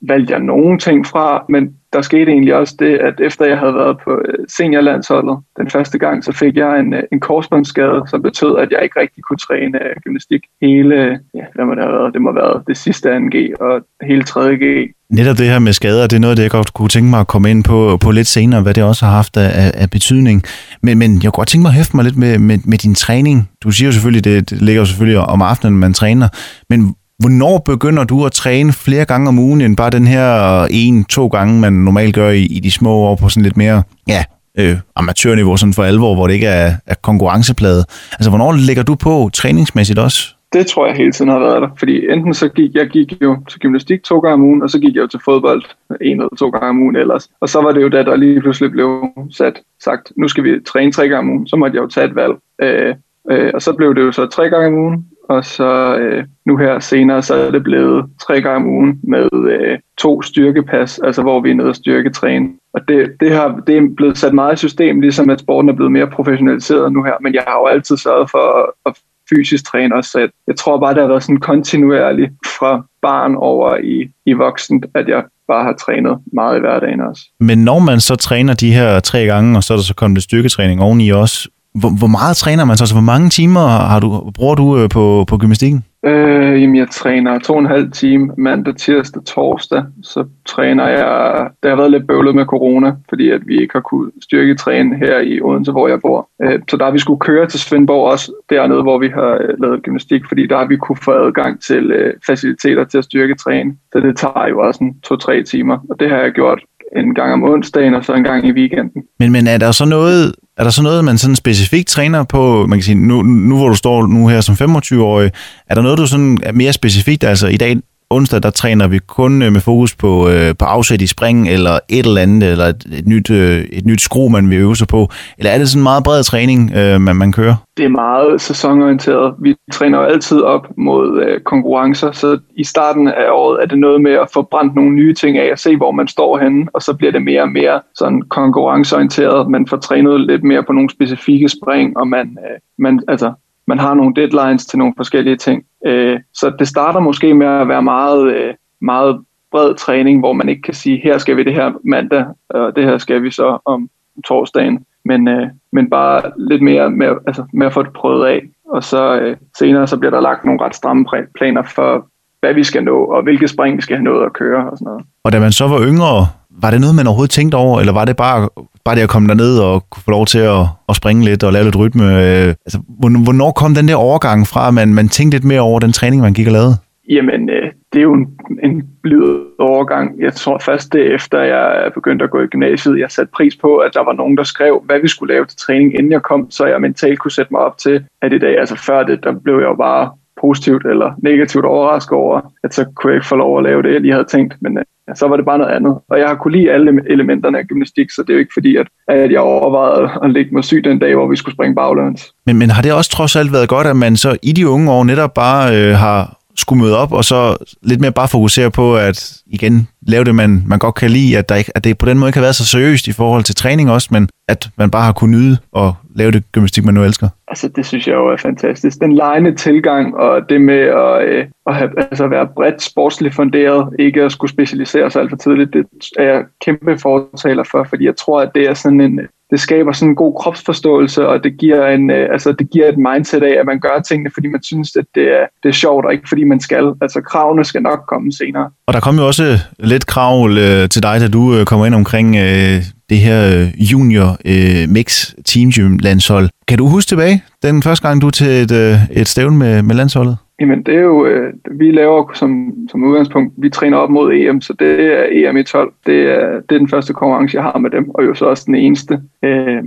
valgte 0.00 0.32
jeg 0.32 0.40
nogle 0.40 0.78
ting 0.78 1.06
fra, 1.06 1.44
men 1.48 1.76
der 1.96 2.02
skete 2.02 2.30
egentlig 2.30 2.54
også 2.54 2.74
det, 2.78 2.94
at 3.08 3.16
efter 3.28 3.44
jeg 3.46 3.58
havde 3.58 3.74
været 3.74 3.96
på 4.04 4.10
øh, 4.28 4.38
seniorlandsholdet 4.56 5.36
den 5.60 5.70
første 5.70 5.98
gang, 5.98 6.24
så 6.24 6.32
fik 6.32 6.56
jeg 6.56 6.80
en, 6.80 6.94
øh, 6.94 7.02
en 7.12 7.20
korsbåndsskade, 7.20 8.00
som 8.10 8.22
betød, 8.22 8.58
at 8.58 8.68
jeg 8.70 8.80
ikke 8.82 9.00
rigtig 9.00 9.20
kunne 9.24 9.42
træne 9.46 9.78
øh, 9.84 9.94
gymnastik 10.04 10.42
hele, 10.62 10.96
ja, 11.38 11.44
hvad 11.54 11.64
må 11.64 11.72
det 11.74 11.82
have 11.82 11.96
været? 11.98 12.14
Det 12.14 12.22
må 12.22 12.28
have 12.30 12.42
været 12.44 12.62
det 12.66 12.76
sidste 12.76 13.06
2G 13.16 13.36
og 13.64 13.74
hele 14.10 14.24
3G. 14.30 14.64
Netop 15.10 15.38
det 15.38 15.46
her 15.46 15.58
med 15.58 15.72
skader, 15.72 16.06
det 16.06 16.16
er 16.16 16.20
noget, 16.20 16.36
det 16.36 16.42
jeg 16.42 16.50
godt 16.50 16.74
kunne 16.74 16.88
tænke 16.88 17.10
mig 17.10 17.20
at 17.20 17.26
komme 17.26 17.50
ind 17.50 17.64
på, 17.64 17.98
på 18.04 18.10
lidt 18.10 18.26
senere, 18.26 18.62
hvad 18.62 18.74
det 18.74 18.84
også 18.84 19.04
har 19.04 19.12
haft 19.12 19.36
af, 19.36 19.70
af 19.74 19.90
betydning. 19.90 20.42
Men, 20.82 20.98
men 20.98 21.10
jeg 21.14 21.22
kunne 21.22 21.40
godt 21.42 21.48
tænke 21.48 21.62
mig 21.62 21.68
at 21.68 21.74
hæfte 21.74 21.96
mig 21.96 22.04
lidt 22.04 22.16
med, 22.16 22.38
med, 22.38 22.58
med 22.64 22.78
din 22.78 22.94
træning. 22.94 23.50
Du 23.62 23.70
siger 23.70 23.88
jo 23.88 23.92
selvfølgelig, 23.92 24.24
det, 24.24 24.50
det 24.50 24.62
ligger 24.62 24.82
jo 24.82 24.86
selvfølgelig 24.86 25.18
om 25.18 25.42
aftenen, 25.42 25.78
man 25.78 25.94
træner, 25.94 26.28
men 26.70 26.94
Hvornår 27.18 27.58
begynder 27.58 28.04
du 28.04 28.26
at 28.26 28.32
træne 28.32 28.72
flere 28.72 29.04
gange 29.04 29.28
om 29.28 29.38
ugen, 29.38 29.60
end 29.60 29.76
bare 29.76 29.90
den 29.90 30.06
her 30.06 30.64
en-to 30.70 31.26
gange, 31.26 31.60
man 31.60 31.72
normalt 31.72 32.14
gør 32.14 32.30
i, 32.30 32.42
i 32.42 32.60
de 32.60 32.70
små 32.70 32.90
år 32.90 33.16
på 33.16 33.28
sådan 33.28 33.42
lidt 33.42 33.56
mere 33.56 33.82
ja, 34.08 34.24
øh, 34.58 34.76
amatørniveau 34.96 35.56
sådan 35.56 35.72
for 35.72 35.82
alvor, 35.82 36.14
hvor 36.14 36.26
det 36.26 36.34
ikke 36.34 36.46
er, 36.46 36.72
er 36.86 36.94
konkurrenceplade? 37.02 37.84
Altså, 38.12 38.30
hvornår 38.30 38.52
ligger 38.52 38.82
du 38.82 38.94
på 38.94 39.30
træningsmæssigt 39.34 39.98
også? 39.98 40.36
Det 40.52 40.66
tror 40.66 40.86
jeg 40.86 40.96
hele 40.96 41.12
tiden 41.12 41.30
har 41.30 41.38
været 41.38 41.62
der, 41.62 41.68
fordi 41.78 42.10
enten 42.10 42.34
så 42.34 42.48
gik 42.48 42.74
jeg 42.74 42.88
gik 42.88 43.22
jo 43.22 43.36
til 43.48 43.60
gymnastik 43.60 44.02
to 44.02 44.18
gange 44.18 44.34
om 44.34 44.42
ugen, 44.42 44.62
og 44.62 44.70
så 44.70 44.78
gik 44.78 44.94
jeg 44.94 45.02
jo 45.02 45.06
til 45.06 45.20
fodbold 45.24 45.62
en 46.00 46.16
eller 46.20 46.36
to 46.38 46.48
gange 46.48 46.68
om 46.68 46.82
ugen 46.82 46.96
ellers. 46.96 47.28
Og 47.40 47.48
så 47.48 47.60
var 47.60 47.72
det 47.72 47.82
jo 47.82 47.88
da, 47.88 48.02
der 48.02 48.16
lige 48.16 48.40
pludselig 48.40 48.70
blev 48.70 49.08
sat, 49.30 49.60
sagt, 49.84 50.12
nu 50.16 50.28
skal 50.28 50.44
vi 50.44 50.50
træne 50.66 50.92
tre 50.92 51.08
gange 51.08 51.18
om 51.18 51.30
ugen, 51.30 51.46
så 51.46 51.56
måtte 51.56 51.76
jeg 51.76 51.82
jo 51.82 51.88
tage 51.88 52.06
et 52.06 52.14
valg. 52.14 52.34
Øh, 52.62 52.94
øh, 53.30 53.50
og 53.54 53.62
så 53.62 53.72
blev 53.72 53.94
det 53.94 54.00
jo 54.00 54.12
så 54.12 54.26
tre 54.26 54.50
gange 54.50 54.66
om 54.66 54.74
ugen, 54.84 55.06
og 55.28 55.44
så 55.44 55.96
øh, 55.96 56.24
nu 56.46 56.56
her 56.56 56.80
senere, 56.80 57.22
så 57.22 57.34
er 57.34 57.50
det 57.50 57.62
blevet 57.62 58.06
tre 58.26 58.40
gange 58.40 58.56
om 58.56 58.66
ugen 58.66 59.00
med 59.02 59.28
øh, 59.32 59.78
to 59.98 60.22
styrkepas, 60.22 60.98
altså 60.98 61.22
hvor 61.22 61.40
vi 61.40 61.50
er 61.50 61.54
nede 61.54 61.68
og 61.68 61.76
styrketræne. 61.76 62.48
Og 62.74 62.80
det, 62.88 63.12
det, 63.20 63.32
har, 63.32 63.62
det 63.66 63.76
er 63.76 63.88
blevet 63.96 64.18
sat 64.18 64.34
meget 64.34 64.54
i 64.54 64.56
system, 64.56 65.00
ligesom 65.00 65.30
at 65.30 65.40
sporten 65.40 65.68
er 65.68 65.74
blevet 65.74 65.92
mere 65.92 66.06
professionaliseret 66.06 66.92
nu 66.92 67.02
her. 67.02 67.14
Men 67.20 67.34
jeg 67.34 67.44
har 67.46 67.58
jo 67.58 67.66
altid 67.66 67.96
sørget 67.96 68.30
for 68.30 68.62
at, 68.62 68.70
at 68.86 68.98
fysisk 69.30 69.64
træne 69.64 69.94
også, 69.94 70.10
så 70.10 70.18
jeg, 70.18 70.28
jeg 70.46 70.56
tror 70.56 70.80
bare, 70.80 70.94
det 70.94 71.02
har 71.02 71.08
været 71.08 71.22
sådan 71.22 71.40
kontinuerligt 71.40 72.32
fra 72.58 72.86
barn 73.02 73.34
over 73.34 73.76
i, 73.76 74.10
i 74.26 74.32
voksen, 74.32 74.84
at 74.94 75.08
jeg 75.08 75.24
bare 75.48 75.64
har 75.64 75.72
trænet 75.72 76.18
meget 76.32 76.56
i 76.56 76.60
hverdagen 76.60 77.00
også. 77.00 77.22
Men 77.40 77.58
når 77.58 77.78
man 77.78 78.00
så 78.00 78.16
træner 78.16 78.54
de 78.54 78.72
her 78.72 79.00
tre 79.00 79.24
gange, 79.24 79.56
og 79.56 79.64
så 79.64 79.72
er 79.72 79.76
der 79.76 79.84
så 79.84 79.94
kommet 79.94 80.22
styrketræning 80.22 80.82
oveni 80.82 81.10
også, 81.10 81.48
hvor, 81.80 81.90
hvor 81.98 82.06
meget 82.06 82.36
træner 82.36 82.64
man 82.64 82.76
så? 82.76 82.82
Altså, 82.82 82.94
hvor 82.94 83.10
mange 83.12 83.28
timer 83.30 83.66
har 83.90 84.00
du, 84.00 84.30
bruger 84.34 84.54
du 84.54 84.78
øh, 84.78 84.88
på, 84.88 85.24
på 85.28 85.38
gymnastikken? 85.38 85.84
Øh, 86.06 86.62
jamen, 86.62 86.76
jeg 86.76 86.90
træner 86.90 87.38
to 87.38 87.52
og 87.52 87.58
en 87.58 87.66
halv 87.66 87.92
time 87.92 88.30
mandag, 88.38 88.76
tirsdag, 88.76 89.24
torsdag. 89.24 89.82
Så 90.02 90.24
træner 90.46 90.88
jeg... 90.88 91.46
Det 91.62 91.70
har 91.70 91.76
været 91.76 91.90
lidt 91.90 92.06
bøvlet 92.06 92.34
med 92.34 92.44
corona, 92.44 92.92
fordi 93.08 93.30
at 93.30 93.40
vi 93.46 93.60
ikke 93.60 93.72
har 93.74 93.80
kunnet 93.80 94.12
styrke 94.22 94.54
træne 94.54 94.96
her 94.96 95.18
i 95.18 95.40
Odense, 95.40 95.72
hvor 95.72 95.88
jeg 95.88 96.00
bor. 96.00 96.28
Øh, 96.42 96.58
så 96.70 96.76
der 96.76 96.84
har 96.84 96.92
vi 96.92 96.98
skulle 96.98 97.20
køre 97.20 97.46
til 97.46 97.60
Svendborg 97.60 98.10
også, 98.12 98.32
dernede, 98.50 98.82
hvor 98.82 98.98
vi 98.98 99.08
har 99.08 99.38
øh, 99.40 99.60
lavet 99.62 99.82
gymnastik, 99.82 100.22
fordi 100.28 100.46
der 100.46 100.56
har 100.56 100.66
vi 100.66 100.76
kunne 100.76 100.98
få 101.04 101.10
adgang 101.26 101.60
til 101.60 101.90
øh, 101.90 102.14
faciliteter 102.26 102.84
til 102.84 102.98
at 102.98 103.04
styrke 103.04 103.34
træne. 103.34 103.74
Så 103.92 104.00
det 104.00 104.16
tager 104.16 104.48
jo 104.48 104.60
også 104.60 104.84
en 104.84 105.00
to-tre 105.00 105.42
timer, 105.42 105.78
og 105.90 106.00
det 106.00 106.10
har 106.10 106.16
jeg 106.16 106.32
gjort 106.32 106.60
en 106.96 107.14
gang 107.14 107.32
om 107.32 107.42
onsdagen, 107.42 107.94
og 107.94 108.04
så 108.04 108.14
en 108.14 108.24
gang 108.24 108.46
i 108.46 108.52
weekenden. 108.52 109.02
Men, 109.18 109.32
men 109.32 109.46
er 109.46 109.58
der 109.58 109.72
så 109.72 109.84
noget, 109.84 110.34
er 110.56 110.62
der 110.62 110.70
så 110.70 110.82
noget, 110.82 111.04
man 111.04 111.18
sådan 111.18 111.36
specifikt 111.36 111.88
træner 111.88 112.24
på, 112.24 112.66
man 112.66 112.78
kan 112.78 112.82
sige, 112.82 112.94
nu, 112.94 113.22
nu 113.22 113.56
hvor 113.56 113.68
du 113.68 113.74
står 113.74 114.06
nu 114.06 114.28
her 114.28 114.40
som 114.40 114.54
25-årig, 114.54 115.30
er 115.66 115.74
der 115.74 115.82
noget, 115.82 115.98
du 115.98 116.06
sådan 116.06 116.38
er 116.42 116.52
mere 116.52 116.72
specifikt, 116.72 117.24
altså 117.24 117.46
i 117.46 117.56
dag, 117.56 117.76
onsdag, 118.10 118.42
der 118.42 118.50
træner 118.50 118.88
vi 118.88 118.98
kun 118.98 119.42
øh, 119.42 119.52
med 119.52 119.60
fokus 119.60 119.94
på, 119.94 120.28
øh, 120.28 120.54
på 120.58 120.64
afsæt 120.64 121.02
i 121.02 121.06
spring, 121.06 121.48
eller 121.48 121.78
et 121.88 122.06
eller 122.06 122.20
andet, 122.20 122.50
eller 122.52 122.64
et, 122.64 122.84
et, 122.98 123.06
nyt, 123.06 123.30
øh, 123.30 123.64
et 123.72 123.86
nyt 123.86 124.00
skru, 124.00 124.28
man 124.28 124.50
vil 124.50 124.58
øve 124.58 124.76
sig 124.76 124.88
på? 124.88 125.08
Eller 125.38 125.50
er 125.50 125.58
det 125.58 125.68
sådan 125.68 125.80
en 125.80 125.82
meget 125.82 126.04
bred 126.04 126.22
træning, 126.22 126.72
øh, 126.76 127.00
man, 127.00 127.16
man 127.16 127.32
kører? 127.32 127.54
Det 127.76 127.84
er 127.84 127.88
meget 127.88 128.40
sæsonorienteret. 128.40 129.34
Vi 129.42 129.54
træner 129.72 129.98
jo 129.98 130.04
altid 130.04 130.40
op 130.40 130.66
mod 130.76 131.22
øh, 131.22 131.40
konkurrencer, 131.40 132.12
så 132.12 132.38
i 132.56 132.64
starten 132.64 133.08
af 133.08 133.30
året 133.30 133.62
er 133.62 133.66
det 133.66 133.78
noget 133.78 134.00
med 134.00 134.12
at 134.12 134.28
få 134.34 134.42
brændt 134.42 134.74
nogle 134.74 134.90
nye 134.90 135.14
ting 135.14 135.38
af, 135.38 135.52
og 135.52 135.58
se, 135.58 135.76
hvor 135.76 135.92
man 135.92 136.08
står 136.08 136.38
henne, 136.38 136.66
og 136.74 136.82
så 136.82 136.94
bliver 136.94 137.12
det 137.12 137.22
mere 137.22 137.42
og 137.42 137.48
mere 137.48 137.80
sådan 137.94 138.22
konkurrenceorienteret. 138.22 139.50
Man 139.50 139.66
får 139.66 139.76
trænet 139.76 140.20
lidt 140.20 140.44
mere 140.44 140.62
på 140.62 140.72
nogle 140.72 140.90
specifikke 140.90 141.48
spring, 141.48 141.96
og 141.96 142.08
man, 142.08 142.38
øh, 142.44 142.58
man, 142.78 143.00
altså, 143.08 143.32
man 143.66 143.78
har 143.78 143.94
nogle 143.94 144.14
deadlines 144.14 144.66
til 144.66 144.78
nogle 144.78 144.94
forskellige 144.96 145.36
ting. 145.36 145.62
Øh, 145.86 146.20
så 146.34 146.52
det 146.58 146.68
starter 146.68 147.00
måske 147.00 147.34
med 147.34 147.46
at 147.46 147.68
være 147.68 147.82
meget, 147.82 148.32
øh, 148.34 148.54
meget 148.80 149.20
bred 149.50 149.74
træning, 149.74 150.18
hvor 150.18 150.32
man 150.32 150.48
ikke 150.48 150.62
kan 150.62 150.74
sige, 150.74 151.00
her 151.04 151.18
skal 151.18 151.36
vi 151.36 151.44
det 151.44 151.54
her 151.54 151.72
mandag, 151.84 152.24
og 152.50 152.76
det 152.76 152.84
her 152.84 152.98
skal 152.98 153.22
vi 153.22 153.30
så 153.30 153.58
om 153.64 153.88
torsdagen. 154.24 154.84
Men, 155.04 155.28
øh, 155.28 155.46
men 155.72 155.90
bare 155.90 156.22
lidt 156.36 156.62
mere 156.62 156.90
med, 156.90 157.06
altså, 157.26 157.44
med 157.52 157.66
at 157.66 157.72
få 157.72 157.82
det 157.82 157.92
prøvet 157.92 158.26
af. 158.26 158.42
Og 158.68 158.84
så 158.84 159.20
øh, 159.20 159.36
senere 159.58 159.86
så 159.86 159.96
bliver 159.96 160.10
der 160.10 160.20
lagt 160.20 160.44
nogle 160.44 160.60
ret 160.64 160.74
stramme 160.74 161.06
planer 161.38 161.62
for, 161.62 162.06
hvad 162.40 162.54
vi 162.54 162.64
skal 162.64 162.84
nå, 162.84 163.04
og 163.04 163.22
hvilke 163.22 163.48
spring 163.48 163.76
vi 163.76 163.82
skal 163.82 163.96
have 163.96 164.04
nået 164.04 164.26
at 164.26 164.32
køre 164.32 164.70
og 164.70 164.78
sådan 164.78 164.84
noget. 164.84 165.04
Og 165.24 165.32
da 165.32 165.40
man 165.40 165.52
så 165.52 165.68
var 165.68 165.80
yngre, 165.80 166.26
var 166.50 166.70
det 166.70 166.80
noget, 166.80 166.96
man 166.96 167.06
overhovedet 167.06 167.30
tænkte 167.30 167.56
over, 167.56 167.80
eller 167.80 167.92
var 167.92 168.04
det 168.04 168.16
bare, 168.16 168.48
bare 168.86 168.96
det 168.96 169.08
at 169.08 169.14
komme 169.14 169.28
derned 169.28 169.58
og 169.68 169.74
kunne 169.90 170.02
få 170.08 170.10
lov 170.10 170.26
til 170.26 170.38
at, 170.38 170.62
at 170.90 170.96
springe 170.96 171.24
lidt 171.24 171.42
og 171.44 171.52
lave 171.52 171.64
lidt 171.64 171.78
rytme? 171.82 172.04
Øh, 172.04 172.48
altså, 172.66 172.78
hvornår 173.24 173.50
kom 173.50 173.74
den 173.74 173.88
der 173.88 173.96
overgang 174.08 174.46
fra, 174.46 174.68
at 174.68 174.74
man, 174.74 174.94
man 174.94 175.08
tænkte 175.08 175.36
lidt 175.36 175.44
mere 175.44 175.60
over 175.60 175.78
den 175.80 175.92
træning, 175.92 176.22
man 176.22 176.34
gik 176.34 176.46
og 176.46 176.52
lavede? 176.52 176.74
Jamen, 177.08 177.50
øh, 177.50 177.66
det 177.92 177.98
er 177.98 178.02
jo 178.02 178.14
en, 178.14 178.26
en 178.62 178.82
blid 179.02 179.22
overgang. 179.58 180.20
Jeg 180.20 180.32
tror 180.34 180.58
først 180.58 180.92
det 180.92 181.14
efter 181.14 181.38
jeg 181.40 181.92
begyndte 181.94 182.24
at 182.24 182.30
gå 182.30 182.40
i 182.40 182.46
gymnasiet, 182.46 182.98
jeg 182.98 183.10
satte 183.10 183.32
pris 183.36 183.56
på, 183.56 183.76
at 183.76 183.94
der 183.94 184.04
var 184.04 184.12
nogen, 184.12 184.36
der 184.36 184.42
skrev, 184.42 184.82
hvad 184.86 185.00
vi 185.00 185.08
skulle 185.08 185.34
lave 185.34 185.44
til 185.46 185.58
træning, 185.58 185.94
inden 185.94 186.12
jeg 186.12 186.22
kom, 186.22 186.50
så 186.50 186.66
jeg 186.66 186.80
mentalt 186.80 187.18
kunne 187.18 187.30
sætte 187.38 187.52
mig 187.52 187.60
op 187.60 187.78
til, 187.78 188.04
at 188.22 188.32
i 188.32 188.38
dag, 188.38 188.58
altså 188.58 188.76
før 188.86 189.02
det, 189.02 189.24
der 189.24 189.32
blev 189.32 189.54
jeg 189.54 189.68
jo 189.72 189.74
bare 189.74 190.10
positivt 190.40 190.86
eller 190.86 191.12
negativt 191.18 191.64
overrasket 191.64 192.12
over, 192.12 192.40
at 192.64 192.74
så 192.74 192.84
kunne 192.94 193.10
jeg 193.10 193.16
ikke 193.16 193.26
få 193.26 193.36
lov 193.36 193.58
at 193.58 193.64
lave 193.64 193.82
det, 193.82 193.92
jeg 193.92 194.00
lige 194.00 194.12
havde 194.12 194.24
tænkt, 194.24 194.54
men 194.60 194.78
øh, 194.78 194.84
ja, 195.08 195.14
så 195.14 195.28
var 195.28 195.36
det 195.36 195.44
bare 195.44 195.58
noget 195.58 195.72
andet. 195.72 195.98
Og 196.08 196.18
jeg 196.18 196.28
har 196.28 196.34
kunne 196.34 196.56
lide 196.56 196.72
alle 196.72 197.00
elementerne 197.06 197.58
af 197.58 197.64
gymnastik, 197.64 198.10
så 198.10 198.22
det 198.22 198.30
er 198.30 198.34
jo 198.34 198.38
ikke 198.38 198.54
fordi, 198.54 198.76
at, 198.76 198.86
at 199.08 199.30
jeg 199.32 199.40
overvejede 199.40 200.10
at 200.24 200.30
ligge 200.30 200.54
mig 200.54 200.64
syg 200.64 200.84
den 200.84 200.98
dag, 200.98 201.14
hvor 201.14 201.28
vi 201.28 201.36
skulle 201.36 201.54
springe 201.54 201.74
baglæns. 201.74 202.32
Men, 202.46 202.58
men 202.58 202.70
har 202.70 202.82
det 202.82 202.92
også 202.92 203.10
trods 203.10 203.36
alt 203.36 203.52
været 203.52 203.68
godt, 203.68 203.86
at 203.86 203.96
man 203.96 204.16
så 204.16 204.36
i 204.42 204.52
de 204.52 204.68
unge 204.68 204.90
år 204.90 205.04
netop 205.04 205.34
bare 205.34 205.76
øh, 205.76 205.94
har 205.94 206.38
skulle 206.58 206.82
møde 206.82 206.98
op, 206.98 207.12
og 207.12 207.24
så 207.24 207.56
lidt 207.82 208.00
mere 208.00 208.12
bare 208.12 208.28
fokusere 208.28 208.70
på, 208.70 208.96
at 208.96 209.36
igen, 209.46 209.88
lave 210.06 210.24
det, 210.24 210.34
man, 210.34 210.62
man 210.66 210.78
godt 210.78 210.94
kan 210.94 211.10
lide, 211.10 211.38
at, 211.38 211.48
der 211.48 211.54
ikke, 211.54 211.72
at 211.74 211.84
det 211.84 211.98
på 211.98 212.06
den 212.06 212.18
måde 212.18 212.28
ikke 212.28 212.36
har 212.36 212.44
været 212.44 212.56
så 212.56 212.66
seriøst 212.66 213.08
i 213.08 213.12
forhold 213.12 213.44
til 213.44 213.54
træning 213.54 213.90
også, 213.90 214.08
men 214.10 214.28
at 214.48 214.68
man 214.76 214.90
bare 214.90 215.04
har 215.04 215.12
kunnet 215.12 215.40
nyde 215.40 215.58
og 215.72 215.94
lave 216.14 216.30
det 216.30 216.52
gymnastik, 216.52 216.84
man 216.84 216.94
nu 216.94 217.04
elsker. 217.04 217.28
Altså, 217.48 217.68
det 217.68 217.86
synes 217.86 218.06
jeg 218.06 218.14
jo 218.14 218.28
er 218.28 218.36
fantastisk. 218.36 219.00
Den 219.00 219.12
lejende 219.12 219.54
tilgang, 219.54 220.16
og 220.16 220.48
det 220.48 220.60
med 220.60 220.80
at, 220.80 221.28
øh, 221.28 221.46
at 221.66 221.74
have, 221.74 221.90
altså 222.10 222.26
være 222.26 222.48
bredt 222.56 222.82
sportsligt 222.82 223.34
funderet, 223.34 223.94
ikke 223.98 224.22
at 224.22 224.32
skulle 224.32 224.50
specialisere 224.50 225.10
sig 225.10 225.22
alt 225.22 225.30
for 225.30 225.36
tidligt, 225.36 225.72
det 225.72 225.86
er 226.18 226.24
jeg 226.24 226.44
kæmpe 226.64 226.98
fortaler 226.98 227.64
for, 227.70 227.86
fordi 227.88 228.04
jeg 228.04 228.16
tror, 228.16 228.40
at 228.40 228.50
det 228.54 228.62
er 228.68 228.74
sådan 228.74 229.00
en, 229.00 229.20
det 229.50 229.60
skaber 229.60 229.92
sådan 229.92 230.08
en 230.08 230.14
god 230.14 230.34
kropsforståelse, 230.40 231.28
og 231.28 231.44
det 231.44 231.52
giver, 231.58 231.86
en, 231.86 232.10
øh, 232.10 232.28
altså 232.32 232.52
det 232.52 232.70
giver 232.70 232.88
et 232.88 232.98
mindset 232.98 233.42
af, 233.42 233.60
at 233.60 233.66
man 233.66 233.80
gør 233.80 234.00
tingene, 234.08 234.30
fordi 234.34 234.48
man 234.48 234.62
synes, 234.62 234.96
at 234.96 235.04
det 235.14 235.22
er, 235.22 235.44
det 235.62 235.68
er 235.68 235.72
sjovt, 235.72 236.06
og 236.06 236.12
ikke 236.12 236.28
fordi 236.28 236.44
man 236.44 236.60
skal. 236.60 236.92
Altså 237.00 237.20
kravene 237.20 237.64
skal 237.64 237.82
nok 237.82 238.00
komme 238.08 238.32
senere. 238.32 238.70
Og 238.86 238.94
der 238.94 239.00
kom 239.00 239.16
jo 239.16 239.26
også 239.26 239.44
øh, 239.44 239.58
lidt 239.78 240.06
krav 240.06 240.48
øh, 240.50 240.88
til 240.88 241.02
dig, 241.02 241.20
da 241.20 241.28
du 241.28 241.54
øh, 241.54 241.66
kommer 241.66 241.86
ind 241.86 241.94
omkring 241.94 242.36
øh, 242.36 242.82
det 243.10 243.18
her 243.18 243.38
øh, 243.54 243.92
junior 243.92 244.38
øh, 244.44 244.88
mix 244.88 245.32
team 245.44 245.70
gym 245.70 245.98
landshold. 245.98 246.48
Kan 246.68 246.78
du 246.78 246.88
huske 246.88 247.08
tilbage, 247.08 247.44
den 247.62 247.82
første 247.82 248.08
gang 248.08 248.22
du 248.22 248.30
til 248.30 248.46
et, 248.46 248.72
øh, 248.72 248.98
et 249.10 249.28
stævn 249.28 249.58
med, 249.58 249.82
med 249.82 249.94
landsholdet? 249.94 250.36
Jamen 250.60 250.82
det 250.82 250.94
er 250.94 251.00
jo, 251.00 251.26
øh, 251.26 251.52
vi 251.70 251.90
laver 251.90 252.32
som, 252.34 252.74
som 252.90 253.04
udgangspunkt, 253.04 253.54
vi 253.56 253.70
træner 253.70 253.96
op 253.96 254.10
mod 254.10 254.32
EM, 254.32 254.60
så 254.60 254.72
det 254.72 255.00
er 255.00 255.50
EM 255.50 255.56
i 255.56 255.62
12. 255.62 255.92
Det 256.06 256.22
er, 256.22 256.60
det 256.60 256.74
er 256.74 256.78
den 256.78 256.88
første 256.88 257.12
konkurrence, 257.12 257.56
jeg 257.56 257.62
har 257.62 257.78
med 257.78 257.90
dem, 257.90 258.10
og 258.10 258.24
jo 258.24 258.34
så 258.34 258.44
også 258.44 258.64
den 258.66 258.74
eneste. 258.74 259.20
Øh, 259.42 259.84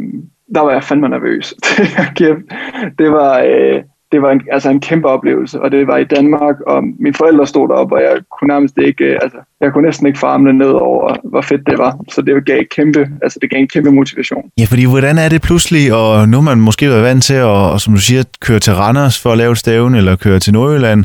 der 0.56 0.62
var 0.62 0.72
jeg 0.72 0.84
fandme 0.84 1.10
nervøs. 1.10 1.54
det 3.00 3.12
var, 3.12 3.44
øh, 3.48 3.84
det 4.12 4.22
var 4.22 4.32
en, 4.32 4.42
altså 4.52 4.70
en 4.70 4.80
kæmpe 4.80 5.08
oplevelse, 5.08 5.62
og 5.62 5.72
det 5.72 5.88
var 5.88 5.98
i 5.98 6.04
Danmark, 6.04 6.56
og 6.68 6.84
mine 7.00 7.16
forældre 7.16 7.48
stod 7.48 7.68
deroppe, 7.68 7.96
og 7.96 8.02
jeg 8.02 8.16
kunne 8.40 8.48
nærmest 8.48 8.78
ikke, 8.78 9.04
øh, 9.04 9.20
altså, 9.22 9.38
jeg 9.62 9.74
kunne 9.74 9.86
næsten 9.86 10.08
ikke 10.08 10.20
farme 10.20 10.54
ned 10.54 10.72
over, 10.72 11.16
hvor 11.24 11.42
fedt 11.42 11.62
det 11.68 11.78
var. 11.78 11.98
Så 12.12 12.22
det 12.22 12.46
gav 12.46 12.64
kæmpe, 12.76 13.08
altså 13.24 13.40
det 13.42 13.50
gav 13.50 13.60
en 13.60 13.68
kæmpe 13.68 13.92
motivation. 13.92 14.44
Ja, 14.60 14.66
fordi 14.66 14.86
hvordan 14.86 15.18
er 15.18 15.30
det 15.30 15.42
pludselig, 15.42 15.94
og 15.94 16.30
nu 16.30 16.38
er 16.38 16.42
man 16.42 16.62
måske 16.62 16.90
været 16.90 17.04
vant 17.04 17.24
til 17.24 17.34
at, 17.34 17.44
og, 17.44 17.82
som 17.82 17.94
du 17.94 18.00
siger, 18.00 18.24
køre 18.42 18.60
til 18.60 18.74
Randers 18.74 19.22
for 19.22 19.32
at 19.32 19.38
lave 19.38 19.52
et 19.52 19.58
stævne, 19.58 19.98
eller 19.98 20.16
køre 20.16 20.40
til 20.40 20.54
Nordjylland, 20.54 21.04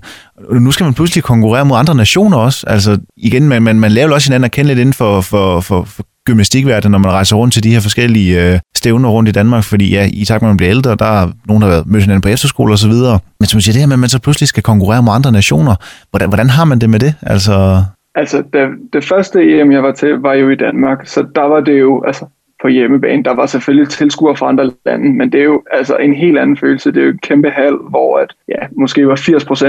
nu 0.51 0.71
skal 0.71 0.85
man 0.85 0.95
pludselig 0.95 1.25
konkurrere 1.25 1.65
mod 1.65 1.77
andre 1.77 1.95
nationer 1.95 2.39
også. 2.39 2.67
Altså 2.67 2.99
igen, 3.17 3.49
man, 3.49 3.63
man, 3.63 3.81
man 3.81 3.93
laver 3.93 4.13
også 4.13 4.29
hinanden 4.29 4.45
at 4.45 4.51
kende 4.51 4.69
lidt 4.69 4.79
inden 4.79 4.93
for, 4.93 5.21
for, 5.21 5.61
for, 5.61 5.85
for 5.85 6.05
gymnastikverden, 6.27 6.91
når 6.91 6.99
man 6.99 7.11
rejser 7.11 7.37
rundt 7.37 7.55
til 7.55 7.63
de 7.63 7.71
her 7.71 7.81
forskellige 7.81 8.53
øh, 8.53 8.59
stævner 8.77 9.09
rundt 9.09 9.29
i 9.29 9.33
Danmark, 9.33 9.65
fordi 9.65 9.91
ja, 9.91 10.09
i 10.13 10.25
takt 10.25 10.43
med, 10.43 10.49
at 10.49 10.53
man 10.53 10.57
bliver 10.57 10.71
ældre, 10.71 10.97
der 10.97 11.05
er 11.05 11.31
nogen, 11.49 11.61
der 11.63 11.69
har 11.69 11.75
været 11.75 11.87
mødt 11.87 12.03
hinanden 12.03 12.23
på 12.23 12.29
efterskole 12.29 12.73
og 12.73 12.79
så 12.79 12.89
videre. 12.89 13.19
Men 13.41 13.47
som 13.47 13.61
siger, 13.61 13.73
det 13.73 13.81
her 13.81 13.87
med, 13.87 13.95
at 13.95 13.99
man 13.99 14.09
så 14.09 14.21
pludselig 14.23 14.49
skal 14.49 14.63
konkurrere 14.63 15.03
med 15.03 15.13
andre 15.13 15.33
nationer, 15.33 15.75
hvordan, 16.11 16.29
hvordan 16.29 16.51
har 16.51 16.65
man 16.65 16.79
det 16.79 16.91
med 16.91 17.01
det? 17.01 17.15
Altså... 17.23 17.83
Altså, 18.15 18.43
det, 18.53 18.69
det 18.93 19.05
første 19.05 19.61
EM, 19.61 19.73
jeg 19.73 19.83
var 19.83 19.93
til, 19.93 20.13
var 20.15 20.35
jo 20.35 20.51
i 20.51 20.55
Danmark, 20.55 21.07
så 21.07 21.27
der 21.35 21.43
var 21.43 21.61
det 21.61 21.81
jo, 21.81 22.05
altså, 22.07 22.27
på 22.63 22.69
hjemmebane. 22.69 23.25
Der 23.25 23.35
var 23.35 23.47
selvfølgelig 23.47 23.89
tilskuere 23.89 24.37
fra 24.37 24.49
andre 24.49 24.71
lande, 24.87 25.13
men 25.13 25.33
det 25.33 25.41
er 25.41 25.45
jo 25.45 25.63
altså 25.73 25.97
en 25.97 26.15
helt 26.15 26.39
anden 26.39 26.57
følelse. 26.57 26.93
Det 26.93 27.01
er 27.01 27.05
jo 27.05 27.11
en 27.11 27.19
kæmpe 27.19 27.51
hal, 27.51 27.75
hvor 27.91 28.19
at, 28.19 28.35
ja, 28.49 28.67
måske 28.79 29.09
var 29.09 29.17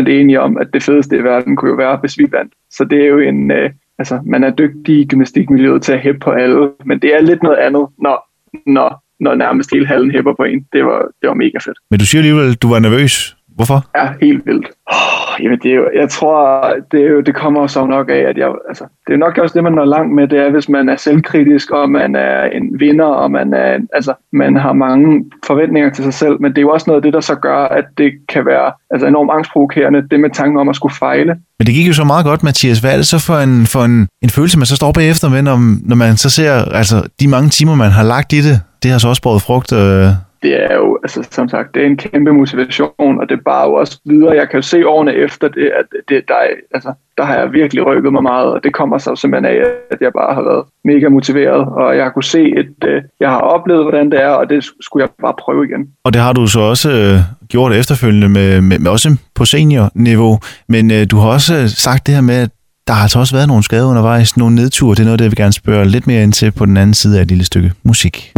80% 0.05 0.09
enige 0.09 0.41
om, 0.41 0.57
at 0.57 0.67
det 0.73 0.83
fedeste 0.83 1.17
i 1.17 1.23
verden 1.23 1.55
kunne 1.55 1.71
jo 1.71 1.75
være, 1.75 1.97
hvis 2.01 2.17
vi 2.17 2.27
vandt. 2.31 2.53
Så 2.71 2.83
det 2.83 3.01
er 3.01 3.07
jo 3.07 3.19
en, 3.19 3.51
øh, 3.51 3.69
altså 3.97 4.21
man 4.25 4.43
er 4.43 4.49
dygtig 4.49 4.99
i 4.99 5.05
gymnastikmiljøet 5.05 5.81
til 5.81 5.93
at 5.93 5.99
hæppe 5.99 6.19
på 6.19 6.31
alle, 6.31 6.71
men 6.85 6.99
det 6.99 7.15
er 7.15 7.21
lidt 7.21 7.43
noget 7.43 7.57
andet, 7.57 7.87
når, 7.97 8.29
når, 8.65 9.03
når 9.19 9.35
nærmest 9.35 9.73
hele 9.73 9.87
hallen 9.87 10.11
hæpper 10.11 10.33
på 10.33 10.43
en. 10.43 10.65
Det 10.73 10.85
var, 10.85 11.07
det 11.21 11.27
var 11.27 11.33
mega 11.33 11.57
fedt. 11.57 11.77
Men 11.91 11.99
du 11.99 12.05
siger 12.05 12.19
alligevel, 12.19 12.51
at 12.51 12.61
du 12.61 12.69
var 12.69 12.79
nervøs. 12.79 13.34
Hvorfor? 13.55 13.85
Ja, 13.97 14.07
helt 14.21 14.45
vildt. 14.45 14.67
Oh, 14.91 15.43
jamen 15.43 15.59
det 15.63 15.71
er 15.71 15.75
jo, 15.75 15.89
jeg 15.95 16.09
tror, 16.09 16.73
det, 16.91 16.99
er 17.05 17.09
jo, 17.09 17.21
det 17.21 17.35
kommer 17.35 17.67
så 17.67 17.85
nok 17.85 18.09
af, 18.09 18.23
at 18.29 18.37
jeg, 18.37 18.51
altså, 18.67 18.83
det 19.07 19.13
er 19.13 19.17
nok 19.17 19.37
også 19.37 19.53
det, 19.53 19.63
man 19.63 19.73
når 19.73 19.85
langt 19.85 20.15
med, 20.15 20.27
det 20.27 20.39
er, 20.39 20.51
hvis 20.51 20.69
man 20.69 20.89
er 20.89 20.95
selvkritisk, 20.95 21.71
og 21.71 21.89
man 21.89 22.15
er 22.15 22.43
en 22.43 22.79
vinder, 22.79 23.05
og 23.05 23.31
man, 23.31 23.53
er, 23.53 23.77
altså, 23.93 24.13
man 24.33 24.55
har 24.55 24.73
mange 24.73 25.25
forventninger 25.47 25.89
til 25.89 26.03
sig 26.03 26.13
selv, 26.13 26.41
men 26.41 26.51
det 26.51 26.57
er 26.57 26.61
jo 26.61 26.69
også 26.69 26.85
noget 26.87 26.99
af 26.99 27.03
det, 27.03 27.13
der 27.13 27.19
så 27.19 27.35
gør, 27.35 27.57
at 27.57 27.85
det 27.97 28.11
kan 28.29 28.45
være 28.45 28.71
altså, 28.91 29.07
enormt 29.07 29.31
angstprovokerende, 29.31 30.07
det 30.11 30.19
med 30.19 30.29
tanken 30.29 30.57
om 30.59 30.69
at 30.69 30.75
skulle 30.75 30.95
fejle. 30.95 31.35
Men 31.59 31.65
det 31.65 31.73
gik 31.73 31.87
jo 31.87 31.93
så 31.93 32.03
meget 32.03 32.25
godt, 32.25 32.43
Mathias. 32.43 32.79
Hvad 32.79 32.93
er 32.93 32.97
det 32.97 33.07
så 33.07 33.19
for 33.19 33.37
en, 33.37 33.65
for 33.65 33.83
en, 33.83 34.07
en 34.21 34.29
følelse, 34.29 34.57
man 34.57 34.65
så 34.65 34.75
står 34.75 34.91
bagefter 34.91 35.29
med, 35.29 35.41
når, 35.41 35.87
når 35.89 35.95
man 35.95 36.17
så 36.17 36.29
ser 36.29 36.53
altså, 36.53 37.03
de 37.19 37.27
mange 37.27 37.49
timer, 37.49 37.75
man 37.75 37.91
har 37.91 38.03
lagt 38.03 38.33
i 38.33 38.41
det? 38.41 38.61
Det 38.83 38.91
har 38.91 38.97
så 38.97 39.07
også 39.07 39.21
båret 39.21 39.41
frugt. 39.41 39.73
Øh 39.73 40.09
det 40.43 40.63
er 40.71 40.75
jo, 40.75 40.99
altså 41.03 41.27
som 41.31 41.49
sagt, 41.49 41.75
det 41.75 41.81
er 41.81 41.85
en 41.85 41.97
kæmpe 41.97 42.33
motivation, 42.33 43.19
og 43.19 43.29
det 43.29 43.37
er 43.37 43.43
bare 43.45 43.67
jo 43.67 43.73
også 43.73 43.99
videre. 44.05 44.35
Jeg 44.35 44.49
kan 44.49 44.57
jo 44.57 44.61
se 44.61 44.87
årene 44.87 45.13
efter 45.13 45.47
det, 45.47 45.71
at 45.79 45.85
det, 46.09 46.23
der, 46.27 46.35
altså, 46.73 46.93
der 47.17 47.23
har 47.23 47.35
jeg 47.35 47.53
virkelig 47.53 47.85
rykket 47.85 48.13
mig 48.13 48.23
meget, 48.23 48.47
og 48.47 48.63
det 48.63 48.73
kommer 48.73 48.97
så 48.97 49.15
simpelthen 49.15 49.55
af, 49.55 49.65
at 49.91 49.97
jeg 50.01 50.11
bare 50.13 50.35
har 50.35 50.41
været 50.41 50.63
mega 50.83 51.09
motiveret, 51.09 51.65
og 51.67 51.95
jeg 51.95 52.03
har 52.03 52.11
kunne 52.11 52.23
se, 52.23 52.53
at 52.57 52.89
øh, 52.89 53.01
jeg 53.19 53.29
har 53.29 53.39
oplevet, 53.39 53.83
hvordan 53.83 54.11
det 54.11 54.21
er, 54.21 54.29
og 54.29 54.49
det 54.49 54.65
skulle 54.81 55.03
jeg 55.03 55.09
bare 55.21 55.33
prøve 55.39 55.65
igen. 55.65 55.87
Og 56.03 56.13
det 56.13 56.21
har 56.21 56.33
du 56.33 56.47
så 56.47 56.59
også 56.59 56.89
øh, 56.91 57.19
gjort 57.49 57.73
efterfølgende, 57.73 58.29
med, 58.29 58.61
med, 58.61 58.79
med 58.79 58.91
også 58.91 59.17
på 59.35 59.45
seniorniveau, 59.45 60.39
men 60.69 60.91
øh, 60.91 61.07
du 61.11 61.17
har 61.17 61.29
også 61.29 61.55
øh, 61.55 61.67
sagt 61.67 62.07
det 62.07 62.13
her 62.15 62.21
med, 62.21 62.35
at 62.35 62.49
der 62.87 62.93
har 62.93 63.01
altså 63.01 63.19
også 63.19 63.35
været 63.35 63.47
nogle 63.47 63.63
skader 63.63 63.87
undervejs, 63.87 64.37
nogle 64.37 64.55
nedture. 64.55 64.95
Det 64.95 64.99
er 64.99 65.03
noget, 65.03 65.19
det 65.19 65.25
jeg 65.25 65.31
vil 65.31 65.37
gerne 65.37 65.53
spørge 65.53 65.85
lidt 65.85 66.07
mere 66.07 66.23
ind 66.23 66.33
til 66.33 66.51
på 66.51 66.65
den 66.65 66.77
anden 66.77 66.93
side 66.93 67.17
af 67.17 67.21
et 67.21 67.27
lille 67.27 67.45
stykke 67.45 67.71
musik. 67.83 68.33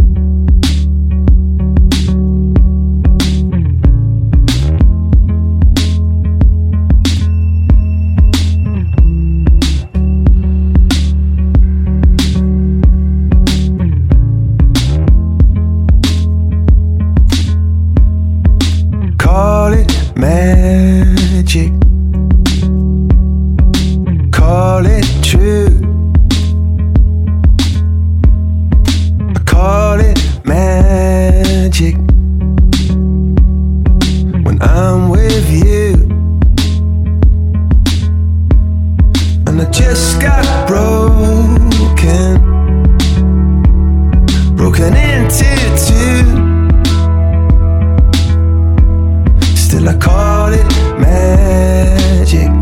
Still 49.54 49.88
I 49.88 49.96
call 49.98 50.52
it 50.52 50.64
magic 50.98 52.57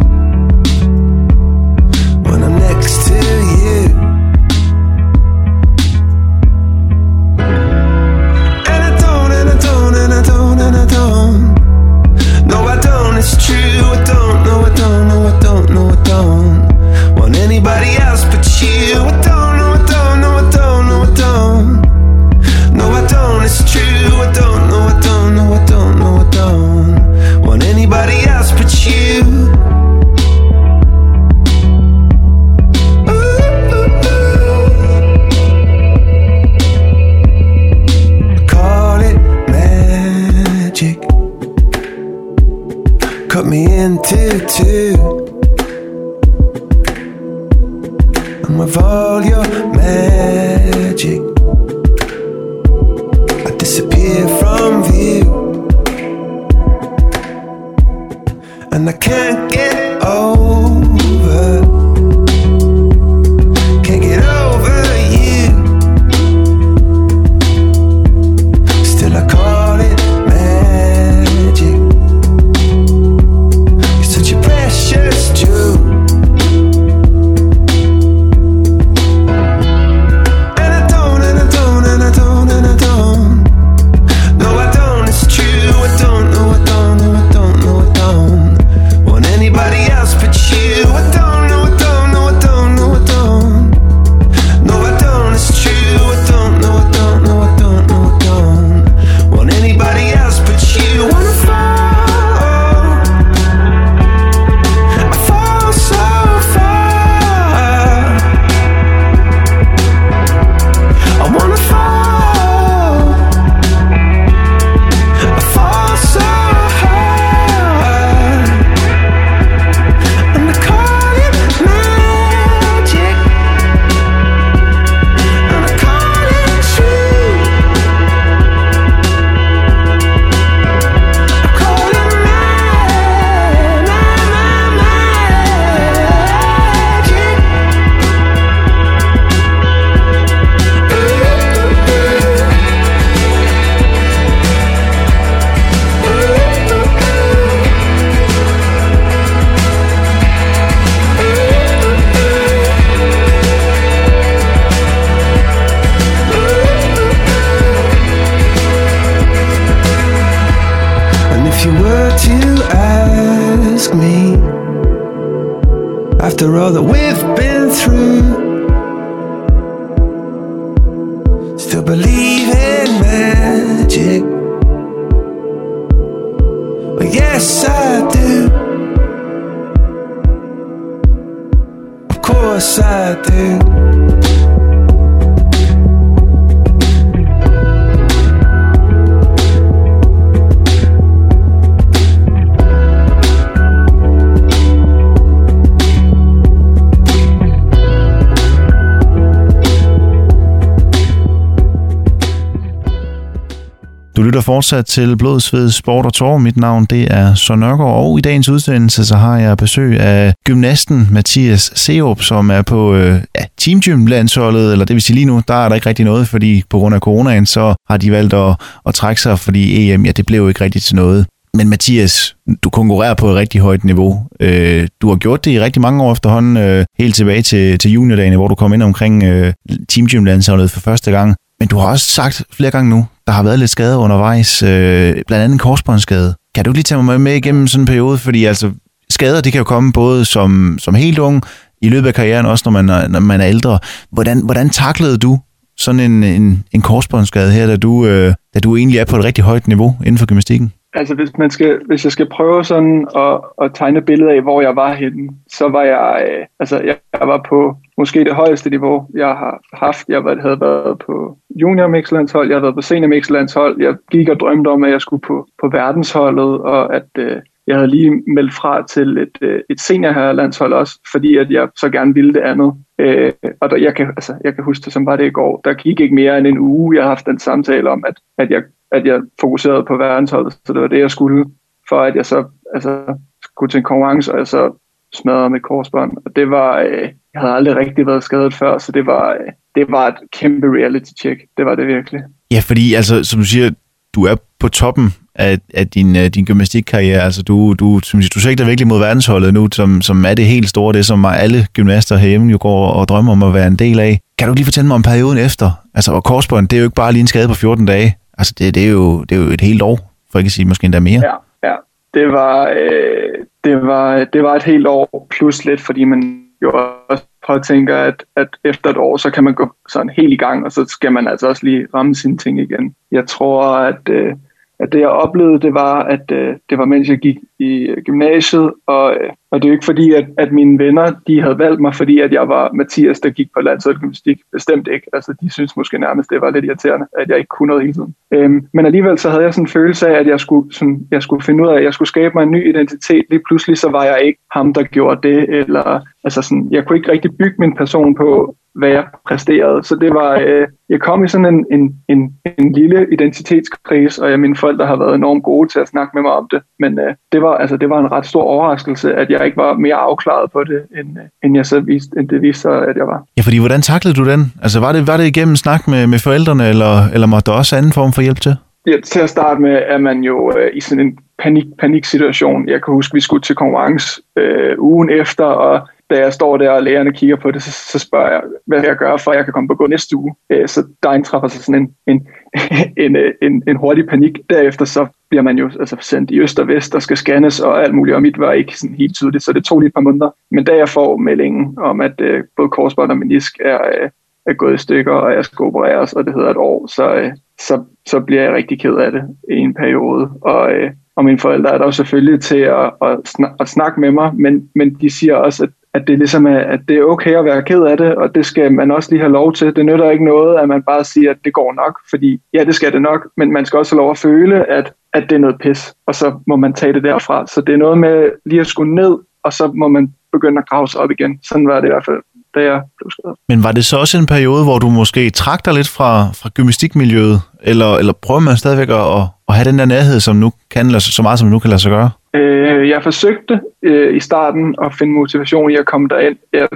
fortsat 204.47 204.87
til 204.87 205.17
Blod, 205.17 205.41
Sved, 205.41 205.71
Sport 205.71 206.07
og 206.07 206.13
Tår. 206.13 206.39
Mit 206.39 206.57
navn 206.57 206.85
det 206.85 207.09
er 207.11 207.35
Søren 207.35 207.61
Nørgaard, 207.61 207.97
og 208.05 208.19
i 208.19 208.21
dagens 208.21 208.49
udsendelse 208.49 209.05
så 209.05 209.17
har 209.17 209.39
jeg 209.39 209.57
besøg 209.57 210.01
af 210.01 210.35
gymnasten 210.45 211.09
Mathias 211.11 211.73
Seop, 211.75 212.23
som 212.23 212.51
er 212.51 212.63
på 212.63 212.95
øh, 212.95 213.21
ja, 213.37 213.45
Team 213.59 213.81
Gym 213.81 214.07
landsholdet, 214.07 214.73
eller 214.73 214.85
det 214.85 214.95
vil 214.95 215.03
sige 215.03 215.15
lige 215.15 215.27
nu, 215.27 215.43
der 215.49 215.55
er 215.55 215.69
der 215.69 215.75
ikke 215.75 215.89
rigtig 215.89 216.05
noget, 216.05 216.29
fordi 216.29 216.63
på 216.71 216.79
grund 216.79 216.95
af 216.95 217.01
coronaen, 217.01 217.47
så 217.47 217.75
har 217.89 217.97
de 217.97 218.13
valgt 218.13 218.35
at, 218.35 218.57
at 218.87 218.95
trække 218.95 219.23
sig, 219.23 219.39
fordi 219.39 219.93
EM, 219.93 220.05
ja, 220.05 220.13
det 220.13 220.27
blev 220.27 220.41
jo 220.41 220.49
ikke 220.49 220.65
rigtigt 220.65 220.85
til 220.85 220.97
noget. 220.97 221.27
Men 221.55 221.69
Mathias, 221.69 222.37
du 222.63 222.71
konkurrerer 222.71 223.15
på 223.15 223.29
et 223.29 223.37
rigtig 223.37 223.61
højt 223.61 223.85
niveau. 223.85 224.27
Øh, 224.41 224.89
du 225.01 225.09
har 225.09 225.17
gjort 225.17 225.45
det 225.45 225.51
i 225.51 225.61
rigtig 225.61 225.83
mange 225.83 226.03
år 226.03 226.13
efterhånden, 226.13 226.57
øh, 226.57 226.85
helt 226.99 227.15
tilbage 227.15 227.43
til, 227.43 227.79
til 227.79 227.91
juniordagene, 227.91 228.37
hvor 228.37 228.49
du 228.49 228.55
kom 228.55 228.75
ind 228.75 228.83
omkring 228.83 229.25
øh, 229.25 229.53
Team 229.89 230.07
Gym 230.07 230.25
landsholdet 230.25 230.71
for 230.71 230.81
første 230.81 231.11
gang. 231.11 231.35
Men 231.61 231.69
du 231.69 231.79
har 231.79 231.87
også 231.87 232.07
sagt 232.07 232.43
flere 232.53 232.71
gange 232.71 232.91
nu, 232.91 233.07
der 233.27 233.33
har 233.33 233.43
været 233.43 233.59
lidt 233.59 233.71
skade 233.71 233.99
undervejs, 233.99 234.63
øh, 234.63 235.15
blandt 235.27 235.45
andet 235.45 235.53
en 235.53 235.59
korsbåndsskade. 235.59 236.35
Kan 236.55 236.65
du 236.65 236.73
lige 236.73 236.83
tage 236.83 237.03
mig 237.03 237.21
med 237.21 237.35
igennem 237.35 237.67
sådan 237.67 237.83
en 237.83 237.87
periode? 237.87 238.19
Fordi 238.19 238.45
altså, 238.45 238.71
skader 239.11 239.41
det 239.41 239.53
kan 239.53 239.59
jo 239.59 239.65
komme 239.65 239.93
både 239.93 240.25
som, 240.25 240.79
som 240.81 240.95
helt 240.95 241.19
ung, 241.19 241.45
i 241.83 241.89
løbet 241.89 242.09
af 242.09 242.15
karrieren, 242.15 242.47
også 242.47 242.63
når 242.67 242.73
man 242.73 242.89
er, 242.89 243.09
når 243.09 243.21
man 243.21 243.41
er 243.41 243.47
ældre. 243.47 243.79
Hvordan, 244.11 244.41
hvordan 244.45 244.71
taklede 244.71 245.19
du 245.19 245.39
sådan 245.79 246.01
en, 246.01 246.25
en, 246.25 246.65
en 246.73 246.83
korsbåndsskade 246.83 247.53
her, 247.53 247.67
da 247.67 247.77
du, 247.77 248.07
øh, 248.07 248.35
da 248.55 248.59
du 248.61 248.77
egentlig 248.77 248.99
er 248.99 249.05
på 249.05 249.17
et 249.17 249.25
rigtig 249.25 249.45
højt 249.45 249.69
niveau 249.69 249.97
inden 250.01 250.19
for 250.19 250.27
gymnastikken? 250.27 250.73
Altså 250.97 251.15
hvis, 251.15 251.39
man 251.39 251.51
skal, 251.51 251.81
hvis 251.87 252.05
jeg 252.05 252.13
skal 252.13 252.29
prøve 252.29 252.65
sådan 252.65 253.09
at, 253.17 253.41
at 253.63 253.71
tegne 253.75 253.99
et 253.99 254.05
billede 254.05 254.31
af, 254.31 254.43
hvor 254.43 254.61
jeg 254.61 254.77
var 254.77 254.93
henne, 254.93 255.29
så 255.49 255.69
var 255.69 255.83
jeg, 255.83 256.29
øh, 256.31 256.47
altså 256.61 256.77
jeg, 256.77 256.97
jeg 257.21 257.29
var 257.29 257.47
på 257.49 257.77
måske 257.99 258.25
det 258.25 258.35
højeste 258.35 258.71
niveau, 258.71 259.07
jeg 259.15 259.27
har 259.29 259.61
haft. 259.73 260.09
Jeg 260.09 260.23
havde 260.23 260.61
været 260.61 260.99
på 260.99 261.39
junior 261.55 261.87
mixlandshold, 261.87 262.49
jeg 262.49 262.55
havde 262.55 262.63
været 262.63 262.75
på 262.75 262.83
senior 262.83 263.09
mixlandshold. 263.09 263.83
Jeg 263.83 263.95
gik 264.11 264.29
og 264.29 264.41
drømte 264.41 264.69
om, 264.69 264.85
at 264.85 264.91
jeg 264.91 265.01
skulle 265.01 265.23
på, 265.23 265.47
på 265.61 265.69
verdensholdet, 265.69 266.61
og 266.61 266.95
at 266.95 267.09
øh, 267.19 267.37
jeg 267.67 267.77
havde 267.77 267.91
lige 267.91 268.23
meldt 268.27 268.55
fra 268.55 268.87
til 268.87 269.19
et, 269.19 269.39
øh, 269.41 269.61
et 269.71 269.81
seniorherrelandshold 269.81 270.73
også, 270.73 271.01
fordi 271.13 271.37
at 271.37 271.51
jeg 271.51 271.69
så 271.77 271.91
gerne 271.91 272.15
ville 272.15 272.35
det 272.35 272.41
andet. 272.41 272.73
Øh, 272.99 273.33
og 273.61 273.71
der, 273.71 273.77
jeg, 273.77 273.95
kan, 273.95 274.07
altså, 274.07 274.35
jeg 274.45 274.55
kan 274.55 274.65
huske 274.65 274.85
det 274.85 274.93
som 274.93 275.07
var 275.07 275.17
det 275.17 275.27
i 275.27 275.31
går. 275.31 275.61
Der 275.65 275.75
gik 275.75 276.01
ikke 276.01 276.15
mere 276.15 276.39
end 276.39 276.47
en 276.47 276.59
uge, 276.59 276.97
jeg 276.97 277.05
har 277.05 277.09
haft 277.09 277.27
den 277.27 277.39
samtale 277.39 277.91
om, 277.91 278.05
at, 278.07 278.15
at, 278.39 278.51
jeg, 278.51 278.63
at 278.93 279.07
jeg 279.07 279.21
fokuserede 279.41 279.85
på 279.85 279.97
verdensholdet, 279.97 280.53
så 280.65 280.73
det 280.73 280.81
var 280.81 280.89
det, 280.89 280.99
jeg 280.99 281.11
skulle, 281.11 281.45
for 281.89 282.01
at 282.01 282.17
jeg 282.17 282.27
så 282.27 282.45
altså, 282.75 283.19
skulle 283.43 283.71
til 283.71 283.79
en 283.79 283.85
konkurrence, 283.85 284.33
og 284.33 284.39
jeg 284.39 284.47
så 284.47 284.73
smadrede 285.15 285.51
mit 285.51 285.63
korsbånd. 285.63 286.13
Og 286.25 286.37
det 286.37 286.51
var, 286.51 286.79
øh, 286.81 287.09
jeg 287.35 287.41
havde 287.41 287.55
aldrig 287.55 287.77
rigtig 287.77 288.07
været 288.07 288.25
skadet 288.25 288.55
før, 288.55 288.79
så 288.79 288.93
det 288.93 289.07
var, 289.07 289.33
øh, 289.33 289.53
det 289.75 289.87
var 289.89 290.09
et 290.09 290.15
kæmpe 290.33 290.67
reality 290.67 291.11
check. 291.21 291.41
Det 291.57 291.67
var 291.67 291.75
det 291.75 291.87
virkelig. 291.87 292.21
Ja, 292.51 292.61
fordi 292.61 292.95
altså, 292.95 293.25
som 293.25 293.41
du 293.41 293.47
siger, 293.47 293.71
du 294.15 294.25
er 294.25 294.37
på 294.59 294.69
toppen 294.69 295.15
af, 295.35 295.59
af 295.75 295.89
din, 295.89 296.17
uh, 296.17 296.27
din 296.27 296.45
gymnastikkarriere. 296.45 297.23
Altså, 297.23 297.43
du, 297.43 297.75
du, 297.79 298.01
som 298.05 298.23
siger, 298.23 298.31
du 298.35 298.41
sigter 298.41 298.65
virkelig 298.65 298.89
mod 298.89 298.99
verdensholdet 298.99 299.55
nu, 299.55 299.69
som, 299.73 300.03
som 300.03 300.25
er 300.25 300.35
det 300.35 300.47
helt 300.47 300.69
store, 300.69 300.93
det 300.93 301.07
som 301.07 301.25
alle 301.25 301.67
gymnaster 301.73 302.17
herhjemme 302.17 302.51
jo 302.51 302.59
går 302.61 302.87
og 302.87 303.09
drømmer 303.09 303.33
om 303.33 303.43
at 303.43 303.55
være 303.55 303.67
en 303.67 303.77
del 303.77 304.01
af. 304.01 304.21
Kan 304.39 304.49
du 304.49 304.55
lige 304.55 304.65
fortælle 304.65 304.89
mig 304.89 304.95
om 304.95 305.03
perioden 305.03 305.39
efter? 305.39 305.71
Altså, 305.95 306.13
og 306.13 306.25
korsbånd, 306.25 306.69
det 306.69 306.77
er 306.77 306.81
jo 306.81 306.85
ikke 306.85 306.95
bare 306.95 307.13
lige 307.13 307.21
en 307.21 307.27
skade 307.27 307.49
på 307.49 307.55
14 307.55 307.87
dage. 307.87 308.17
Altså, 308.39 308.55
det, 308.59 308.75
det, 308.75 308.87
er, 308.87 308.93
jo, 308.93 309.23
det 309.23 309.33
er 309.33 309.45
jo 309.45 309.51
et 309.51 309.61
helt 309.61 309.83
år, 309.83 310.13
for 310.33 310.39
ikke 310.39 310.49
at 310.49 310.53
sige 310.53 310.65
måske 310.65 310.85
endda 310.85 311.01
mere. 311.01 311.21
Ja, 311.23 311.69
ja. 311.69 311.77
Det 312.15 312.33
var, 312.33 312.69
øh, 312.77 313.45
det 313.65 313.83
var, 313.83 314.25
det 314.25 314.43
var 314.43 314.55
et 314.55 314.63
helt 314.63 314.87
år 314.87 315.27
plus 315.31 315.65
lidt, 315.65 315.81
fordi 315.81 316.05
man 316.05 316.43
jo 316.63 316.73
også 317.09 317.25
påtænker, 317.47 317.97
at, 317.97 318.25
at 318.37 318.49
efter 318.65 318.91
et 318.91 318.97
år, 318.97 319.17
så 319.17 319.31
kan 319.31 319.45
man 319.45 319.55
gå 319.55 319.73
sådan 319.89 320.09
helt 320.09 320.33
i 320.33 320.37
gang, 320.37 320.65
og 320.65 320.73
så 320.73 320.85
skal 320.85 321.13
man 321.13 321.29
altså 321.29 321.49
også 321.49 321.65
lige 321.65 321.87
ramme 321.95 322.15
sine 322.15 322.39
ting 322.39 322.61
igen. 322.61 322.95
Jeg 323.11 323.27
tror, 323.27 323.77
at, 323.77 324.09
øh, 324.09 324.35
at 324.79 324.93
det 324.93 325.01
jeg 325.01 325.09
oplevede, 325.09 325.61
det 325.61 325.75
var, 325.75 326.03
at 326.03 326.31
øh, 326.33 326.55
det 326.71 326.79
var 326.79 326.85
mens 326.85 327.09
jeg 327.09 327.19
gik 327.19 327.37
i 327.59 327.79
øh, 327.79 328.03
gymnasiet, 328.03 328.73
og, 328.87 329.15
øh, 329.15 329.31
og 329.51 329.63
det 329.63 329.69
er 329.69 329.71
jo 329.71 329.75
ikke 329.75 329.85
fordi, 329.85 330.13
at, 330.13 330.27
at 330.39 330.53
mine 330.53 330.79
venner, 330.79 331.13
de 331.27 331.43
havde 331.43 331.59
valgt 331.59 331.81
mig, 331.81 331.95
fordi 331.95 332.21
at 332.21 332.33
jeg 332.33 332.49
var 332.49 332.73
Mathias, 332.73 333.21
der 333.21 333.31
gik 333.31 333.49
på 333.55 333.61
landsholdsgymnastik. 333.61 334.39
Bestemt 334.53 334.89
ikke. 334.89 335.07
Altså, 335.13 335.35
de 335.41 335.53
synes 335.53 335.77
måske 335.77 335.99
nærmest, 335.99 336.31
det 336.31 336.41
var 336.41 336.51
lidt 336.51 336.65
irriterende, 336.65 337.07
at 337.19 337.29
jeg 337.29 337.39
ikke 337.39 337.49
kunne 337.49 337.67
noget 337.67 337.83
hele 337.83 337.93
tiden. 337.93 338.15
Øhm, 338.31 338.67
men 338.73 338.87
alligevel 338.87 339.19
så 339.19 339.31
havde 339.31 339.43
jeg 339.43 339.55
sådan 339.55 339.65
en 339.65 339.69
følelse 339.69 340.09
af, 340.09 340.21
at 340.21 340.27
jeg 340.27 340.41
skulle, 340.41 340.75
sådan, 340.75 341.07
jeg 341.11 341.23
skulle 341.23 341.45
finde 341.45 341.65
ud 341.65 341.69
af, 341.69 341.77
at 341.77 341.85
jeg 341.85 341.95
skulle 341.95 342.09
skabe 342.09 342.35
mig 342.35 342.43
en 342.43 342.51
ny 342.51 342.69
identitet. 342.69 343.25
Lige 343.31 343.43
pludselig 343.49 343.79
så 343.79 343.91
var 343.91 344.05
jeg 344.05 344.21
ikke 344.25 344.41
ham, 344.53 344.73
der 344.73 344.83
gjorde 344.83 345.29
det, 345.29 345.49
eller 345.49 346.01
altså 346.25 346.43
sådan, 346.43 346.69
jeg 346.71 346.87
kunne 346.87 346.99
ikke 346.99 347.13
rigtig 347.13 347.37
bygge 347.39 347.57
min 347.59 347.77
person 347.77 348.15
på, 348.15 348.57
hvad 348.79 348.89
jeg 348.89 349.05
præsterede. 349.29 349.85
Så 349.85 349.95
det 349.95 350.15
var, 350.15 350.31
øh, 350.47 350.67
jeg 350.89 351.01
kom 351.01 351.25
i 351.25 351.29
sådan 351.29 351.55
en, 351.55 351.67
en, 351.71 351.95
en, 352.09 352.33
en 352.59 352.73
lille 352.73 353.07
identitetskrise, 353.13 354.23
og 354.23 354.31
jeg, 354.31 354.41
mine 354.41 354.57
forældre 354.57 354.87
har 354.87 354.97
været 354.97 355.15
enormt 355.15 355.45
gode 355.45 355.69
til 355.69 355.81
at 355.81 355.89
snakke 355.89 356.11
med 356.15 356.23
mig 356.23 356.33
om 356.33 356.49
det. 356.51 356.63
Men 356.79 356.99
øh, 356.99 357.15
det, 357.33 357.43
var, 357.43 357.55
altså, 357.55 357.77
det 357.77 357.91
var 357.91 358.01
en 358.01 358.13
ret 358.13 358.27
stor 358.27 358.43
overraskelse, 358.43 359.15
at 359.15 359.31
jeg 359.31 359.45
ikke 359.45 359.57
var 359.57 359.75
mere 359.75 359.95
afklaret 359.95 360.51
på 360.53 360.65
det, 360.65 360.83
end, 360.99 361.09
øh, 361.19 361.25
end 361.45 361.57
jeg 361.57 361.67
så 361.67 361.81
viste, 361.81 362.19
end 362.19 362.29
det 362.29 362.43
viste 362.43 362.63
sig, 362.63 362.89
at 362.89 362.97
jeg 362.97 363.07
var. 363.07 363.25
Ja, 363.37 363.43
fordi 363.43 363.59
hvordan 363.59 363.83
taklede 363.83 364.15
du 364.15 364.25
den? 364.31 364.53
Altså 364.63 364.81
var 364.81 364.93
det, 364.93 365.07
var 365.07 365.17
det 365.17 365.27
igennem 365.27 365.57
snak 365.57 365.89
med, 365.89 366.07
med 366.07 366.19
forældrene, 366.19 366.69
eller, 366.69 366.95
eller 367.15 367.27
måtte 367.27 367.51
der 367.51 367.57
også 367.57 367.77
anden 367.77 367.93
form 367.93 368.13
for 368.13 368.23
hjælp 368.23 368.41
til? 368.41 368.57
Ja, 368.87 369.01
til 369.05 369.21
at 369.21 369.31
starte 369.31 369.61
med 369.61 369.83
er 369.87 369.99
man 369.99 370.21
jo 370.25 370.53
øh, 370.59 370.71
i 370.75 370.81
sådan 370.81 371.07
en 371.07 371.19
panik, 371.39 371.65
paniksituation. 371.79 372.69
Jeg 372.69 372.83
kan 372.83 372.95
huske, 372.95 373.15
vi 373.15 373.21
skulle 373.21 373.43
til 373.43 373.57
konkurrence 373.57 374.23
øh, 374.37 374.75
ugen 374.79 375.11
efter, 375.11 375.45
og 375.45 375.89
da 376.11 376.19
jeg 376.19 376.33
står 376.33 376.57
der, 376.57 376.71
og 376.71 376.83
lægerne 376.83 377.13
kigger 377.13 377.37
på 377.37 377.51
det, 377.51 377.63
så, 377.63 377.71
så 377.71 377.99
spørger 377.99 378.31
jeg, 378.31 378.43
hvad 378.67 378.83
jeg 378.85 378.97
gør, 378.97 379.17
for 379.17 379.31
at 379.31 379.37
jeg 379.37 379.45
kan 379.45 379.53
komme 379.53 379.69
på 379.69 379.75
gå 379.75 379.87
næste 379.87 380.17
uge. 380.17 380.35
Øh, 380.51 380.69
så 380.69 380.87
der 381.03 381.13
indtræffer 381.13 381.49
sig 381.49 381.65
sådan 381.65 381.83
en, 381.83 381.95
en, 382.07 382.29
en, 383.05 383.17
øh, 383.17 383.35
en, 383.43 383.63
en 383.69 383.77
hurtig 383.77 384.07
panik. 384.07 384.39
Derefter 384.51 384.85
så 384.85 385.07
bliver 385.29 385.43
man 385.43 385.59
jo 385.59 385.71
altså, 385.81 385.97
sendt 386.01 386.31
i 386.31 386.41
øst 386.41 386.59
og 386.59 386.69
vest 386.69 386.95
og 386.95 387.03
skal 387.03 387.17
scannes 387.17 387.61
og 387.61 387.85
alt 387.85 387.95
muligt, 387.95 388.15
og 388.15 388.23
mit 388.23 388.39
var 388.39 388.53
ikke 388.53 388.79
sådan 388.79 388.97
helt 388.97 389.15
tydeligt, 389.15 389.45
så 389.45 389.53
det 389.53 389.65
tog 389.65 389.81
lige 389.81 389.89
et 389.89 389.95
par 389.95 390.01
måneder. 390.01 390.31
Men 390.51 390.65
da 390.65 390.77
jeg 390.77 390.89
får 390.89 391.17
meldingen 391.17 391.79
om, 391.79 392.01
at 392.01 392.21
øh, 392.21 392.45
både 392.57 392.69
korsbånd 392.69 393.11
og 393.11 393.19
menisk 393.19 393.61
er, 393.61 393.79
øh, 393.87 394.11
er 394.47 394.53
gået 394.53 394.75
i 394.75 394.79
stykker, 394.79 395.13
og 395.13 395.33
jeg 395.33 395.45
skal 395.45 395.65
opereres, 395.65 396.13
og 396.13 396.25
det 396.25 396.35
hedder 396.35 396.51
et 396.51 396.57
år, 396.57 396.87
så, 396.87 397.15
øh, 397.15 397.33
så, 397.61 397.85
så 398.07 398.21
bliver 398.21 398.43
jeg 398.43 398.53
rigtig 398.53 398.81
ked 398.81 398.95
af 398.95 399.13
det 399.13 399.23
i 399.51 399.57
en 399.57 399.75
periode. 399.75 400.31
Og, 400.41 400.73
øh, 400.73 400.91
og 401.17 401.25
mine 401.25 401.39
forældre 401.39 401.75
er 401.75 401.79
der 401.79 401.85
jo 401.85 401.91
selvfølgelig 401.91 402.41
til 402.41 402.59
at, 402.59 402.93
at, 403.03 403.19
snak, 403.25 403.53
at 403.61 403.69
snakke 403.69 404.01
med 404.01 404.11
mig, 404.11 404.35
men, 404.35 404.71
men 404.75 404.95
de 404.95 405.11
siger 405.11 405.37
også, 405.37 405.65
at 405.65 405.71
at 405.97 406.03
det 406.07 406.19
ligesom 406.19 406.47
er, 406.47 406.59
at 406.59 406.81
det 406.89 406.97
er 406.97 407.05
okay 407.05 407.35
at 407.39 407.45
være 407.45 407.63
ked 407.63 407.83
af 407.83 407.97
det, 407.97 408.15
og 408.15 408.35
det 408.35 408.47
skal 408.47 408.73
man 408.73 408.91
også 408.91 409.09
lige 409.11 409.21
have 409.21 409.33
lov 409.33 409.53
til. 409.53 409.77
Det 409.77 409.87
nytter 409.87 410.11
ikke 410.11 410.25
noget, 410.25 410.59
at 410.61 410.69
man 410.69 410.83
bare 410.83 411.05
siger, 411.05 411.31
at 411.31 411.37
det 411.45 411.53
går 411.53 411.73
nok, 411.73 411.99
fordi 412.11 412.41
ja, 412.55 412.65
det 412.65 412.75
skal 412.75 412.93
det 412.93 413.03
nok, 413.03 413.29
men 413.37 413.53
man 413.53 413.67
skal 413.67 413.79
også 413.79 413.95
have 413.95 414.03
lov 414.03 414.11
at 414.11 414.19
føle, 414.19 414.71
at, 414.71 414.93
at 415.13 415.23
det 415.29 415.35
er 415.37 415.39
noget 415.39 415.59
pis, 415.61 415.95
og 416.07 416.15
så 416.15 416.39
må 416.47 416.57
man 416.57 416.73
tage 416.73 416.93
det 416.93 417.03
derfra. 417.03 417.47
Så 417.47 417.61
det 417.61 417.73
er 417.73 417.79
noget 417.79 417.99
med 417.99 418.31
lige 418.47 418.61
at 418.61 418.67
skulle 418.67 418.95
ned, 418.95 419.19
og 419.45 419.53
så 419.53 419.73
må 419.75 419.89
man 419.89 420.15
begynde 420.33 420.59
at 420.59 420.69
grave 420.69 420.89
sig 420.89 421.01
op 421.01 421.11
igen. 421.11 421.39
Sådan 421.43 421.69
var 421.69 421.81
det 421.81 421.89
i 421.89 421.91
hvert 421.91 422.05
fald, 422.05 422.21
da 422.55 422.61
jeg 422.61 422.83
blev 422.99 423.11
skadet. 423.11 423.37
Men 423.49 423.63
var 423.63 423.73
det 423.73 423.85
så 423.85 423.97
også 423.97 424.19
en 424.19 424.27
periode, 424.27 424.65
hvor 424.65 424.79
du 424.79 424.89
måske 424.91 425.31
trak 425.31 425.65
dig 425.65 425.75
lidt 425.75 425.89
fra, 425.89 426.31
fra 426.33 426.49
gymnastikmiljøet, 426.55 427.41
eller, 427.63 427.97
eller 427.97 428.13
prøver 428.13 428.41
man 428.41 428.57
stadigvæk 428.57 428.89
at, 428.89 429.23
at 429.49 429.55
have 429.55 429.65
den 429.65 429.79
der 429.79 429.85
nærhed, 429.85 430.21
som 430.21 430.37
nu 430.37 430.53
kan 430.71 430.87
lade, 430.87 431.01
så 431.01 431.23
meget 431.23 431.39
som 431.39 431.49
nu 431.49 431.59
kan 431.59 431.71
lade 431.71 431.83
sig 431.83 431.91
gøre? 431.91 432.11
Øh, 432.35 432.89
jeg 432.89 433.03
forsøgte 433.03 433.61
øh, 433.83 434.17
i 434.17 434.21
starten 434.21 434.75
at 434.83 434.95
finde 434.95 435.13
motivation 435.13 435.71
i 435.71 435.77
at 435.77 435.87
komme 435.87 436.09
derind. 436.09 436.37
Jeg 436.53 436.69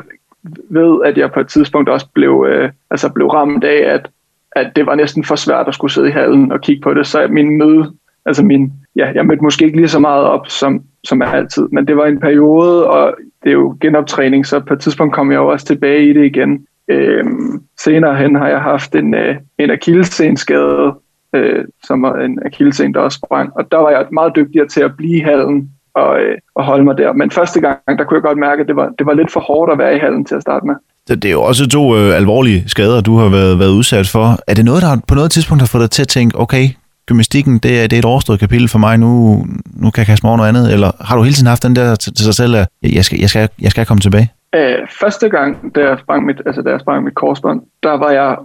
ved, 0.71 1.01
at 1.05 1.19
jeg 1.19 1.33
på 1.33 1.41
et 1.41 1.49
tidspunkt 1.49 1.89
også 1.89 2.07
blev, 2.15 2.47
øh, 2.49 2.71
altså 2.91 3.09
blev 3.09 3.27
ramt 3.27 3.65
af, 3.65 3.95
at, 3.95 4.09
at 4.57 4.73
det 4.77 4.87
var 4.87 4.95
næsten 4.95 5.25
for 5.25 5.37
svært 5.37 5.69
at 5.69 5.75
skulle 5.75 5.93
sidde 5.93 6.09
i 6.09 6.13
hallen 6.13 6.53
og 6.53 6.61
kigge 6.61 6.83
på 6.83 6.95
det. 6.95 7.07
Så 7.07 7.27
min 7.31 7.59
møde, 7.59 7.93
altså 8.27 8.45
min, 8.45 8.73
ja, 8.97 9.13
jeg 9.15 9.27
mødte 9.27 9.43
måske 9.43 9.65
ikke 9.65 9.77
lige 9.77 9.89
så 9.89 9.99
meget 9.99 10.25
op 10.25 10.49
som, 10.49 10.83
som 11.05 11.23
altid, 11.23 11.69
men 11.73 11.87
det 11.87 11.97
var 11.97 12.07
en 12.07 12.21
periode, 12.21 12.87
og 12.87 13.15
det 13.43 13.49
er 13.49 13.55
jo 13.55 13.77
genoptræning, 13.81 14.47
så 14.47 14.61
på 14.61 14.75
et 14.75 14.81
tidspunkt 14.81 15.15
kom 15.15 15.31
jeg 15.31 15.39
jo 15.39 15.49
også 15.49 15.67
tilbage 15.67 16.11
i 16.11 16.13
det 16.13 16.25
igen. 16.25 16.67
Øhm, 16.89 17.63
senere 17.81 18.17
hen 18.17 18.35
har 18.35 18.49
jeg 18.49 18.61
haft 18.61 18.95
en, 18.95 19.15
øh, 19.15 19.37
en 19.59 19.71
akillessenskade, 19.71 20.95
øh, 21.35 21.65
som 21.85 22.03
var 22.03 22.15
en 22.15 22.39
akillesen, 22.47 22.95
der 22.95 23.01
også 23.01 23.21
sprang. 23.25 23.51
Og 23.57 23.73
der 23.73 23.79
var 23.79 23.91
jeg 23.91 24.07
meget 24.13 24.33
dygtigere 24.37 24.69
til 24.69 24.81
at 24.81 24.97
blive 24.97 25.17
i 25.17 25.21
hallen, 25.21 25.71
og, 25.95 26.21
øh, 26.21 26.39
og 26.55 26.65
holde 26.65 26.85
mig 26.85 26.99
der. 26.99 27.13
Men 27.13 27.31
første 27.31 27.61
gang, 27.61 27.99
der 27.99 28.05
kunne 28.05 28.17
jeg 28.17 28.23
godt 28.23 28.39
mærke, 28.39 28.61
at 28.61 28.69
det 28.69 28.77
var, 28.77 28.89
det 28.99 29.07
var 29.07 29.15
lidt 29.15 29.33
for 29.33 29.41
hårdt 29.41 29.73
at 29.73 29.79
være 29.79 29.97
i 29.97 29.99
hallen 29.99 30.25
til 30.25 30.35
at 30.35 30.43
starte 30.43 30.67
med. 30.67 30.75
Det 31.09 31.25
er 31.25 31.31
jo 31.31 31.43
også 31.43 31.69
to 31.69 31.97
øh, 31.97 32.17
alvorlige 32.17 32.65
skader, 32.67 33.01
du 33.01 33.17
har 33.17 33.29
været, 33.29 33.59
været 33.59 33.71
udsat 33.71 34.09
for. 34.09 34.39
Er 34.47 34.55
det 34.55 34.65
noget, 34.65 34.83
der 34.83 34.97
på 35.09 35.15
noget 35.15 35.31
tidspunkt 35.31 35.63
har 35.63 35.67
fået 35.67 35.83
dig 35.83 35.91
til 35.91 36.03
at 36.03 36.09
tænke, 36.09 36.39
okay, 36.39 36.69
gymnastikken, 37.07 37.59
det 37.59 37.83
er, 37.83 37.87
det 37.87 37.97
er 37.97 37.99
et 37.99 38.05
overstået 38.05 38.41
kapitel 38.41 38.69
for 38.69 38.79
mig, 38.79 38.99
nu, 38.99 39.45
nu 39.77 39.91
kan 39.91 39.99
jeg 39.99 40.07
kaste 40.07 40.27
mig 40.27 40.31
over 40.31 40.37
noget 40.37 40.49
andet? 40.49 40.73
Eller 40.73 40.91
har 41.01 41.17
du 41.17 41.23
hele 41.23 41.35
tiden 41.35 41.47
haft 41.47 41.63
den 41.63 41.77
der 41.77 41.95
til, 41.95 42.15
til 42.15 42.25
sig 42.25 42.35
selv, 42.35 42.57
at 42.57 42.69
jeg 42.83 43.05
skal, 43.05 43.19
jeg, 43.21 43.31
skal, 43.31 43.49
jeg 43.61 43.71
skal 43.71 43.87
komme 43.87 44.01
tilbage? 44.01 44.29
Æh, 44.55 44.79
første 45.01 45.29
gang, 45.29 45.75
da 45.75 45.81
jeg 45.81 45.99
sprang 45.99 46.27
mit, 46.27 46.43
altså, 46.47 46.63
da 46.63 46.71
jeg 46.71 46.81
sprang 46.81 47.05
mit 47.05 47.15
korsbånd, 47.15 47.63
der 47.83 47.93
var 47.93 48.11
jeg 48.11 48.37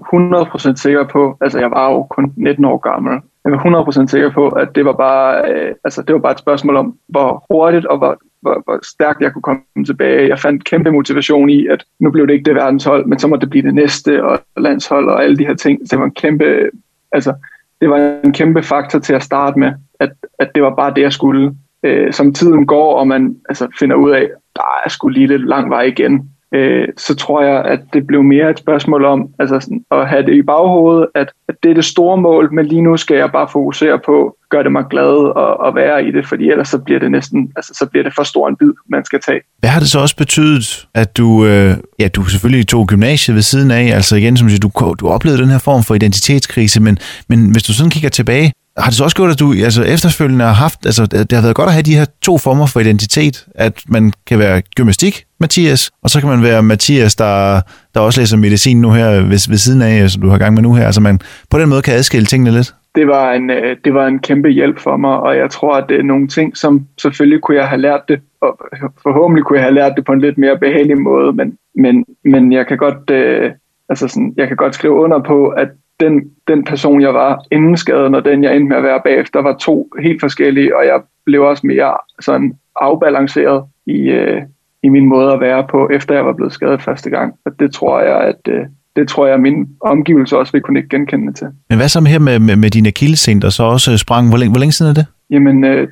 100% 0.74 0.76
sikker 0.76 1.04
på, 1.04 1.38
altså 1.42 1.60
jeg 1.60 1.72
var 1.72 1.92
jo 1.92 2.04
kun 2.04 2.34
19 2.38 2.66
år 2.66 2.78
gammel, 2.78 3.22
jeg 3.44 3.52
var 3.52 3.84
100% 4.04 4.08
sikker 4.08 4.32
på, 4.32 4.50
at 4.50 4.76
det 4.76 4.86
var 4.86 4.94
bare, 4.94 5.52
øh, 5.52 5.76
altså 5.84 6.02
det 6.02 6.14
var 6.14 6.20
bare 6.20 6.32
et 6.32 6.40
spørgsmål 6.40 6.76
om, 6.76 6.98
hvor 7.08 7.46
hurtigt 7.50 7.86
og 7.86 7.98
hvor, 7.98 8.18
hvor, 8.42 8.62
hvor 8.66 8.80
stærkt 8.84 9.22
jeg 9.22 9.34
kunne 9.34 9.42
komme 9.42 9.86
tilbage. 9.86 10.30
Jeg 10.30 10.40
fandt 10.40 10.64
kæmpe 10.64 10.92
motivation 10.92 11.50
i, 11.50 11.68
at 11.68 11.86
nu 12.00 12.12
blev 12.12 12.28
det 12.28 12.34
ikke 12.34 12.46
det 12.46 12.56
verdenshold, 12.56 13.06
men 13.06 13.20
så 13.20 13.28
må 13.28 13.36
det 13.36 13.50
blive 13.50 13.66
det 13.66 13.76
næste, 13.76 14.24
og 14.24 14.40
landshold 14.58 15.10
og 15.10 15.24
alle 15.24 15.38
de 15.38 15.46
her 15.46 15.56
ting. 15.56 15.80
Så 15.86 15.96
det 15.96 16.00
var 16.00 16.06
en 16.06 16.12
kæmpe, 16.12 16.70
altså 17.12 17.34
det 17.82 17.90
var 17.90 18.20
en 18.24 18.34
kæmpe 18.34 18.64
faktor 18.64 19.00
til 19.00 19.14
at 19.14 19.24
starte 19.24 19.60
med, 19.60 19.74
at, 20.00 20.12
at 20.40 20.52
det 20.56 20.64
var 20.64 20.76
bare 20.76 20.94
det, 20.94 21.02
jeg 21.02 21.14
skulle. 21.14 21.56
Øh, 21.86 22.14
som 22.14 22.34
tiden 22.34 22.66
går, 22.66 23.00
og 23.00 23.08
man 23.08 23.36
altså, 23.50 23.68
finder 23.80 23.96
ud 23.96 24.12
af, 24.12 24.28
der 24.56 24.64
er 24.86 24.90
sgu 24.90 25.08
lige 25.08 25.28
lidt 25.28 25.48
lang 25.48 25.70
vej 25.70 25.82
igen, 25.82 26.30
øh, 26.54 26.88
så 26.98 27.16
tror 27.16 27.44
jeg, 27.44 27.66
at 27.66 27.80
det 27.94 28.08
blev 28.08 28.24
mere 28.24 28.50
et 28.50 28.60
spørgsmål 28.60 29.06
om 29.06 29.28
altså 29.40 29.60
sådan, 29.60 29.84
at 29.92 30.10
have 30.10 30.26
det 30.26 30.36
i 30.36 30.42
baghovedet, 30.42 31.08
at, 31.16 31.28
at 31.50 31.56
det 31.64 31.70
er 31.72 31.76
det 31.76 31.86
store 31.86 32.18
mål, 32.18 32.54
men 32.54 32.66
lige 32.66 32.82
nu 32.82 32.98
skal 32.98 33.18
jeg 33.18 33.32
bare 33.32 33.48
fokusere 33.52 34.00
på, 34.06 34.38
gør 34.50 34.64
det 34.64 34.72
mig 34.72 34.86
glad 34.90 35.32
at, 35.38 35.68
at 35.68 35.76
være 35.76 36.08
i 36.08 36.12
det, 36.12 36.28
fordi 36.28 36.50
ellers 36.50 36.68
så 36.68 36.78
bliver 36.78 37.00
det 37.00 37.12
næsten, 37.12 37.52
altså 37.56 37.74
så 37.80 37.86
bliver 37.86 38.04
det 38.04 38.14
for 38.16 38.24
stor 38.24 38.48
en 38.48 38.56
bid, 38.56 38.74
man 38.90 39.06
skal 39.06 39.20
tage. 39.22 39.42
Hvad 39.60 39.70
har 39.70 39.80
det 39.80 39.90
så 39.90 40.00
også 40.00 40.16
betydet, 40.16 40.88
at 40.94 41.18
du, 41.18 41.46
øh, 41.46 41.74
ja, 42.00 42.08
du 42.08 42.24
selvfølgelig 42.24 42.68
tog 42.68 42.88
gymnasiet 42.88 43.36
ved 43.36 43.42
siden 43.42 43.72
af, 43.72 43.96
altså 43.96 44.16
igen, 44.16 44.38
som 44.38 44.48
du, 44.48 44.94
du 45.00 45.08
oplevede 45.08 45.42
den 45.42 45.50
her 45.50 45.60
form 45.60 45.84
for 45.84 45.96
identitetskrise, 45.96 46.82
men, 46.82 46.98
men 47.30 47.52
hvis 47.52 47.64
du 47.64 47.74
sådan 47.74 47.92
kigger 47.92 48.10
tilbage, 48.10 48.52
har 48.78 48.90
det 48.90 48.98
så 48.98 49.04
også 49.04 49.16
gjort, 49.16 49.32
at 49.32 49.40
du 49.40 49.54
altså, 49.54 49.84
efterfølgende 49.84 50.46
har 50.46 50.54
haft, 50.54 50.86
altså 50.86 51.06
det 51.06 51.32
har 51.32 51.42
været 51.42 51.56
godt 51.56 51.68
at 51.68 51.74
have 51.74 51.84
de 51.84 51.96
her 51.96 52.06
to 52.22 52.38
former 52.38 52.66
for 52.66 52.80
identitet, 52.80 53.46
at 53.56 53.84
man 53.88 54.14
kan 54.28 54.40
være 54.40 54.62
gymnastik 54.76 55.26
Mathias, 55.40 55.92
og 56.04 56.10
så 56.10 56.20
kan 56.20 56.30
man 56.30 56.44
være 56.44 56.64
Mathias, 56.64 57.16
der, 57.16 57.62
der 57.94 58.00
også 58.00 58.22
læser 58.22 58.38
medicin 58.38 58.82
nu 58.82 58.92
her 58.92 59.10
ved, 59.10 59.50
ved 59.50 59.58
siden 59.58 59.82
af, 59.82 60.10
som 60.10 60.22
du 60.22 60.30
har 60.30 60.38
gang 60.38 60.54
med 60.54 60.64
nu 60.64 60.74
her. 60.74 60.86
Altså 60.86 61.02
man 61.02 61.20
på 61.52 61.60
den 61.60 61.70
måde 61.70 61.82
kan 61.82 61.94
adskille 61.94 62.26
tingene 62.26 62.52
lidt. 62.52 62.76
Det 62.96 63.08
var, 63.08 63.34
en, 63.34 63.50
øh, 63.50 63.78
det 63.86 63.94
var 63.94 64.08
en 64.08 64.20
kæmpe 64.20 64.50
hjælp 64.50 64.80
for 64.80 64.98
mig, 64.98 65.18
og 65.18 65.38
jeg 65.38 65.50
tror, 65.50 65.74
at 65.76 65.86
det 65.90 66.00
er 66.00 66.04
nogle 66.04 66.28
ting, 66.28 66.58
som 66.58 66.86
selvfølgelig 67.02 67.42
kunne 67.42 67.58
jeg 67.58 67.68
have 67.68 67.82
lært 67.82 68.02
det, 68.08 68.20
og 68.42 68.60
forhåbentlig 69.04 69.44
kunne 69.44 69.58
jeg 69.58 69.66
have 69.66 69.76
lært 69.76 69.94
det 69.96 70.06
på 70.06 70.12
en 70.12 70.22
lidt 70.22 70.38
mere 70.38 70.60
behagelig 70.60 71.02
måde, 71.02 71.34
men, 71.34 71.58
men, 71.76 72.06
men 72.26 72.54
jeg 72.54 72.68
kan 72.68 72.78
godt, 72.78 73.10
øh, 73.10 73.52
altså 73.90 74.08
sådan, 74.08 74.34
jeg 74.38 74.48
kan 74.48 74.58
godt 74.58 74.76
skrive 74.76 74.94
under 74.94 75.20
på, 75.20 75.48
at 75.48 75.68
den, 76.00 76.32
den 76.48 76.64
person, 76.64 77.02
jeg 77.02 77.14
var 77.14 77.46
inden 77.52 77.78
skaden, 77.78 78.16
og 78.16 78.26
den, 78.26 78.44
jeg 78.44 78.56
endte 78.56 78.70
med 78.70 78.78
at 78.78 78.84
være 78.84 79.02
bagefter, 79.06 79.42
var 79.42 79.58
to 79.58 79.92
helt 80.00 80.22
forskellige, 80.22 80.78
og 80.78 80.86
jeg 80.86 81.02
blev 81.26 81.42
også 81.42 81.68
mere 81.68 81.98
sådan 82.20 82.54
afbalanceret 82.76 83.64
i, 83.86 84.00
øh, 84.00 84.42
i 84.84 84.90
min 84.90 85.06
måde 85.06 85.34
at 85.34 85.40
være 85.40 85.68
på, 85.72 85.90
efter 85.90 86.16
jeg 86.16 86.26
var 86.26 86.34
blevet 86.34 86.54
skadet 86.54 86.82
første 86.82 87.10
gang. 87.10 87.34
Og 87.46 87.52
det 87.60 87.74
tror 87.74 88.02
jeg, 88.02 88.18
at 88.18 88.54
øh, 88.54 88.66
det 88.96 89.08
tror 89.08 89.28
jeg, 89.28 89.40
min 89.40 89.68
omgivelse 89.82 90.38
også 90.38 90.52
vil 90.52 90.62
kunne 90.62 90.80
ikke 90.80 90.90
genkende 90.90 91.34
til. 91.34 91.48
Men 91.70 91.78
hvad 91.78 91.88
så 91.90 92.02
med 92.02 92.12
her 92.12 92.20
med, 92.20 92.40
med, 92.40 92.56
med 92.56 92.70
dine 92.70 92.88
akillesen, 92.88 93.42
der 93.42 93.50
så 93.50 93.64
også 93.64 93.98
sprang? 93.98 94.30
Hvor 94.30 94.38
længe, 94.38 94.52
hvor 94.52 94.60
længe 94.60 94.72
siden 94.72 94.90
er 94.90 94.94
det? 94.94 95.06
Jamen, 95.30 95.64
øh, 95.64 95.88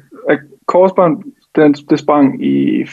korsbånd, 0.66 1.24
den, 1.56 1.74
det 1.74 2.00
sprang 2.00 2.46
i 2.46 2.86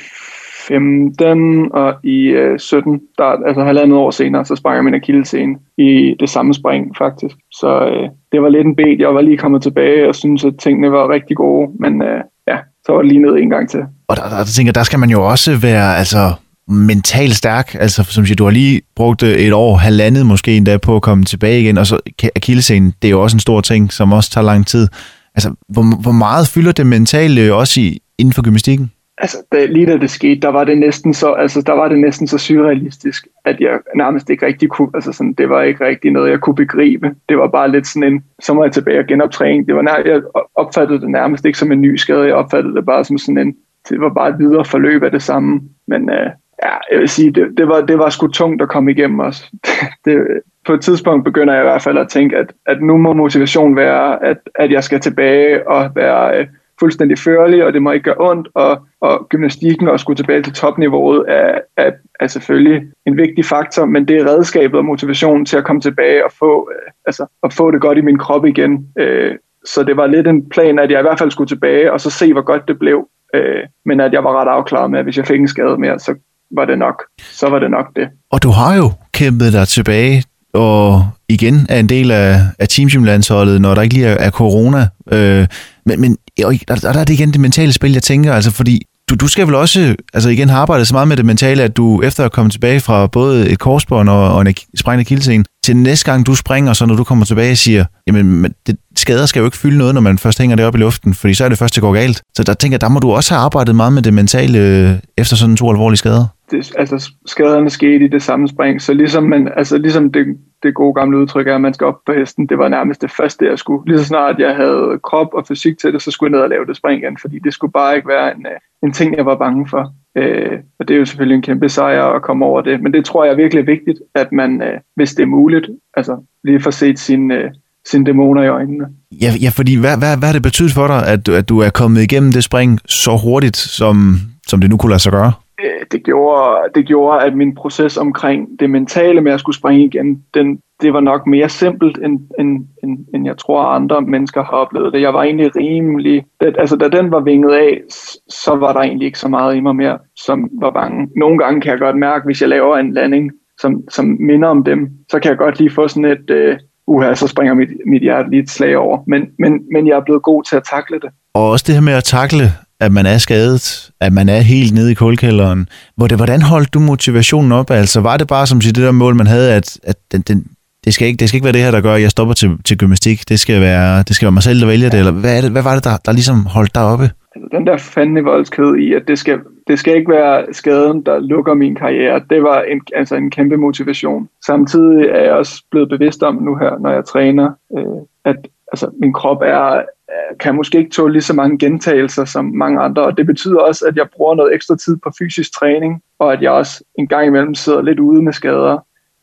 15 0.70 1.72
og 1.72 1.94
i 2.04 2.18
øh, 2.26 2.58
17, 2.58 3.00
der, 3.18 3.24
altså 3.24 3.64
halvandet 3.64 3.98
år 3.98 4.10
senere, 4.10 4.44
så 4.44 4.56
sprang 4.56 4.76
jeg 4.76 4.84
min 4.84 4.94
akillescene 4.94 5.54
i 5.78 6.14
det 6.20 6.28
samme 6.28 6.54
spring 6.54 6.96
faktisk. 6.98 7.36
Så 7.52 7.70
øh, 7.86 8.08
det 8.32 8.42
var 8.42 8.48
lidt 8.48 8.66
en 8.66 8.76
bed. 8.76 8.96
Jeg 8.98 9.14
var 9.14 9.20
lige 9.20 9.36
kommet 9.36 9.62
tilbage 9.62 10.08
og 10.08 10.14
synes 10.14 10.44
at 10.44 10.54
tingene 10.62 10.92
var 10.92 11.10
rigtig 11.10 11.36
gode, 11.36 11.70
men 11.80 12.02
øh, 12.02 12.20
ja, 12.48 12.56
så 12.86 12.92
var 12.92 13.02
det 13.02 13.12
lige 13.12 13.22
ned 13.22 13.34
en 13.36 13.50
gang 13.50 13.70
til. 13.70 13.80
Og 14.08 14.16
der, 14.16 14.22
der, 14.22 14.36
der 14.36 14.44
tænker, 14.56 14.72
der 14.72 14.82
skal 14.82 14.98
man 14.98 15.10
jo 15.10 15.28
også 15.28 15.56
være 15.56 15.96
altså, 15.96 16.32
mentalt 16.68 17.34
stærk. 17.34 17.76
Altså, 17.80 18.02
som 18.02 18.26
siger, 18.26 18.36
du 18.36 18.44
har 18.44 18.50
lige 18.50 18.82
brugt 18.96 19.22
øh, 19.22 19.32
et 19.32 19.52
år, 19.52 19.76
halvandet 19.76 20.26
måske 20.26 20.56
endda 20.56 20.76
på 20.76 20.96
at 20.96 21.02
komme 21.02 21.24
tilbage 21.24 21.60
igen, 21.60 21.78
og 21.78 21.86
så 21.86 22.00
akillescenen, 22.36 22.94
det 23.02 23.08
er 23.08 23.12
jo 23.12 23.22
også 23.22 23.36
en 23.36 23.40
stor 23.40 23.60
ting, 23.60 23.92
som 23.92 24.12
også 24.12 24.30
tager 24.30 24.44
lang 24.44 24.66
tid. 24.66 24.88
Altså, 25.34 25.54
hvor, 25.68 26.02
hvor 26.02 26.12
meget 26.12 26.48
fylder 26.48 26.72
det 26.72 26.86
mentale 26.86 27.40
øh, 27.40 27.56
også 27.56 27.80
i, 27.80 27.98
inden 28.18 28.32
for 28.32 28.42
gymnastikken? 28.42 28.90
Altså, 29.20 29.38
da, 29.52 29.66
lige 29.66 29.86
da 29.86 29.96
det 29.96 30.10
skete, 30.10 30.40
der 30.40 30.48
var 30.48 30.64
det 30.64 30.78
næsten 30.78 31.14
så, 31.14 31.32
altså, 31.32 31.62
der 31.62 31.72
var 31.72 31.88
det 31.88 31.98
næsten 31.98 32.26
så 32.26 32.38
surrealistisk, 32.38 33.26
at 33.44 33.60
jeg 33.60 33.78
nærmest 33.96 34.30
ikke 34.30 34.46
rigtig 34.46 34.68
kunne, 34.68 34.88
altså 34.94 35.12
sådan, 35.12 35.32
det 35.32 35.48
var 35.48 35.62
ikke 35.62 35.84
rigtig 35.86 36.10
noget, 36.10 36.30
jeg 36.30 36.40
kunne 36.40 36.54
begribe. 36.54 37.14
Det 37.28 37.38
var 37.38 37.48
bare 37.48 37.70
lidt 37.70 37.86
sådan 37.86 38.12
en, 38.12 38.24
så 38.42 38.54
må 38.54 38.64
jeg 38.64 38.72
tilbage 38.72 38.98
og 38.98 39.06
genoptræning. 39.06 39.66
Det 39.66 39.74
var 39.74 39.82
nær, 39.82 40.02
jeg 40.06 40.22
opfattede 40.54 41.00
det 41.00 41.10
nærmest 41.10 41.44
ikke 41.44 41.58
som 41.58 41.72
en 41.72 41.80
ny 41.80 41.96
skade, 41.96 42.26
jeg 42.26 42.34
opfattede 42.34 42.74
det 42.74 42.86
bare 42.86 43.04
som 43.04 43.18
sådan 43.18 43.38
en, 43.38 43.56
det 43.88 44.00
var 44.00 44.08
bare 44.08 44.28
et 44.28 44.38
videre 44.38 44.64
forløb 44.64 45.02
af 45.02 45.10
det 45.10 45.22
samme. 45.22 45.60
Men 45.86 46.10
øh, 46.10 46.30
ja, 46.64 46.74
jeg 46.90 46.98
vil 47.00 47.08
sige, 47.08 47.30
det, 47.30 47.48
det, 47.56 47.68
var, 47.68 47.80
det 47.80 47.98
var 47.98 48.08
sgu 48.08 48.26
tungt 48.26 48.62
at 48.62 48.68
komme 48.68 48.90
igennem 48.90 49.20
os. 49.20 49.50
det, 50.04 50.18
på 50.66 50.72
et 50.72 50.80
tidspunkt 50.80 51.24
begynder 51.24 51.54
jeg 51.54 51.62
i 51.62 51.68
hvert 51.68 51.82
fald 51.82 51.98
at 51.98 52.08
tænke, 52.08 52.36
at, 52.36 52.52
at 52.66 52.82
nu 52.82 52.96
må 52.96 53.12
motivation 53.12 53.76
være, 53.76 54.24
at, 54.24 54.36
at 54.54 54.70
jeg 54.70 54.84
skal 54.84 55.00
tilbage 55.00 55.68
og 55.68 55.90
være 55.94 56.38
øh, 56.38 56.46
fuldstændig 56.80 57.18
førlig, 57.18 57.64
og 57.64 57.72
det 57.72 57.82
må 57.82 57.90
ikke 57.92 58.04
gøre 58.04 58.30
ondt, 58.30 58.48
og, 58.54 58.78
og 59.00 59.26
gymnastikken 59.28 59.88
og 59.88 60.00
skulle 60.00 60.16
tilbage 60.16 60.42
til 60.42 60.52
topniveauet 60.52 61.24
er, 61.28 61.58
er, 61.76 61.90
er 62.20 62.26
selvfølgelig 62.26 62.82
en 63.06 63.16
vigtig 63.16 63.44
faktor, 63.44 63.84
men 63.84 64.08
det 64.08 64.16
er 64.16 64.26
redskabet 64.26 64.78
og 64.78 64.84
motivationen 64.84 65.46
til 65.46 65.56
at 65.56 65.64
komme 65.64 65.82
tilbage 65.82 66.24
og 66.24 66.32
få, 66.38 66.70
øh, 66.74 66.90
altså, 67.06 67.26
at 67.44 67.52
få 67.52 67.70
det 67.70 67.80
godt 67.80 67.98
i 67.98 68.00
min 68.00 68.18
krop 68.18 68.46
igen. 68.46 68.86
Øh, 68.98 69.34
så 69.64 69.82
det 69.82 69.96
var 69.96 70.06
lidt 70.06 70.26
en 70.26 70.48
plan, 70.48 70.78
at 70.78 70.90
jeg 70.90 70.98
i 70.98 71.02
hvert 71.02 71.18
fald 71.18 71.30
skulle 71.30 71.48
tilbage, 71.48 71.92
og 71.92 72.00
så 72.00 72.10
se, 72.10 72.32
hvor 72.32 72.42
godt 72.42 72.68
det 72.68 72.78
blev. 72.78 73.08
Øh, 73.34 73.62
men 73.84 74.00
at 74.00 74.12
jeg 74.12 74.24
var 74.24 74.40
ret 74.40 74.48
afklaret 74.48 74.90
med, 74.90 74.98
at 74.98 75.04
hvis 75.04 75.16
jeg 75.16 75.26
fik 75.26 75.40
en 75.40 75.48
skade 75.48 75.76
mere, 75.78 75.98
så 75.98 76.14
var 76.50 76.64
det 76.64 76.78
nok. 76.78 77.02
Så 77.20 77.48
var 77.48 77.58
det 77.58 77.70
nok 77.70 77.86
det. 77.96 78.08
Og 78.30 78.42
du 78.42 78.50
har 78.50 78.76
jo 78.76 78.90
kæmpet 79.12 79.52
dig 79.52 79.68
tilbage 79.68 80.22
og 80.54 81.08
igen 81.28 81.66
er 81.68 81.80
en 81.80 81.88
del 81.88 82.10
af, 82.10 82.42
af 82.58 82.68
teamgymlandsholdet, 82.68 83.60
når 83.60 83.74
der 83.74 83.82
ikke 83.82 83.94
lige 83.94 84.06
er, 84.06 84.16
er 84.16 84.30
corona. 84.30 84.88
Øh, 85.12 85.46
men 85.86 86.00
men 86.00 86.16
og 86.44 86.54
der, 86.68 86.74
der 86.74 86.88
er 87.00 87.04
det 87.04 87.14
igen 87.14 87.32
det 87.32 87.40
mentale 87.40 87.72
spil, 87.72 87.92
jeg 87.92 88.02
tænker, 88.02 88.34
altså 88.34 88.50
fordi 88.50 88.82
du, 89.10 89.14
du 89.14 89.28
skal 89.28 89.46
vel 89.46 89.54
også, 89.54 89.94
altså 90.14 90.28
igen 90.28 90.48
har 90.48 90.58
arbejdet 90.58 90.88
så 90.88 90.94
meget 90.94 91.08
med 91.08 91.16
det 91.16 91.24
mentale, 91.24 91.62
at 91.62 91.76
du 91.76 92.02
efter 92.02 92.24
at 92.24 92.32
komme 92.32 92.50
tilbage 92.50 92.80
fra 92.80 93.06
både 93.06 93.48
et 93.48 93.58
korsbånd 93.58 94.08
og, 94.08 94.32
og 94.32 94.40
en 94.40 94.54
sprængende 94.76 95.08
kildescene, 95.08 95.44
til 95.64 95.76
næste 95.76 96.10
gang 96.10 96.26
du 96.26 96.34
springer, 96.34 96.72
så 96.72 96.86
når 96.86 96.94
du 96.94 97.04
kommer 97.04 97.24
tilbage 97.24 97.52
og 97.52 97.56
siger, 97.56 97.84
jamen 98.06 98.54
det, 98.66 98.76
skader 98.96 99.26
skal 99.26 99.40
jo 99.40 99.46
ikke 99.46 99.56
fylde 99.56 99.78
noget, 99.78 99.94
når 99.94 100.00
man 100.00 100.18
først 100.18 100.38
hænger 100.38 100.56
det 100.56 100.64
op 100.64 100.74
i 100.74 100.78
luften, 100.78 101.14
fordi 101.14 101.34
så 101.34 101.44
er 101.44 101.48
det 101.48 101.58
først, 101.58 101.74
det 101.74 101.80
går 101.80 101.92
galt. 101.92 102.22
Så 102.36 102.42
der 102.42 102.54
tænker 102.54 102.74
jeg, 102.74 102.80
der 102.80 102.88
må 102.88 103.00
du 103.00 103.12
også 103.12 103.34
have 103.34 103.44
arbejdet 103.44 103.76
meget 103.76 103.92
med 103.92 104.02
det 104.02 104.14
mentale 104.14 104.58
øh, 104.58 104.92
efter 105.18 105.36
sådan 105.36 105.56
to 105.56 105.70
alvorlige 105.70 105.96
skader 105.98 106.26
det, 106.50 106.72
altså 106.78 107.10
skaderne 107.26 107.70
skete 107.70 108.04
i 108.04 108.08
det 108.08 108.22
samme 108.22 108.48
spring, 108.48 108.82
så 108.82 108.94
ligesom, 108.94 109.22
man, 109.22 109.52
altså 109.56 109.78
ligesom 109.78 110.12
det, 110.12 110.26
det 110.62 110.74
gode 110.74 110.94
gamle 110.94 111.18
udtryk 111.18 111.46
er, 111.46 111.54
at 111.54 111.60
man 111.60 111.74
skal 111.74 111.86
op 111.86 111.98
på 112.06 112.12
hesten, 112.12 112.46
det 112.46 112.58
var 112.58 112.68
nærmest 112.68 113.02
det 113.02 113.10
første, 113.10 113.46
jeg 113.46 113.58
skulle. 113.58 113.82
Lige 113.86 113.98
så 113.98 114.04
snart 114.04 114.38
jeg 114.38 114.56
havde 114.56 115.00
krop 115.02 115.34
og 115.34 115.46
fysik 115.46 115.78
til 115.78 115.92
det, 115.92 116.02
så 116.02 116.10
skulle 116.10 116.30
jeg 116.30 116.36
ned 116.36 116.42
og 116.44 116.50
lave 116.50 116.66
det 116.66 116.76
spring 116.76 117.02
igen, 117.02 117.18
fordi 117.20 117.38
det 117.44 117.54
skulle 117.54 117.72
bare 117.72 117.96
ikke 117.96 118.08
være 118.08 118.36
en, 118.36 118.46
øh, 118.46 118.58
en 118.82 118.92
ting, 118.92 119.16
jeg 119.16 119.26
var 119.26 119.36
bange 119.36 119.68
for. 119.68 119.92
Øh, 120.16 120.58
og 120.78 120.88
det 120.88 120.94
er 120.94 120.98
jo 120.98 121.04
selvfølgelig 121.04 121.36
en 121.36 121.42
kæmpe 121.42 121.68
sejr 121.68 122.04
at 122.04 122.22
komme 122.22 122.44
over 122.44 122.60
det, 122.60 122.82
men 122.82 122.92
det 122.92 123.04
tror 123.04 123.24
jeg 123.24 123.32
er 123.32 123.36
virkelig 123.36 123.66
vigtigt, 123.66 123.98
at 124.14 124.32
man, 124.32 124.62
øh, 124.62 124.80
hvis 124.96 125.14
det 125.14 125.22
er 125.22 125.26
muligt, 125.26 125.66
altså 125.96 126.16
lige 126.44 126.60
får 126.60 126.70
set 126.70 126.98
sin, 126.98 127.30
øh, 127.30 127.50
sine 127.86 128.06
dæmoner 128.06 128.42
i 128.42 128.48
øjnene. 128.48 128.84
Ja, 129.12 129.32
ja 129.42 129.48
fordi 129.48 129.76
hvad, 129.76 129.98
hvad, 129.98 130.16
hvad 130.16 130.28
har 130.28 130.32
det 130.32 130.42
betydet 130.42 130.72
for 130.72 130.86
dig, 130.86 131.06
at, 131.06 131.28
at 131.28 131.48
du 131.48 131.58
er 131.58 131.70
kommet 131.70 132.02
igennem 132.02 132.32
det 132.32 132.44
spring 132.44 132.80
så 132.86 133.16
hurtigt, 133.16 133.56
som, 133.56 134.16
som 134.46 134.60
det 134.60 134.70
nu 134.70 134.76
kunne 134.76 134.90
lade 134.90 135.02
sig 135.02 135.12
gøre? 135.12 135.32
Øh, 135.64 135.86
det 135.92 136.04
gjorde, 136.04 136.68
det 136.74 136.86
gjorde, 136.86 137.24
at 137.24 137.36
min 137.36 137.54
proces 137.54 137.96
omkring 137.96 138.60
det 138.60 138.70
mentale 138.70 139.20
med 139.20 139.32
at 139.32 139.40
skulle 139.40 139.56
springe 139.56 139.84
igen, 139.84 140.24
den, 140.34 140.60
det 140.80 140.92
var 140.92 141.00
nok 141.00 141.26
mere 141.26 141.48
simpelt, 141.48 141.98
end, 141.98 142.20
end, 142.38 142.66
end, 142.84 142.98
end 143.14 143.26
jeg 143.26 143.38
tror, 143.38 143.62
andre 143.62 144.00
mennesker 144.00 144.44
har 144.44 144.52
oplevet 144.52 144.92
det. 144.92 145.00
Jeg 145.00 145.14
var 145.14 145.22
egentlig 145.22 145.56
rimelig... 145.56 146.24
Det, 146.40 146.56
altså, 146.58 146.76
da 146.76 146.88
den 146.88 147.10
var 147.10 147.20
vinget 147.20 147.54
af, 147.54 147.80
så 148.28 148.54
var 148.54 148.72
der 148.72 148.80
egentlig 148.80 149.06
ikke 149.06 149.18
så 149.18 149.28
meget 149.28 149.56
i 149.56 149.60
mig 149.60 149.76
mere, 149.76 149.98
som 150.16 150.50
var 150.60 150.70
bange. 150.70 151.08
Nogle 151.16 151.38
gange 151.38 151.60
kan 151.60 151.70
jeg 151.70 151.78
godt 151.78 151.96
mærke, 151.96 152.24
hvis 152.24 152.40
jeg 152.40 152.48
laver 152.48 152.76
en 152.76 152.92
landing, 152.92 153.30
som, 153.60 153.82
som 153.88 154.16
minder 154.20 154.48
om 154.48 154.64
dem, 154.64 154.90
så 155.10 155.18
kan 155.20 155.28
jeg 155.28 155.38
godt 155.38 155.58
lige 155.58 155.70
få 155.70 155.88
sådan 155.88 156.04
et... 156.04 156.30
Øh, 156.30 156.58
uha, 156.86 157.14
så 157.14 157.26
springer 157.26 157.54
mit, 157.54 157.68
mit 157.86 158.02
hjerte 158.02 158.30
lige 158.30 158.42
et 158.42 158.50
slag 158.50 158.76
over. 158.76 158.98
Men, 159.06 159.26
men, 159.38 159.60
men 159.72 159.86
jeg 159.86 159.96
er 159.96 160.00
blevet 160.00 160.22
god 160.22 160.42
til 160.44 160.56
at 160.56 160.62
takle 160.70 161.00
det. 161.00 161.10
Og 161.34 161.50
også 161.50 161.64
det 161.66 161.74
her 161.74 161.82
med 161.82 161.92
at 161.92 162.04
takle 162.04 162.44
at 162.80 162.92
man 162.92 163.06
er 163.06 163.18
skadet, 163.18 163.90
at 164.00 164.12
man 164.12 164.28
er 164.28 164.40
helt 164.40 164.74
nede 164.74 164.90
i 164.92 164.94
kulkælderen. 164.94 165.68
Hvordan 165.96 166.42
holdt 166.42 166.74
du 166.74 166.80
motivationen 166.80 167.52
op? 167.52 167.70
Altså 167.70 168.00
var 168.00 168.16
det 168.16 168.28
bare 168.28 168.46
som 168.46 168.60
det 168.60 168.76
der 168.76 168.92
mål, 168.92 169.14
man 169.14 169.26
havde, 169.26 169.54
at, 169.54 169.78
at 169.82 169.96
den, 170.12 170.20
den, 170.20 170.46
det, 170.84 170.94
skal 170.94 171.08
ikke, 171.08 171.16
det 171.16 171.28
skal 171.28 171.36
ikke 171.36 171.44
være 171.44 171.52
det 171.52 171.60
her, 171.60 171.70
der 171.70 171.80
gør, 171.80 171.94
at 171.94 172.02
jeg 172.02 172.10
stopper 172.10 172.34
til, 172.34 172.58
til 172.64 172.78
gymnastik. 172.78 173.28
Det 173.28 173.40
skal, 173.40 173.60
være, 173.60 174.02
det 174.02 174.16
skal 174.16 174.26
være 174.26 174.32
mig 174.32 174.42
selv, 174.42 174.60
der 174.60 174.66
vælger 174.66 174.90
det. 174.90 174.98
Eller 174.98 175.12
hvad, 175.12 175.36
er 175.36 175.40
det, 175.40 175.50
hvad 175.50 175.62
var 175.62 175.74
det, 175.74 175.84
der, 175.84 175.96
der 175.96 176.12
ligesom 176.12 176.46
holdt 176.46 176.74
dig 176.74 176.84
oppe? 176.84 177.10
altså, 177.34 177.56
den 177.56 177.66
der 177.66 177.76
fandme 177.76 178.22
voldsked 178.22 178.76
i, 178.76 178.94
at 178.94 179.08
det 179.08 179.18
skal, 179.18 179.40
det 179.66 179.78
skal 179.78 179.96
ikke 179.96 180.10
være 180.10 180.46
skaden, 180.52 181.02
der 181.02 181.18
lukker 181.18 181.54
min 181.54 181.74
karriere. 181.74 182.22
Det 182.30 182.42
var 182.42 182.62
en, 182.62 182.80
altså 182.94 183.16
en 183.16 183.30
kæmpe 183.30 183.56
motivation. 183.56 184.28
Samtidig 184.46 185.06
er 185.06 185.22
jeg 185.22 185.32
også 185.32 185.64
blevet 185.70 185.88
bevidst 185.88 186.22
om 186.22 186.34
nu 186.42 186.56
her, 186.56 186.78
når 186.80 186.90
jeg 186.90 187.04
træner, 187.04 187.50
øh, 187.78 188.00
at 188.24 188.36
altså, 188.72 188.90
min 189.00 189.12
krop 189.12 189.42
er, 189.42 189.76
øh, 189.76 190.38
kan 190.40 190.54
måske 190.54 190.78
ikke 190.78 190.90
tåle 190.90 191.12
lige 191.12 191.22
så 191.22 191.34
mange 191.34 191.58
gentagelser 191.58 192.24
som 192.24 192.44
mange 192.44 192.80
andre, 192.80 193.02
og 193.02 193.16
det 193.16 193.26
betyder 193.26 193.60
også, 193.60 193.84
at 193.88 193.96
jeg 193.96 194.08
bruger 194.16 194.34
noget 194.34 194.54
ekstra 194.54 194.76
tid 194.76 194.96
på 194.96 195.10
fysisk 195.18 195.54
træning, 195.54 196.02
og 196.18 196.32
at 196.32 196.42
jeg 196.42 196.50
også 196.50 196.84
en 196.94 197.08
gang 197.08 197.26
imellem 197.26 197.54
sidder 197.54 197.82
lidt 197.82 198.00
ude 198.00 198.22
med 198.22 198.32
skader. 198.32 198.78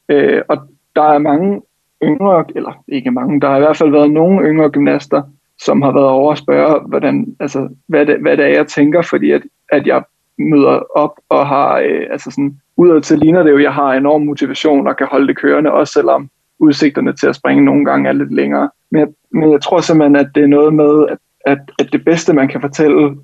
Øh, 0.10 0.42
og 0.48 0.58
der 0.96 1.04
er 1.04 1.18
mange 1.18 1.62
yngre, 2.04 2.46
eller 2.56 2.84
ikke 2.88 3.12
mange, 3.12 3.42
der 3.42 3.50
har 3.50 3.58
i 3.58 3.60
hvert 3.60 3.78
fald 3.78 3.92
været 3.92 4.12
nogle 4.12 4.48
yngre 4.48 4.70
gymnaster, 4.70 5.22
som 5.60 5.82
har 5.82 5.92
været 5.92 6.08
over 6.08 6.32
at 6.32 6.38
spørge, 6.38 6.80
hvordan, 6.80 7.36
altså, 7.40 7.70
hvad, 7.88 8.06
det, 8.06 8.18
hvad 8.22 8.38
det 8.38 8.46
er, 8.46 8.50
jeg 8.50 8.68
tænker, 8.68 9.02
fordi 9.02 9.32
at, 9.32 9.42
at 9.70 9.88
jeg 9.88 10.04
møder 10.38 10.98
op 10.98 11.20
og 11.30 11.48
har, 11.48 11.78
øh, 11.78 12.06
altså 12.12 12.32
sådan, 12.32 12.60
udad 12.78 13.02
til 13.02 13.20
ligner 13.20 13.44
det 13.44 13.52
jo, 13.52 13.60
jeg 13.60 13.74
har 13.74 13.94
enorm 13.94 14.22
motivation 14.22 14.88
og 14.88 14.98
kan 14.98 15.08
holde 15.12 15.28
det 15.28 15.38
kørende, 15.38 15.72
også 15.72 15.94
selvom 15.94 16.30
udsigterne 16.60 17.14
til 17.14 17.28
at 17.28 17.36
springe 17.36 17.66
nogle 17.66 17.86
gange 17.86 18.10
er 18.10 18.14
lidt 18.14 18.34
længere. 18.34 18.70
Men 18.92 19.00
jeg, 19.00 19.08
men 19.32 19.52
jeg 19.52 19.62
tror 19.62 19.82
simpelthen, 19.82 20.16
at 20.16 20.30
det 20.36 20.44
er 20.44 20.48
noget 20.48 20.74
med, 20.74 21.08
at, 21.10 21.18
at, 21.46 21.58
at 21.80 21.90
det 21.92 22.06
bedste, 22.06 22.34
man 22.34 22.48
kan 22.48 22.62
fortælle 22.62 23.18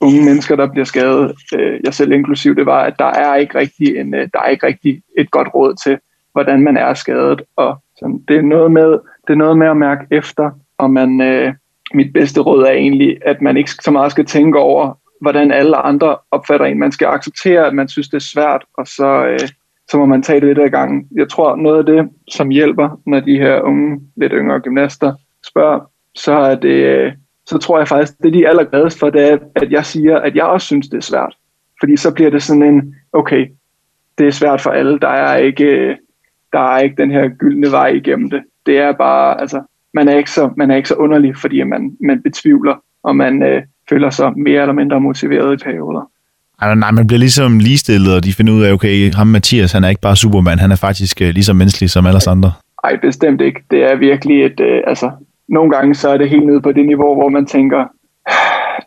unge 0.00 0.24
mennesker, 0.24 0.56
der 0.56 0.66
bliver 0.66 0.84
skadet, 0.84 1.32
øh, 1.56 1.80
jeg 1.84 1.94
selv 1.94 2.12
inklusiv, 2.12 2.56
det 2.56 2.66
var, 2.66 2.82
at 2.82 2.94
der 2.98 3.04
er 3.04 3.34
ikke 3.34 3.58
rigtig, 3.58 3.96
en, 3.96 4.14
øh, 4.14 4.28
der 4.32 4.40
er 4.40 4.48
ikke 4.48 4.66
rigtig 4.66 5.02
et 5.18 5.30
godt 5.30 5.48
råd 5.54 5.74
til, 5.84 5.98
hvordan 6.32 6.60
man 6.60 6.76
er 6.76 6.94
skadet. 6.94 7.42
Og 7.56 7.78
sådan, 7.98 8.20
det, 8.28 8.36
er 8.36 8.42
noget 8.42 8.72
med, 8.72 8.90
det 9.26 9.30
er 9.30 9.34
noget 9.34 9.58
med 9.58 9.66
at 9.66 9.76
mærke 9.76 10.06
efter, 10.10 10.50
og 10.78 10.90
man, 10.90 11.20
øh, 11.20 11.54
mit 11.94 12.12
bedste 12.12 12.40
råd 12.40 12.62
er 12.62 12.70
egentlig, 12.70 13.18
at 13.26 13.42
man 13.42 13.56
ikke 13.56 13.70
så 13.70 13.90
meget 13.90 14.10
skal 14.10 14.26
tænke 14.26 14.58
over, 14.58 14.98
hvordan 15.20 15.52
alle 15.52 15.76
andre 15.76 16.16
opfatter 16.30 16.66
en. 16.66 16.78
Man 16.78 16.92
skal 16.92 17.06
acceptere, 17.06 17.66
at 17.66 17.74
man 17.74 17.88
synes, 17.88 18.08
det 18.08 18.16
er 18.16 18.30
svært, 18.34 18.64
og 18.78 18.86
så, 18.86 19.26
øh, 19.26 19.48
så 19.90 19.98
må 19.98 20.06
man 20.06 20.22
tage 20.22 20.40
det 20.40 20.48
lidt 20.48 20.58
ad 20.58 20.70
gangen. 20.70 21.08
Jeg 21.16 21.28
tror, 21.28 21.56
noget 21.56 21.78
af 21.78 21.86
det, 21.86 22.10
som 22.30 22.48
hjælper, 22.48 23.00
når 23.06 23.20
de 23.20 23.38
her 23.38 23.60
unge, 23.60 24.00
lidt 24.16 24.32
yngre 24.36 24.60
gymnaster 24.60 25.14
spørger, 25.46 25.80
så 26.14 26.32
er 26.32 26.54
det, 26.54 26.68
øh, 26.68 27.12
så 27.46 27.58
tror 27.58 27.78
jeg 27.78 27.88
faktisk, 27.88 28.12
det 28.22 28.32
de 28.32 28.44
er 28.44 28.48
allergladest 28.48 28.98
for, 28.98 29.10
det 29.10 29.32
er, 29.32 29.38
at 29.56 29.72
jeg 29.72 29.86
siger, 29.86 30.18
at 30.18 30.36
jeg 30.36 30.44
også 30.44 30.66
synes, 30.66 30.88
det 30.88 30.96
er 30.96 31.02
svært. 31.02 31.36
Fordi 31.80 31.96
så 31.96 32.10
bliver 32.14 32.30
det 32.30 32.42
sådan 32.42 32.62
en, 32.62 32.94
okay, 33.12 33.46
det 34.18 34.26
er 34.26 34.30
svært 34.30 34.60
for 34.60 34.70
alle. 34.70 34.98
Der 34.98 35.08
er 35.08 35.36
ikke, 35.36 35.96
der 36.52 36.74
er 36.74 36.78
ikke 36.78 37.02
den 37.02 37.10
her 37.10 37.28
gyldne 37.28 37.70
vej 37.70 37.86
igennem 37.86 38.30
det. 38.30 38.42
Det 38.66 38.78
er 38.78 38.92
bare, 38.92 39.40
altså, 39.40 39.62
man 39.94 40.08
er 40.08 40.16
ikke 40.16 40.30
så, 40.30 40.50
man 40.56 40.70
er 40.70 40.76
ikke 40.76 40.88
så 40.88 40.94
underlig, 40.94 41.36
fordi 41.36 41.62
man, 41.62 41.96
man 42.00 42.22
betvivler, 42.22 42.76
og 43.02 43.16
man 43.16 43.42
øh, 43.42 43.62
føler 43.88 44.10
sig 44.10 44.32
mere 44.38 44.60
eller 44.60 44.72
mindre 44.72 45.00
motiveret 45.00 45.60
i 45.60 45.64
perioder. 45.64 46.10
Nej, 46.60 46.74
nej, 46.74 46.90
man 46.90 47.06
bliver 47.06 47.18
ligesom 47.18 47.58
ligestillet, 47.58 48.16
og 48.16 48.24
de 48.24 48.32
finder 48.32 48.52
ud 48.52 48.62
af, 48.62 48.72
okay, 48.72 49.12
ham 49.12 49.26
Mathias, 49.26 49.72
han 49.72 49.84
er 49.84 49.88
ikke 49.88 50.00
bare 50.00 50.16
Superman, 50.16 50.58
han 50.58 50.72
er 50.72 50.76
faktisk 50.76 51.22
øh, 51.22 51.28
lige 51.28 51.44
så 51.44 51.52
menneskelig 51.52 51.90
som 51.90 52.06
alle 52.06 52.20
andre. 52.28 52.52
Nej, 52.84 52.96
bestemt 53.02 53.40
ikke. 53.40 53.60
Det 53.70 53.90
er 53.90 53.96
virkelig 53.96 54.44
et, 54.44 54.60
øh, 54.60 54.82
altså, 54.86 55.10
nogle 55.48 55.70
gange 55.70 55.94
så 55.94 56.08
er 56.08 56.16
det 56.16 56.30
helt 56.30 56.46
nede 56.46 56.60
på 56.60 56.72
det 56.72 56.86
niveau, 56.86 57.14
hvor 57.14 57.28
man 57.28 57.46
tænker, 57.46 57.84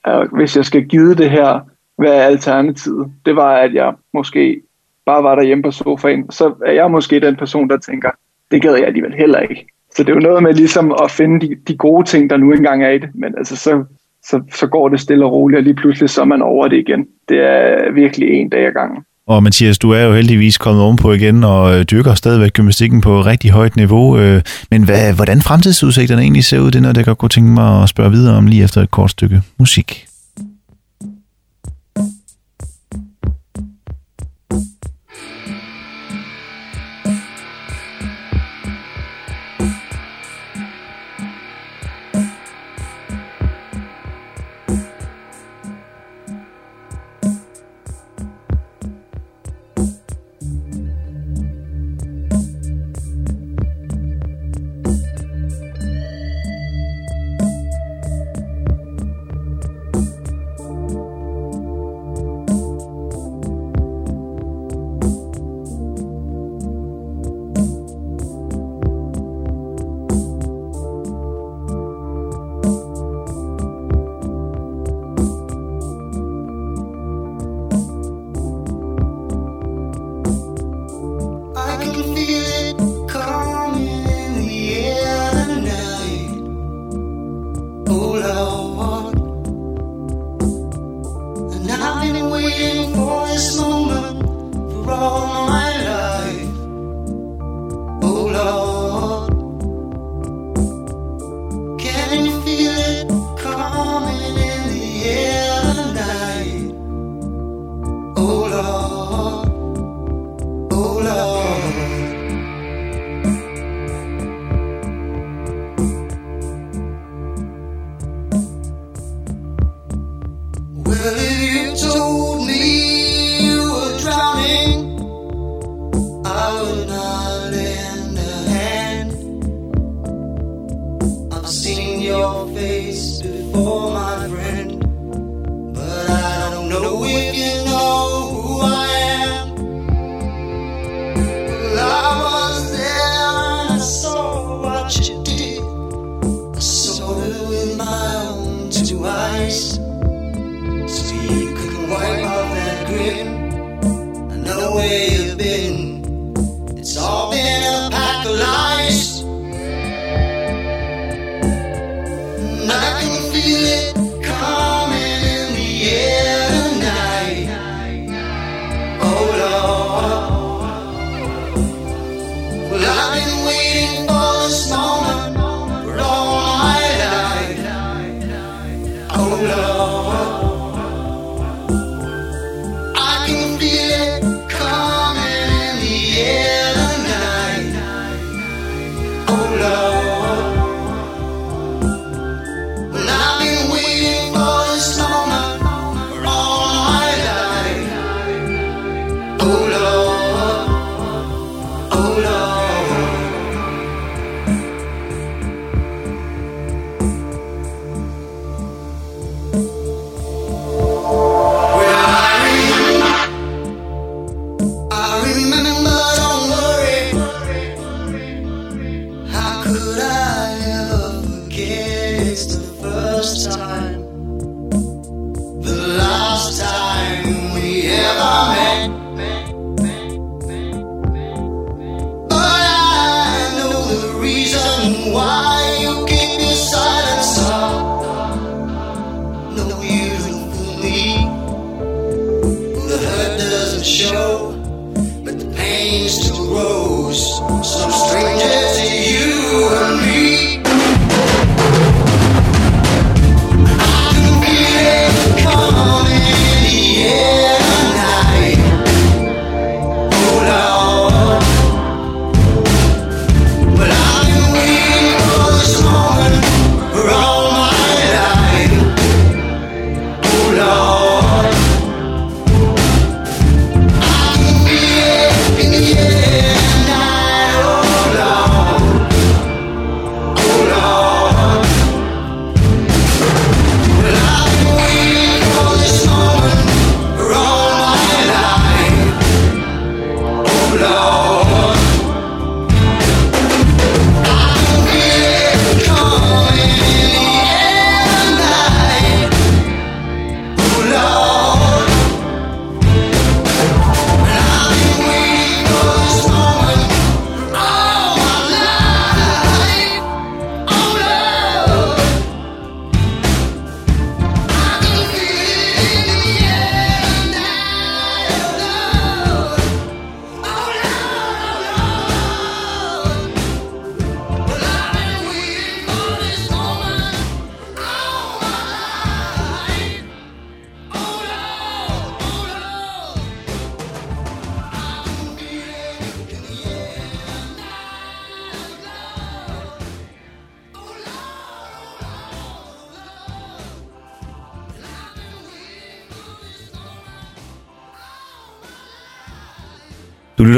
ah, 0.04 0.28
hvis 0.32 0.58
jeg 0.58 0.66
skal 0.66 0.86
give 0.86 1.16
det 1.16 1.30
her, 1.30 1.60
hvad 1.98 2.14
er 2.14 2.24
alternativet? 2.24 3.12
Det 3.26 3.36
var, 3.36 3.56
at 3.56 3.74
jeg 3.74 3.94
måske 4.14 4.62
bare 5.06 5.24
var 5.24 5.36
derhjemme 5.36 5.64
på 5.64 5.72
sofaen. 5.72 6.32
Så 6.32 6.54
er 6.66 6.72
jeg 6.72 6.92
måske 6.92 7.20
den 7.20 7.36
person, 7.36 7.70
der 7.70 7.78
tænker, 7.78 8.12
det 8.52 8.62
gad 8.62 8.76
jeg 8.76 8.88
alligevel 8.88 9.14
heller 9.14 9.40
ikke. 9.40 9.68
Så 9.96 10.04
det 10.04 10.10
er 10.10 10.14
jo 10.14 10.20
noget 10.20 10.44
med 10.44 10.54
ligesom 10.54 10.92
at 11.04 11.12
finde 11.12 11.48
de, 11.48 11.56
de 11.68 11.78
gode 11.78 12.08
ting, 12.08 12.30
der 12.30 12.38
nu 12.38 12.52
engang 12.52 12.84
er 12.84 12.90
i 12.90 12.98
det. 12.98 13.10
Men 13.14 13.34
altså, 13.38 13.56
så, 13.56 13.84
så, 14.24 14.42
så 14.54 14.68
går 14.68 14.90
det 14.90 15.00
stille 15.00 15.26
og 15.26 15.32
roligt, 15.32 15.58
og 15.58 15.64
lige 15.64 15.76
pludselig 15.76 16.10
så 16.10 16.22
er 16.22 16.26
man 16.26 16.42
over 16.42 16.68
det 16.68 16.78
igen. 16.78 17.08
Det 17.30 17.40
er 17.40 17.92
virkelig 17.92 18.30
en 18.30 18.50
dag 18.50 18.68
ad 18.68 18.72
gangen. 18.72 19.04
Og 19.28 19.44
Mathias, 19.44 19.80
du 19.80 19.92
er 19.92 20.02
jo 20.02 20.14
heldigvis 20.14 20.58
kommet 20.58 20.84
ovenpå 20.84 21.14
igen 21.14 21.44
og 21.44 21.80
øh, 21.80 21.84
dyrker 21.84 22.14
stadigvæk 22.16 22.54
gymnastikken 22.54 23.02
på 23.02 23.22
rigtig 23.22 23.52
højt 23.52 23.76
niveau. 23.76 24.18
Øh. 24.18 24.42
Men 24.72 24.84
hvad, 24.84 25.14
hvordan 25.14 25.42
fremtidsudsigterne 25.42 26.22
egentlig 26.22 26.44
ser 26.44 26.60
ud, 26.60 26.72
det 26.72 26.76
er 26.76 26.82
noget, 26.82 26.98
jeg 26.98 27.06
godt 27.06 27.18
kunne 27.18 27.30
tænke 27.30 27.52
mig 27.52 27.84
at 27.84 27.90
spørge 27.90 28.12
videre 28.12 28.36
om 28.36 28.48
lige 28.48 28.64
efter 28.64 28.82
et 28.82 28.92
kort 28.92 29.12
stykke 29.12 29.42
musik. 29.58 30.08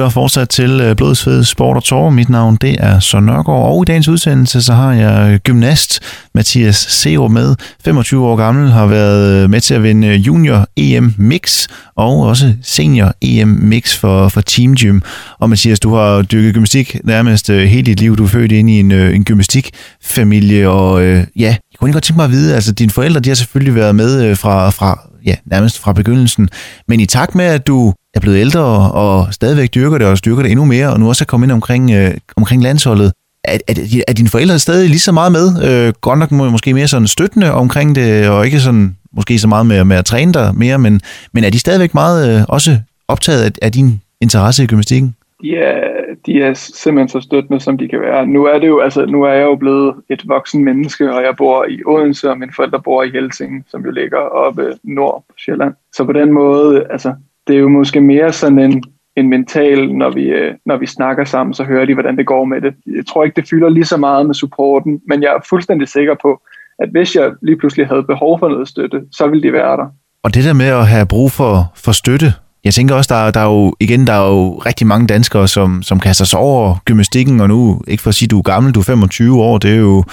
Lytter 0.10 0.22
fortsat 0.22 0.50
til 0.50 0.70
øh, 0.72 0.96
Blodsved 0.96 0.96
Blodsfed 0.96 1.44
Sport 1.44 1.78
og 1.78 1.84
Tor. 1.84 2.10
Mit 2.10 2.30
navn 2.30 2.56
det 2.56 2.76
er 2.80 3.00
Søren 3.00 3.26
Nørgaard, 3.26 3.66
og 3.66 3.84
i 3.84 3.86
dagens 3.86 4.08
udsendelse 4.08 4.62
så 4.62 4.74
har 4.74 4.94
jeg 4.94 5.34
øh, 5.34 5.40
gymnast 5.40 6.00
Mathias 6.36 6.76
Seo 6.76 7.28
med. 7.28 7.56
25 7.86 8.26
år 8.26 8.36
gammel, 8.36 8.72
har 8.72 8.86
været 8.86 9.44
øh, 9.44 9.50
med 9.50 9.62
til 9.62 9.74
at 9.74 9.84
vinde 9.84 10.08
Junior 10.08 10.68
EM 10.78 11.14
Mix 11.18 11.68
og 11.96 12.20
også 12.20 12.54
Senior 12.64 13.14
EM 13.22 13.48
Mix 13.48 13.96
for, 13.96 14.30
for 14.30 14.42
Team 14.42 14.76
Gym. 14.76 15.00
Og 15.40 15.50
Mathias, 15.50 15.80
du 15.80 15.96
har 15.96 16.22
dykket 16.22 16.54
gymnastik 16.54 16.98
nærmest 17.04 17.48
hele 17.52 17.82
dit 17.82 18.00
liv. 18.00 18.18
Du 18.18 18.24
er 18.24 18.28
født 18.28 18.52
ind 18.52 18.70
i 18.70 18.80
en, 18.80 18.92
en 18.92 19.24
gymnastikfamilie, 19.24 20.70
og 20.70 21.04
ja, 21.04 21.26
jeg 21.36 21.58
kunne 21.80 21.94
godt 21.94 22.04
tænke 22.04 22.18
mig 22.18 22.26
at 22.26 22.32
vide, 22.32 22.56
altså 22.56 22.72
dine 22.72 22.92
forældre, 22.92 23.20
de 23.20 23.30
har 23.30 23.36
selvfølgelig 23.36 23.76
været 23.76 23.96
med 23.96 24.36
fra, 24.36 24.70
fra 24.70 25.09
ja, 25.26 25.36
nærmest 25.46 25.80
fra 25.80 25.94
begyndelsen. 25.94 26.50
Men 26.88 27.00
i 27.00 27.06
takt 27.06 27.36
med, 27.36 27.46
at 27.46 27.68
du 27.68 27.94
er 28.14 28.20
blevet 28.20 28.38
ældre 28.38 28.62
og 28.92 29.34
stadigvæk 29.34 29.74
dyrker 29.76 29.98
det 29.98 30.08
og 30.08 30.18
styrker 30.18 30.42
det 30.42 30.52
endnu 30.52 30.66
mere, 30.66 30.90
og 30.94 31.00
nu 31.00 31.08
også 31.08 31.24
er 31.24 31.26
kommet 31.26 31.48
ind 31.48 31.52
omkring, 31.52 31.92
øh, 31.92 32.12
omkring 32.38 32.64
landsholdet, 32.64 33.12
er, 33.44 33.58
er, 33.68 34.04
er 34.08 34.14
dine 34.14 34.30
forældre 34.30 34.60
stadig 34.60 34.90
lige 34.90 35.00
så 35.00 35.12
meget 35.12 35.32
med? 35.32 35.70
Øh, 35.70 35.94
godt 36.02 36.20
nok 36.20 36.32
måske 36.32 36.74
mere 36.74 36.88
sådan 36.88 37.08
støttende 37.08 37.52
omkring 37.52 37.96
det, 37.96 38.30
og 38.30 38.46
ikke 38.46 38.60
sådan 38.60 38.96
måske 39.14 39.40
så 39.40 39.48
meget 39.48 39.66
med, 39.66 39.84
med 39.84 39.98
at 39.98 40.06
træne 40.06 40.34
dig 40.34 40.52
mere, 40.56 40.78
men, 40.78 41.02
men 41.34 41.44
er 41.44 41.50
de 41.50 41.60
stadigvæk 41.60 41.94
meget 41.94 42.40
øh, 42.40 42.46
også 42.50 42.78
optaget 43.08 43.44
af, 43.44 43.52
af 43.62 43.72
din 43.72 44.02
interesse 44.22 44.64
i 44.64 44.68
gymnastikken? 44.68 45.16
De 45.42 45.48
er, 45.48 45.99
de 46.26 46.42
er 46.42 46.54
simpelthen 46.54 47.10
så 47.10 47.22
støttende, 47.22 47.60
som 47.60 47.78
de 47.78 47.88
kan 47.88 48.02
være. 48.02 48.28
Nu 48.28 48.46
er 48.46 48.60
det 48.60 48.68
jo, 48.68 48.80
altså, 48.80 49.06
nu 49.06 49.24
er 49.24 49.34
jeg 49.34 49.44
jo 49.44 49.56
blevet 49.56 49.96
et 50.10 50.28
voksen 50.28 50.64
menneske, 50.64 51.14
og 51.14 51.24
jeg 51.24 51.36
bor 51.38 51.66
i 51.70 51.82
Odense, 51.86 52.30
og 52.30 52.38
mine 52.38 52.52
forældre 52.56 52.82
bor 52.82 53.04
i 53.04 53.10
Helsing, 53.10 53.66
som 53.68 53.86
jo 53.86 53.92
ligger 53.92 54.18
oppe 54.18 54.74
nord 54.84 55.24
på 55.30 55.34
Sjælland. 55.38 55.74
Så 55.94 56.04
på 56.04 56.14
den 56.14 56.32
måde, 56.32 56.86
altså, 56.90 57.14
det 57.48 57.56
er 57.56 57.60
jo 57.60 57.70
måske 57.70 58.02
mere 58.02 58.34
sådan 58.34 58.60
en, 58.60 58.84
en 59.16 59.30
mental, 59.30 59.94
når 59.94 60.10
vi, 60.10 60.24
øh, 60.24 60.56
når 60.66 60.78
vi 60.78 60.86
snakker 60.86 61.24
sammen, 61.24 61.54
så 61.54 61.64
hører 61.64 61.86
de, 61.86 61.94
hvordan 61.94 62.18
det 62.18 62.26
går 62.26 62.46
med 62.46 62.62
det. 62.62 62.74
Jeg 62.86 63.06
tror 63.06 63.24
ikke, 63.24 63.36
det 63.36 63.50
fylder 63.50 63.70
lige 63.70 63.86
så 63.86 63.98
meget 63.98 64.26
med 64.26 64.36
supporten, 64.36 65.02
men 65.08 65.24
jeg 65.24 65.30
er 65.30 65.46
fuldstændig 65.50 65.88
sikker 65.88 66.16
på, 66.22 66.42
at 66.80 66.90
hvis 66.90 67.16
jeg 67.16 67.32
lige 67.42 67.58
pludselig 67.58 67.88
havde 67.88 68.04
behov 68.04 68.40
for 68.40 68.50
noget 68.50 68.68
støtte, 68.68 69.02
så 69.12 69.28
ville 69.28 69.44
de 69.44 69.54
være 69.54 69.78
der. 69.78 69.88
Og 70.24 70.34
det 70.34 70.44
der 70.44 70.54
med 70.54 70.66
at 70.66 70.88
have 70.88 71.06
brug 71.06 71.32
for, 71.32 71.72
for 71.76 71.92
støtte, 71.92 72.34
jeg 72.64 72.74
tænker 72.74 72.96
også, 72.96 73.14
der, 73.14 73.32
der 73.32 73.40
er 73.40 73.46
jo, 73.46 73.74
igen, 73.80 74.08
der 74.08 74.14
er 74.14 74.28
jo 74.28 74.58
rigtig 74.66 74.88
mange 74.88 75.08
danskere, 75.08 75.48
som, 75.48 75.84
som 75.84 76.00
kaster 76.00 76.26
sig 76.26 76.40
over 76.40 76.76
gymnastikken, 76.86 77.40
og 77.42 77.48
nu, 77.48 77.82
ikke 77.88 78.04
for 78.04 78.10
at 78.10 78.16
sige, 78.16 78.28
du 78.28 78.38
er 78.38 78.42
gammel, 78.42 78.72
du 78.74 78.80
er 78.80 78.84
25 78.84 79.42
år, 79.42 79.58
det 79.58 79.72
er 79.72 79.76
jo, 79.76 80.04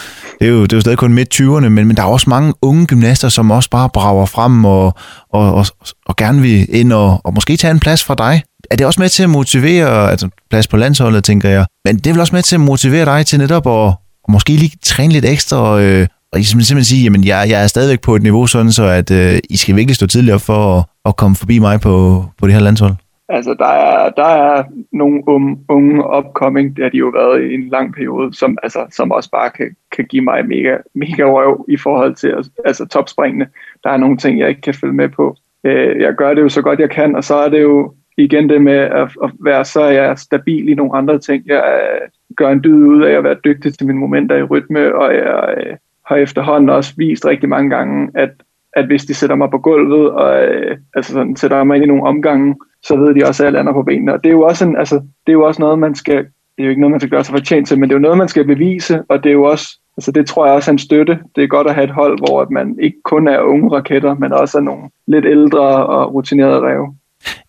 det 0.40 0.46
er 0.46 0.50
jo, 0.52 0.62
det 0.62 0.72
er 0.72 0.76
jo 0.76 0.80
stadig 0.80 0.98
kun 0.98 1.12
midt 1.12 1.40
20'erne, 1.40 1.68
men, 1.68 1.74
men 1.86 1.96
der 1.96 2.02
er 2.02 2.06
også 2.06 2.30
mange 2.30 2.54
unge 2.62 2.86
gymnaster, 2.86 3.28
som 3.28 3.50
også 3.50 3.70
bare 3.70 3.88
brager 3.88 4.26
frem 4.26 4.64
og, 4.64 4.94
og, 5.32 5.54
og, 5.54 5.66
og 6.06 6.16
gerne 6.16 6.42
vil 6.42 6.66
ind 6.76 6.92
og, 6.92 7.20
og 7.24 7.34
måske 7.34 7.56
tage 7.56 7.70
en 7.70 7.80
plads 7.80 8.04
fra 8.04 8.14
dig. 8.14 8.42
Er 8.70 8.76
det 8.76 8.86
også 8.86 9.00
med 9.00 9.08
til 9.08 9.22
at 9.22 9.30
motivere, 9.30 10.10
altså 10.10 10.28
plads 10.50 10.66
på 10.66 10.76
landsholdet, 10.76 11.24
tænker 11.24 11.48
jeg, 11.48 11.66
men 11.84 11.96
det 11.96 12.06
er 12.06 12.12
vel 12.12 12.20
også 12.20 12.34
med 12.34 12.42
til 12.42 12.54
at 12.56 12.60
motivere 12.60 13.04
dig 13.04 13.26
til 13.26 13.38
netop 13.38 13.66
at, 13.66 13.72
og 13.72 14.32
måske 14.32 14.52
lige 14.52 14.72
træne 14.84 15.12
lidt 15.12 15.24
ekstra, 15.24 15.80
øh, 15.80 16.06
og 16.32 16.38
ligesom- 16.38 16.60
simpelthen 16.60 16.84
sige, 16.84 17.02
jamen 17.02 17.24
jeg, 17.24 17.46
jeg 17.50 17.62
er 17.62 17.66
stadigvæk 17.66 18.00
på 18.00 18.16
et 18.16 18.22
niveau 18.22 18.46
sådan, 18.46 18.72
så 18.72 18.84
at 18.84 19.10
øh, 19.10 19.38
I 19.50 19.56
skal 19.56 19.76
virkelig 19.76 19.96
stå 19.96 20.06
tidligere 20.06 20.40
for 20.40 20.78
at, 20.78 20.84
at 21.06 21.16
komme 21.16 21.36
forbi 21.36 21.58
mig 21.58 21.80
på, 21.80 22.24
på 22.38 22.46
det 22.46 22.54
her 22.54 22.60
landshold. 22.60 22.92
Altså, 23.28 23.54
der 23.54 23.66
er, 23.66 24.10
der 24.10 24.24
er 24.24 24.64
nogle 24.92 25.28
um, 25.28 25.58
unge 25.68 26.16
upcoming, 26.18 26.76
det 26.76 26.84
har 26.84 26.90
de 26.90 26.96
jo 26.96 27.08
været 27.08 27.42
i 27.42 27.54
en 27.54 27.68
lang 27.68 27.94
periode, 27.94 28.34
som, 28.34 28.58
altså, 28.62 28.86
som 28.90 29.10
også 29.12 29.30
bare 29.30 29.50
kan, 29.50 29.76
kan 29.96 30.04
give 30.04 30.22
mig 30.22 30.46
mega, 30.46 30.76
mega 30.94 31.22
røv 31.22 31.64
i 31.68 31.76
forhold 31.76 32.14
til 32.14 32.34
altså, 32.64 32.86
topspringende. 32.86 33.46
Der 33.84 33.90
er 33.90 33.96
nogle 33.96 34.16
ting, 34.16 34.38
jeg 34.38 34.48
ikke 34.48 34.60
kan 34.60 34.74
følge 34.74 34.94
med 34.94 35.08
på. 35.08 35.36
Øh, 35.64 36.00
jeg 36.00 36.14
gør 36.14 36.34
det 36.34 36.42
jo 36.42 36.48
så 36.48 36.62
godt, 36.62 36.80
jeg 36.80 36.90
kan, 36.90 37.16
og 37.16 37.24
så 37.24 37.34
er 37.34 37.48
det 37.48 37.62
jo 37.62 37.94
igen 38.16 38.48
det 38.48 38.62
med 38.62 38.76
at, 38.76 39.08
at 39.22 39.30
være 39.40 39.64
så 39.64 39.80
er 39.80 39.90
jeg 39.90 40.18
stabil 40.18 40.68
i 40.68 40.74
nogle 40.74 40.96
andre 40.96 41.18
ting. 41.18 41.42
Jeg 41.46 41.90
øh, 42.02 42.08
gør 42.36 42.50
en 42.50 42.64
dyd 42.64 42.84
ud 42.84 43.02
af 43.02 43.12
at 43.12 43.24
være 43.24 43.36
dygtig 43.44 43.74
til 43.74 43.86
mine 43.86 43.98
momenter 43.98 44.36
i 44.36 44.42
rytme, 44.42 44.94
og 44.94 45.14
jeg 45.14 45.54
øh, 45.56 45.76
har 46.06 46.16
efterhånden 46.16 46.70
også 46.70 46.94
vist 46.96 47.26
rigtig 47.26 47.48
mange 47.48 47.70
gange, 47.70 48.10
at, 48.14 48.30
at 48.76 48.86
hvis 48.86 49.04
de 49.04 49.14
sætter 49.14 49.36
mig 49.36 49.50
på 49.50 49.58
gulvet, 49.58 50.10
og 50.10 50.42
øh, 50.42 50.76
altså 50.96 51.12
sådan, 51.12 51.36
sætter 51.36 51.64
mig 51.64 51.76
ind 51.76 51.84
i 51.84 51.88
nogle 51.88 52.02
omgange, 52.02 52.54
så 52.82 52.96
ved 52.96 53.14
de 53.14 53.28
også, 53.28 53.42
at 53.42 53.44
jeg 53.44 53.52
lander 53.52 53.72
på 53.72 53.82
benene. 53.82 54.14
Og 54.14 54.24
det 54.24 54.28
er 54.28 54.32
jo 54.32 54.42
også, 54.42 54.64
en, 54.64 54.76
altså, 54.76 54.94
det 54.94 55.28
er 55.28 55.32
jo 55.32 55.42
også 55.42 55.62
noget, 55.62 55.78
man 55.78 55.94
skal, 55.94 56.16
det 56.16 56.58
er 56.58 56.64
jo 56.64 56.70
ikke 56.70 56.80
noget, 56.80 56.90
man 56.90 57.00
skal 57.00 57.10
gøre 57.10 57.24
sig 57.24 57.32
fortjent 57.32 57.68
til, 57.68 57.78
men 57.78 57.88
det 57.88 57.94
er 57.94 57.98
jo 57.98 58.02
noget, 58.02 58.18
man 58.18 58.28
skal 58.28 58.46
bevise, 58.46 59.02
og 59.08 59.24
det 59.24 59.28
er 59.30 59.34
jo 59.34 59.44
også, 59.44 59.78
altså 59.96 60.12
det 60.12 60.26
tror 60.26 60.46
jeg 60.46 60.54
også 60.54 60.70
er 60.70 60.72
en 60.72 60.78
støtte. 60.78 61.18
Det 61.36 61.44
er 61.44 61.48
godt 61.48 61.66
at 61.66 61.74
have 61.74 61.84
et 61.84 61.90
hold, 61.90 62.18
hvor 62.18 62.42
at 62.42 62.50
man 62.50 62.76
ikke 62.82 62.96
kun 63.04 63.28
er 63.28 63.40
unge 63.40 63.68
raketter, 63.76 64.14
men 64.14 64.32
også 64.32 64.58
er 64.58 64.62
nogle 64.62 64.82
lidt 65.06 65.26
ældre 65.26 65.86
og 65.86 66.14
rutinerede 66.14 66.60
ræve. 66.60 66.86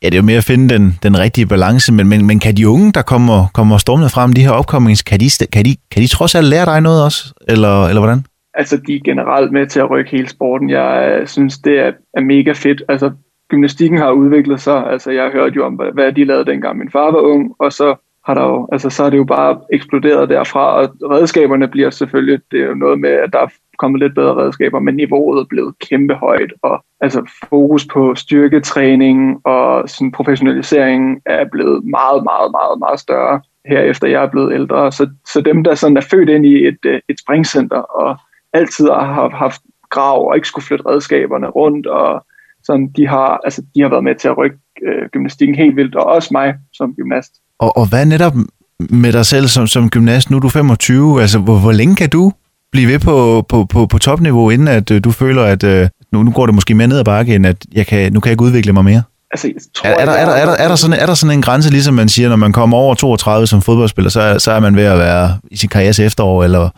Ja, 0.03 0.05
det 0.09 0.13
er 0.13 0.21
jo 0.21 0.25
mere 0.25 0.37
at 0.37 0.43
finde 0.43 0.75
den, 0.75 0.99
den 1.03 1.19
rigtige 1.19 1.47
balance, 1.47 1.93
men, 1.93 2.07
men, 2.07 2.25
men 2.25 2.39
kan 2.39 2.57
de 2.57 2.69
unge, 2.69 2.91
der 2.91 3.01
kommer, 3.01 3.47
kommer 3.53 3.77
stormende 3.77 4.09
frem, 4.09 4.33
de 4.33 4.41
her 4.41 4.51
opkommings, 4.51 5.01
kan 5.01 5.19
de, 5.19 5.29
kan, 5.51 5.65
de, 5.65 5.75
kan 5.91 6.01
de 6.01 6.07
trods 6.07 6.35
alt 6.35 6.47
lære 6.47 6.65
dig 6.65 6.81
noget 6.81 7.03
også, 7.03 7.33
eller, 7.47 7.87
eller 7.87 8.01
hvordan? 8.01 8.25
Altså, 8.57 8.77
de 8.77 8.95
er 8.95 8.99
generelt 9.03 9.51
med 9.51 9.67
til 9.67 9.79
at 9.79 9.89
rykke 9.89 10.11
hele 10.11 10.29
sporten. 10.29 10.69
Jeg 10.69 11.17
øh, 11.21 11.27
synes, 11.27 11.57
det 11.57 11.79
er, 11.79 11.91
er 12.13 12.21
mega 12.21 12.51
fedt. 12.51 12.83
Altså, 12.89 13.11
gymnastikken 13.49 13.97
har 13.97 14.11
udviklet 14.11 14.61
sig. 14.61 14.87
Altså, 14.87 15.11
jeg 15.11 15.31
hørte 15.31 15.55
jo 15.55 15.65
om, 15.65 15.81
hvad 15.93 16.11
de 16.11 16.23
lavede 16.23 16.45
dengang 16.45 16.77
min 16.77 16.91
far 16.91 17.11
var 17.11 17.19
ung, 17.19 17.55
og 17.59 17.73
så 17.73 17.95
har 18.25 18.33
der 18.33 18.43
jo, 18.43 18.67
altså, 18.71 18.89
så 18.89 19.03
er 19.03 19.09
det 19.09 19.17
jo 19.17 19.23
bare 19.23 19.59
eksploderet 19.73 20.29
derfra, 20.29 20.75
og 20.75 20.89
redskaberne 21.11 21.67
bliver 21.67 21.89
selvfølgelig, 21.89 22.39
det 22.51 22.61
er 22.61 22.65
jo 22.65 22.73
noget 22.73 22.99
med, 22.99 23.09
at 23.09 23.33
der 23.33 23.39
er 23.39 23.47
kommet 23.77 23.99
lidt 23.99 24.15
bedre 24.15 24.35
redskaber, 24.35 24.79
men 24.79 24.95
niveauet 24.95 25.39
er 25.39 25.45
blevet 25.49 25.79
kæmpe 25.89 26.13
højt, 26.13 26.53
og 26.61 26.83
altså 27.01 27.29
fokus 27.49 27.87
på 27.93 28.15
styrketræning 28.15 29.41
og 29.45 29.89
sådan 29.89 30.11
professionalisering 30.11 31.21
er 31.25 31.45
blevet 31.51 31.85
meget, 31.85 32.23
meget, 32.23 32.51
meget, 32.51 32.79
meget 32.79 32.99
større 32.99 33.41
herefter 33.67 34.07
jeg 34.07 34.23
er 34.23 34.29
blevet 34.29 34.53
ældre. 34.53 34.91
Så, 34.91 35.09
så 35.25 35.41
dem, 35.41 35.63
der 35.63 35.75
sådan 35.75 35.97
er 35.97 36.01
født 36.01 36.29
ind 36.29 36.45
i 36.45 36.67
et, 36.67 36.79
øh, 36.85 36.99
et 37.09 37.19
springcenter 37.19 37.77
og 37.77 38.17
altid 38.53 38.85
har 38.89 39.29
haft 39.29 39.61
grav 39.89 40.27
og 40.27 40.35
ikke 40.35 40.47
skulle 40.47 40.65
flytte 40.65 40.85
redskaberne 40.85 41.47
rundt 41.47 41.87
og 41.87 42.25
sådan, 42.63 42.87
de, 42.97 43.07
har, 43.07 43.39
altså, 43.43 43.61
de 43.75 43.81
har 43.81 43.89
været 43.89 44.03
med 44.03 44.15
til 44.15 44.27
at 44.27 44.37
rykke 44.37 44.57
øh, 44.87 45.09
gymnastikken 45.11 45.55
helt 45.55 45.75
vildt, 45.75 45.95
og 45.95 46.05
også 46.05 46.29
mig 46.31 46.55
som 46.73 46.93
gymnast. 46.93 47.31
Og, 47.59 47.77
og 47.77 47.89
hvad 47.89 48.05
netop 48.05 48.33
med 48.89 49.13
dig 49.13 49.25
selv 49.25 49.47
som, 49.47 49.67
som 49.67 49.89
gymnast? 49.89 50.29
Nu 50.29 50.37
er 50.37 50.41
du 50.41 50.49
25, 50.49 51.21
altså 51.21 51.39
hvor, 51.39 51.59
hvor 51.59 51.71
længe 51.71 51.95
kan 51.95 52.09
du 52.09 52.31
blive 52.71 52.87
ved 52.91 52.99
på, 52.99 53.45
på, 53.49 53.65
på, 53.65 53.85
på 53.85 53.97
topniveau, 53.97 54.49
inden 54.49 54.67
at 54.67 54.91
øh, 54.91 55.03
du 55.03 55.11
føler, 55.11 55.43
at 55.43 55.63
øh, 55.63 55.89
nu, 56.11 56.23
nu 56.23 56.31
går 56.31 56.45
det 56.45 56.55
måske 56.55 56.75
mere 56.75 56.87
ned 56.87 56.99
ad 56.99 57.05
bakke, 57.05 57.35
end 57.35 57.45
at 57.45 57.65
jeg 57.71 57.87
kan, 57.87 58.13
nu 58.13 58.19
kan 58.19 58.29
jeg 58.29 58.33
ikke 58.33 58.43
udvikle 58.43 58.73
mig 58.73 58.83
mere? 58.83 59.03
Altså, 59.31 59.47
jeg 59.47 59.55
tror, 59.75 59.89
Er, 59.89 59.93
er, 59.93 60.05
der, 60.05 60.11
er, 60.11 60.25
der, 60.25 60.31
er, 60.31 60.45
der, 60.45 60.53
er, 60.53 60.67
der 60.67 60.75
sådan, 60.75 60.99
er 60.99 61.05
der 61.05 61.13
sådan 61.13 61.37
en 61.37 61.41
grænse, 61.41 61.69
ligesom 61.71 61.93
man 61.93 62.09
siger, 62.09 62.29
når 62.29 62.35
man 62.35 62.51
kommer 62.51 62.77
over 62.77 62.95
32 62.95 63.47
som 63.47 63.61
fodboldspiller, 63.61 64.09
så 64.09 64.21
er, 64.21 64.37
så 64.37 64.51
er 64.51 64.59
man 64.59 64.75
ved 64.75 64.83
at 64.83 64.97
være 64.97 65.37
i 65.51 65.57
sin 65.57 65.69
karrieres 65.69 65.99
efterår, 65.99 66.43
eller 66.43 66.69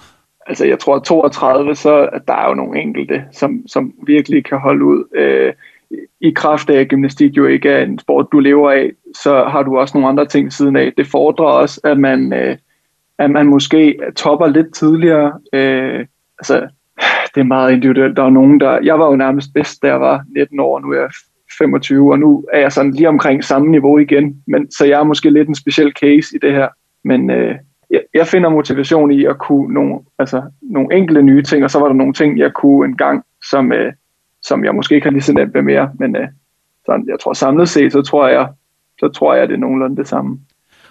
altså 0.49 0.65
jeg 0.65 0.79
tror 0.79 0.99
32, 0.99 1.75
så 1.75 2.09
at 2.13 2.21
der 2.27 2.33
er 2.33 2.47
jo 2.49 2.53
nogle 2.53 2.81
enkelte, 2.81 3.23
som, 3.31 3.67
som 3.67 3.93
virkelig 4.07 4.45
kan 4.45 4.57
holde 4.57 4.85
ud. 4.85 5.03
Øh, 5.15 5.53
I 6.21 6.29
kraft 6.29 6.69
af, 6.69 6.79
at 6.79 6.87
gymnastik 6.87 7.37
jo 7.37 7.45
ikke 7.45 7.69
er 7.69 7.83
en 7.83 7.99
sport, 7.99 8.27
du 8.31 8.39
lever 8.39 8.71
af, 8.71 8.91
så 9.15 9.43
har 9.43 9.63
du 9.63 9.77
også 9.77 9.97
nogle 9.97 10.09
andre 10.09 10.25
ting 10.25 10.53
siden 10.53 10.75
af. 10.75 10.93
Det 10.97 11.07
fordrer 11.07 11.45
også, 11.45 11.81
at 11.83 11.99
man, 11.99 12.33
øh, 12.33 12.57
at 13.17 13.31
man 13.31 13.47
måske 13.47 13.99
topper 14.15 14.47
lidt 14.47 14.73
tidligere. 14.73 15.33
Øh, 15.53 16.05
altså, 16.39 16.67
det 17.35 17.41
er 17.41 17.43
meget 17.43 17.71
individuelt. 17.71 18.17
Der 18.17 18.23
er 18.23 18.29
nogen, 18.29 18.59
der... 18.59 18.79
Jeg 18.83 18.99
var 18.99 19.05
jo 19.05 19.15
nærmest 19.15 19.49
bedst, 19.53 19.81
da 19.81 19.87
jeg 19.87 20.01
var 20.01 20.23
19 20.35 20.59
år, 20.59 20.79
nu 20.79 20.91
er 20.91 20.99
jeg 20.99 21.09
25, 21.57 22.11
og 22.11 22.19
nu 22.19 22.45
er 22.53 22.59
jeg 22.59 22.71
sådan 22.71 22.91
lige 22.91 23.09
omkring 23.09 23.43
samme 23.43 23.71
niveau 23.71 23.97
igen. 23.97 24.43
Men, 24.47 24.71
så 24.71 24.85
jeg 24.85 24.99
er 24.99 25.03
måske 25.03 25.29
lidt 25.29 25.47
en 25.47 25.55
speciel 25.55 25.91
case 25.91 26.35
i 26.35 26.39
det 26.41 26.53
her. 26.53 26.67
Men 27.03 27.29
øh, 27.29 27.55
jeg, 27.89 28.01
jeg 28.13 28.27
finder 28.27 28.49
motivation 28.49 29.11
i 29.11 29.25
at 29.25 29.37
kunne 29.37 29.73
nogle, 29.73 29.99
altså, 30.19 30.41
nogle 30.61 30.97
enkelte 30.97 31.21
nye 31.21 31.43
ting, 31.43 31.63
og 31.63 31.71
så 31.71 31.79
var 31.79 31.87
der 31.87 31.93
nogle 31.93 32.13
ting, 32.13 32.39
jeg 32.39 32.53
kunne 32.53 32.89
en 32.89 32.97
gang, 32.97 33.23
som, 33.49 33.71
øh, 33.71 33.93
som 34.41 34.65
jeg 34.65 34.75
måske 34.75 34.95
ikke 34.95 35.05
har 35.05 35.11
lige 35.11 35.21
så 35.21 35.33
nemt 35.33 35.53
ved 35.53 35.61
mere. 35.61 35.89
Men 35.99 36.15
øh, 36.15 36.27
sådan, 36.85 37.05
jeg 37.07 37.19
tror 37.19 37.33
samlet 37.33 37.69
set, 37.69 37.91
så 37.91 38.01
tror 38.01 38.27
jeg, 38.27 38.47
så 38.99 39.07
tror 39.07 39.35
jeg, 39.35 39.47
det 39.47 39.53
er 39.53 39.59
nogenlunde 39.59 39.97
det 39.97 40.07
samme. 40.07 40.39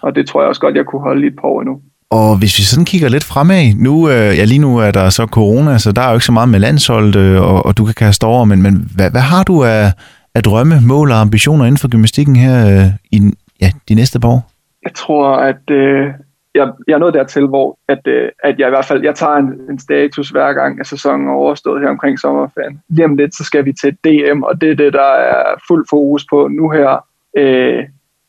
Og 0.01 0.15
det 0.15 0.27
tror 0.27 0.41
jeg 0.41 0.49
også 0.49 0.61
godt, 0.61 0.75
jeg 0.75 0.85
kunne 0.85 1.01
holde 1.01 1.23
i 1.23 1.27
et 1.27 1.35
par 1.35 1.47
år 1.47 1.61
endnu. 1.61 1.81
Og 2.11 2.37
hvis 2.37 2.57
vi 2.57 2.63
sådan 2.63 2.85
kigger 2.85 3.09
lidt 3.09 3.23
fremad, 3.23 3.73
nu, 3.77 4.09
øh, 4.09 4.37
ja 4.37 4.43
lige 4.43 4.59
nu 4.59 4.77
er 4.77 4.91
der 4.91 5.09
så 5.09 5.25
corona, 5.25 5.77
så 5.77 5.91
der 5.91 6.01
er 6.01 6.09
jo 6.09 6.13
ikke 6.13 6.25
så 6.25 6.31
meget 6.31 6.49
med 6.49 6.59
landsholdet, 6.59 7.15
øh, 7.15 7.41
og, 7.41 7.65
og 7.65 7.77
du 7.77 7.85
kan 7.85 7.93
kaste 7.93 8.23
over, 8.23 8.45
men, 8.45 8.61
men 8.61 8.91
hvad, 8.95 9.11
hvad 9.11 9.21
har 9.21 9.43
du 9.43 9.63
af, 9.63 9.91
af 10.35 10.43
drømme, 10.43 10.75
mål 10.81 11.11
og 11.11 11.19
ambitioner 11.19 11.65
inden 11.65 11.77
for 11.77 11.87
gymnastikken 11.87 12.35
her 12.35 12.55
øh, 12.67 12.85
i 13.11 13.31
ja, 13.61 13.71
de 13.89 13.95
næste 13.95 14.19
par 14.19 14.29
år? 14.29 14.51
Jeg 14.83 14.93
tror, 14.95 15.35
at 15.35 15.69
øh, 15.71 16.07
jeg, 16.55 16.71
jeg 16.87 16.93
er 16.93 16.97
nået 16.97 17.13
dertil, 17.13 17.45
hvor 17.45 17.79
at, 17.87 18.07
øh, 18.07 18.29
at 18.43 18.59
jeg 18.59 18.67
i 18.67 18.69
hvert 18.69 18.85
fald 18.85 19.03
jeg 19.03 19.15
tager 19.15 19.35
en, 19.35 19.61
en 19.69 19.79
status 19.79 20.29
hver 20.29 20.53
gang, 20.53 20.79
at 20.79 20.87
sæsonen 20.87 21.27
er 21.27 21.31
overstået 21.31 21.81
her 21.81 21.89
omkring 21.89 22.19
sommerferien. 22.19 22.81
Lige 22.89 23.05
om 23.05 23.15
lidt, 23.15 23.35
så 23.35 23.43
skal 23.43 23.65
vi 23.65 23.73
til 23.73 23.97
DM, 24.03 24.43
og 24.43 24.61
det 24.61 24.71
er 24.71 24.75
det, 24.75 24.93
der 24.93 25.11
er 25.13 25.43
fuld 25.67 25.85
fokus 25.89 26.25
på 26.29 26.47
nu 26.47 26.69
her. 26.69 27.05
Øh, 27.37 27.83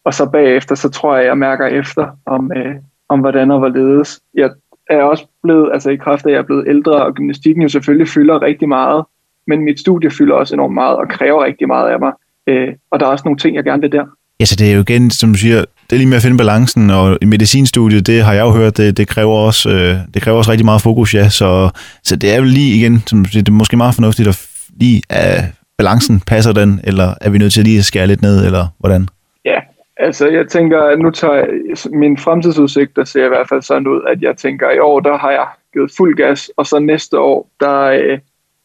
og 0.04 0.14
så 0.14 0.26
bagefter, 0.26 0.74
så 0.74 0.88
tror 0.88 1.16
jeg, 1.16 1.26
jeg 1.26 1.38
mærker 1.38 1.66
efter 1.66 2.08
om, 2.26 2.52
øh, 2.56 2.74
om 3.08 3.20
hvordan 3.20 3.50
og 3.50 3.58
hvorledes. 3.58 4.20
Jeg 4.34 4.50
er 4.90 5.02
også 5.02 5.26
blevet, 5.42 5.70
altså 5.72 5.90
i 5.90 5.96
kraft 5.96 6.26
af, 6.26 6.28
at 6.28 6.32
jeg 6.32 6.38
er 6.38 6.46
blevet 6.46 6.68
ældre, 6.68 7.04
og 7.04 7.14
gymnastikken 7.14 7.62
jo 7.62 7.68
selvfølgelig 7.68 8.08
fylder 8.08 8.42
rigtig 8.42 8.68
meget, 8.68 9.04
men 9.46 9.60
mit 9.60 9.80
studie 9.80 10.10
fylder 10.10 10.34
også 10.34 10.54
enormt 10.54 10.74
meget 10.74 10.96
og 10.96 11.08
kræver 11.08 11.44
rigtig 11.44 11.66
meget 11.66 11.90
af 11.90 11.98
mig. 12.00 12.12
Øh, 12.46 12.68
og 12.90 13.00
der 13.00 13.06
er 13.06 13.10
også 13.10 13.22
nogle 13.24 13.38
ting, 13.38 13.56
jeg 13.56 13.64
gerne 13.64 13.82
vil 13.82 13.92
der. 13.92 14.06
Ja, 14.40 14.44
så 14.44 14.56
det 14.58 14.70
er 14.70 14.74
jo 14.74 14.80
igen, 14.80 15.10
som 15.10 15.32
du 15.32 15.38
siger, 15.38 15.64
det 15.90 15.96
er 15.96 15.98
lige 15.98 16.08
med 16.08 16.16
at 16.16 16.22
finde 16.22 16.36
balancen, 16.36 16.90
og 16.90 17.18
i 17.22 17.24
medicinstudiet, 17.24 18.06
det 18.06 18.22
har 18.22 18.32
jeg 18.32 18.42
jo 18.42 18.50
hørt, 18.50 18.76
det, 18.76 18.96
det, 18.96 19.08
kræver, 19.08 19.36
også, 19.36 19.70
øh, 19.70 19.96
det 20.14 20.22
kræver 20.22 20.38
også 20.38 20.50
rigtig 20.50 20.64
meget 20.64 20.82
fokus, 20.82 21.14
ja, 21.14 21.28
så, 21.28 21.70
så 22.04 22.16
det 22.16 22.32
er 22.32 22.36
jo 22.36 22.44
lige 22.44 22.76
igen, 22.78 23.02
som 23.06 23.24
det 23.24 23.48
er 23.48 23.52
måske 23.52 23.76
meget 23.76 23.94
fornuftigt 23.94 24.28
at 24.28 24.46
lige, 24.80 25.02
at 25.08 25.44
balancen 25.78 26.20
passer 26.20 26.52
den, 26.52 26.80
eller 26.84 27.14
er 27.20 27.30
vi 27.30 27.38
nødt 27.38 27.52
til 27.52 27.64
lige 27.64 27.78
at 27.78 27.84
skære 27.84 28.06
lidt 28.06 28.22
ned, 28.22 28.46
eller 28.46 28.66
hvordan? 28.78 29.08
Ja, 29.44 29.58
altså 29.96 30.28
jeg 30.28 30.48
tænker, 30.48 30.80
at 30.82 30.98
nu 30.98 31.10
tager 31.10 31.34
jeg, 31.34 31.46
min 31.92 32.18
fremtidsudsigter 32.18 33.04
ser 33.04 33.24
i 33.24 33.28
hvert 33.28 33.48
fald 33.48 33.62
sådan 33.62 33.86
ud, 33.86 34.00
at 34.08 34.22
jeg 34.22 34.36
tænker, 34.36 34.68
at 34.68 34.76
i 34.76 34.78
år, 34.78 35.00
der 35.00 35.18
har 35.18 35.30
jeg 35.30 35.46
givet 35.72 35.90
fuld 35.96 36.16
gas, 36.16 36.50
og 36.56 36.66
så 36.66 36.78
næste 36.78 37.18
år, 37.18 37.48
der, 37.60 37.80
øh, 37.80 38.18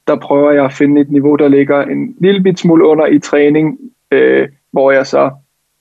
der 0.07 0.15
prøver 0.15 0.51
jeg 0.51 0.65
at 0.65 0.73
finde 0.73 1.01
et 1.01 1.11
niveau, 1.11 1.35
der 1.35 1.47
ligger 1.47 1.81
en 1.81 2.15
lille 2.19 2.43
bit 2.43 2.59
smule 2.59 2.87
under 2.87 3.05
i 3.05 3.19
træning, 3.19 3.77
øh, 4.11 4.47
hvor 4.71 4.91
jeg 4.91 5.07
så 5.07 5.31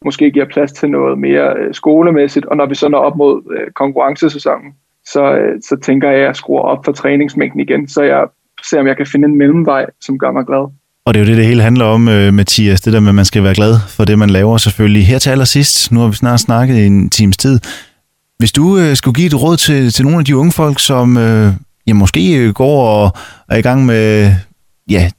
måske 0.05 0.31
giver 0.31 0.47
plads 0.53 0.73
til 0.73 0.91
noget 0.91 1.19
mere 1.19 1.55
øh, 1.59 1.75
skolemæssigt, 1.75 2.47
og 2.47 2.57
når 2.57 2.67
vi 2.67 2.75
så 2.75 2.89
når 2.89 2.99
op 2.99 3.17
mod 3.17 3.43
øh, 3.57 3.73
konkurrencesæsonen, 3.73 4.73
så, 5.07 5.35
øh, 5.35 5.61
så 5.63 5.77
tænker 5.83 6.11
jeg, 6.11 6.21
at 6.21 6.27
jeg 6.27 6.37
skruer 6.37 6.63
op 6.63 6.85
for 6.85 6.93
træningsmængden 6.93 7.61
igen, 7.61 7.89
så 7.89 8.03
jeg 8.03 8.25
ser, 8.71 8.81
om 8.81 8.87
jeg 8.87 8.97
kan 8.97 9.07
finde 9.07 9.29
en 9.29 9.39
mellemvej, 9.39 9.87
som 10.01 10.19
gør 10.19 10.33
mig 10.33 10.47
glad. 10.47 10.65
Og 11.07 11.15
det 11.15 11.21
er 11.21 11.25
jo 11.25 11.31
det, 11.31 11.37
det 11.37 11.47
hele 11.47 11.63
handler 11.63 11.85
om, 11.85 12.09
øh, 12.09 12.35
Mathias, 12.35 12.81
det 12.81 12.93
der 12.93 13.01
med, 13.01 13.09
at 13.09 13.15
man 13.15 13.25
skal 13.25 13.43
være 13.43 13.55
glad 13.55 13.75
for 13.89 14.05
det, 14.05 14.19
man 14.19 14.31
laver 14.31 14.57
selvfølgelig. 14.57 15.07
Her 15.07 15.19
til 15.19 15.31
allersidst, 15.31 15.93
nu 15.93 16.01
har 16.01 16.09
vi 16.09 16.15
snart 16.15 16.41
snakket 16.41 16.77
i 16.77 16.87
en 16.87 17.11
times 17.11 17.37
tid. 17.37 17.61
Hvis 18.39 18.53
du 18.53 18.79
øh, 18.79 18.97
skulle 18.97 19.15
give 19.15 19.27
et 19.27 19.43
råd 19.43 19.57
til, 19.57 19.93
til 19.93 20.05
nogle 20.05 20.19
af 20.19 20.25
de 20.25 20.37
unge 20.37 20.53
folk, 20.53 20.81
som 20.81 21.17
øh, 21.17 21.53
ja, 21.87 21.93
måske 21.93 22.37
øh, 22.37 22.55
går 22.55 22.89
og 22.89 23.13
er 23.49 23.57
i 23.57 23.63
gang 23.63 23.87
med 23.87 24.33
ja, 24.91 25.11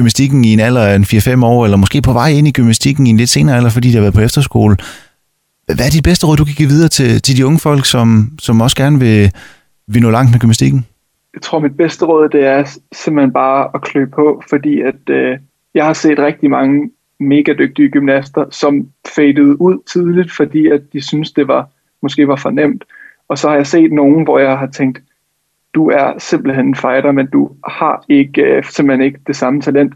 gymnastikken 0.00 0.44
i 0.44 0.52
en 0.52 0.60
alder 0.60 0.84
af 0.90 0.94
en 0.96 1.02
4-5 1.02 1.44
år, 1.44 1.64
eller 1.64 1.76
måske 1.76 2.02
på 2.02 2.12
vej 2.12 2.28
ind 2.28 2.48
i 2.48 2.52
gymnastikken 2.52 3.06
i 3.06 3.10
en 3.10 3.16
lidt 3.16 3.30
senere 3.30 3.56
alder, 3.56 3.70
fordi 3.70 3.88
de 3.88 3.94
har 3.94 4.00
været 4.00 4.14
på 4.14 4.20
efterskole. 4.20 4.76
Hvad 5.66 5.86
er 5.86 5.90
dit 5.90 6.04
bedste 6.04 6.26
råd, 6.26 6.36
du 6.36 6.44
kan 6.44 6.54
give 6.54 6.68
videre 6.68 6.88
til, 6.88 7.22
til 7.22 7.36
de 7.36 7.46
unge 7.46 7.58
folk, 7.58 7.84
som, 7.84 8.08
som 8.38 8.60
også 8.60 8.76
gerne 8.76 8.98
vil, 8.98 9.32
vil 9.86 10.02
nå 10.02 10.10
langt 10.10 10.30
med 10.30 10.40
gymnastikken? 10.40 10.86
Jeg 11.34 11.42
tror, 11.42 11.58
mit 11.58 11.76
bedste 11.76 12.04
råd, 12.04 12.28
det 12.28 12.46
er 12.46 12.78
simpelthen 12.92 13.32
bare 13.32 13.68
at 13.74 13.82
klø 13.82 14.06
på, 14.06 14.42
fordi 14.50 14.80
at 14.80 15.02
øh, 15.10 15.38
jeg 15.74 15.84
har 15.84 15.92
set 15.92 16.18
rigtig 16.18 16.50
mange 16.50 16.90
mega 17.20 17.52
dygtige 17.52 17.88
gymnaster, 17.88 18.44
som 18.50 18.88
fadede 19.16 19.60
ud 19.60 19.78
tidligt, 19.92 20.32
fordi 20.32 20.66
at 20.66 20.80
de 20.92 21.00
synes 21.00 21.32
det 21.32 21.48
var 21.48 21.68
måske 22.02 22.28
var 22.28 22.36
for 22.36 22.50
nemt. 22.50 22.84
Og 23.28 23.38
så 23.38 23.48
har 23.48 23.56
jeg 23.56 23.66
set 23.66 23.92
nogen, 23.92 24.24
hvor 24.24 24.38
jeg 24.38 24.58
har 24.58 24.66
tænkt, 24.66 24.98
du 25.74 25.88
er 25.88 26.18
simpelthen 26.18 26.66
en 26.66 26.74
fighter, 26.74 27.12
men 27.12 27.26
du 27.26 27.50
har 27.68 28.04
ikke, 28.08 28.42
øh, 28.42 28.64
simpelthen 28.64 29.06
ikke 29.06 29.20
det 29.26 29.36
samme 29.36 29.60
talent. 29.60 29.94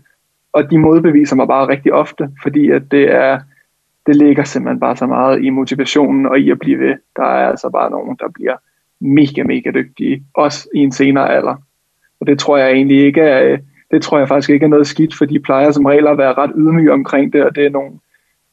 Og 0.52 0.70
de 0.70 0.78
modbeviser 0.78 1.36
mig 1.36 1.46
bare 1.46 1.68
rigtig 1.68 1.92
ofte, 1.92 2.30
fordi 2.42 2.70
at 2.70 2.82
det 2.90 3.14
er, 3.14 3.40
det 4.06 4.16
ligger 4.16 4.44
simpelthen 4.44 4.80
bare 4.80 4.96
så 4.96 5.06
meget 5.06 5.42
i 5.42 5.50
motivationen 5.50 6.26
og 6.26 6.38
i 6.38 6.50
at 6.50 6.58
blive 6.58 6.78
ved. 6.78 6.94
Der 7.16 7.22
er 7.22 7.48
altså 7.48 7.70
bare 7.70 7.90
nogen, 7.90 8.16
der 8.20 8.28
bliver 8.34 8.56
mega, 9.00 9.42
mega 9.42 9.70
dygtige, 9.70 10.24
også 10.34 10.68
i 10.74 10.78
en 10.78 10.92
senere 10.92 11.34
alder. 11.34 11.56
Og 12.20 12.26
det 12.26 12.38
tror 12.38 12.56
jeg 12.56 12.72
egentlig 12.72 13.04
ikke 13.04 13.20
er, 13.20 13.52
øh, 13.52 13.58
det 13.90 14.02
tror 14.02 14.18
jeg 14.18 14.28
faktisk 14.28 14.50
ikke 14.50 14.64
er 14.64 14.68
noget 14.68 14.86
skidt, 14.86 15.14
for 15.14 15.24
de 15.24 15.40
plejer 15.40 15.70
som 15.70 15.84
regel 15.84 16.06
at 16.06 16.18
være 16.18 16.32
ret 16.32 16.52
ydmyge 16.56 16.92
omkring 16.92 17.32
det, 17.32 17.44
og 17.44 17.56
det 17.56 17.66
er 17.66 17.70
nogle, 17.70 17.90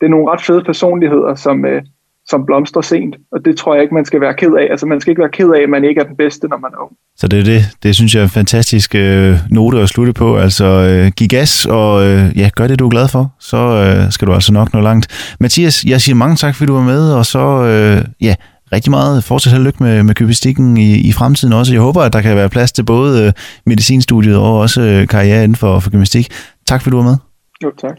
det 0.01 0.05
er 0.05 0.09
nogle 0.09 0.31
ret 0.31 0.41
fede 0.41 0.63
personligheder, 0.63 1.35
som, 1.35 1.65
øh, 1.65 1.83
som 2.29 2.45
blomstrer 2.45 2.81
sent, 2.81 3.15
og 3.31 3.45
det 3.45 3.57
tror 3.57 3.73
jeg 3.73 3.83
ikke, 3.83 3.95
man 3.95 4.05
skal 4.05 4.21
være 4.21 4.33
ked 4.33 4.53
af. 4.53 4.67
Altså 4.71 4.85
man 4.85 5.01
skal 5.01 5.11
ikke 5.11 5.19
være 5.19 5.31
ked 5.31 5.49
af, 5.49 5.61
at 5.61 5.69
man 5.69 5.83
ikke 5.83 6.01
er 6.01 6.05
den 6.05 6.15
bedste, 6.17 6.47
når 6.47 6.57
man 6.57 6.71
er 6.73 6.81
ung. 6.83 6.91
Så 7.17 7.27
det 7.27 7.39
er 7.39 7.43
det. 7.43 7.61
Det 7.83 7.95
synes 7.95 8.15
jeg 8.15 8.19
er 8.19 8.23
en 8.23 8.29
fantastisk 8.29 8.95
øh, 8.95 9.35
note 9.49 9.79
at 9.79 9.89
slutte 9.89 10.13
på. 10.13 10.37
Altså 10.37 10.65
øh, 10.65 11.11
giv 11.17 11.27
gas, 11.27 11.65
og 11.65 12.07
øh, 12.07 12.37
ja, 12.37 12.49
gør 12.55 12.67
det, 12.67 12.79
du 12.79 12.85
er 12.85 12.89
glad 12.89 13.07
for. 13.07 13.33
Så 13.39 13.57
øh, 13.57 14.11
skal 14.11 14.27
du 14.27 14.33
altså 14.33 14.53
nok 14.53 14.73
nå 14.73 14.81
langt. 14.81 15.35
Mathias, 15.39 15.83
jeg 15.85 16.01
siger 16.01 16.15
mange 16.15 16.35
tak, 16.35 16.55
fordi 16.55 16.67
du 16.67 16.73
var 16.73 16.83
med, 16.83 17.13
og 17.13 17.25
så 17.25 17.39
øh, 17.39 18.05
ja, 18.21 18.35
rigtig 18.71 18.91
meget 18.91 19.23
fortsat 19.23 19.53
held 19.53 19.63
lykke 19.63 19.83
med, 19.83 20.03
med 20.03 20.15
gymnastikken 20.15 20.77
i, 20.77 20.95
i 21.09 21.11
fremtiden 21.11 21.53
også. 21.53 21.73
Jeg 21.73 21.81
håber, 21.81 22.01
at 22.01 22.13
der 22.13 22.21
kan 22.21 22.35
være 22.35 22.49
plads 22.49 22.71
til 22.71 22.83
både 22.83 23.25
øh, 23.25 23.33
medicinstudiet 23.65 24.37
og 24.37 24.59
også 24.59 24.81
øh, 24.81 25.07
karriere 25.07 25.43
inden 25.43 25.55
for, 25.55 25.79
for 25.79 25.91
gymnastik. 25.91 26.27
Tak 26.65 26.81
fordi 26.81 26.91
du 26.91 26.97
var 26.97 27.09
med. 27.09 27.17
Jo, 27.63 27.71
tak. 27.81 27.95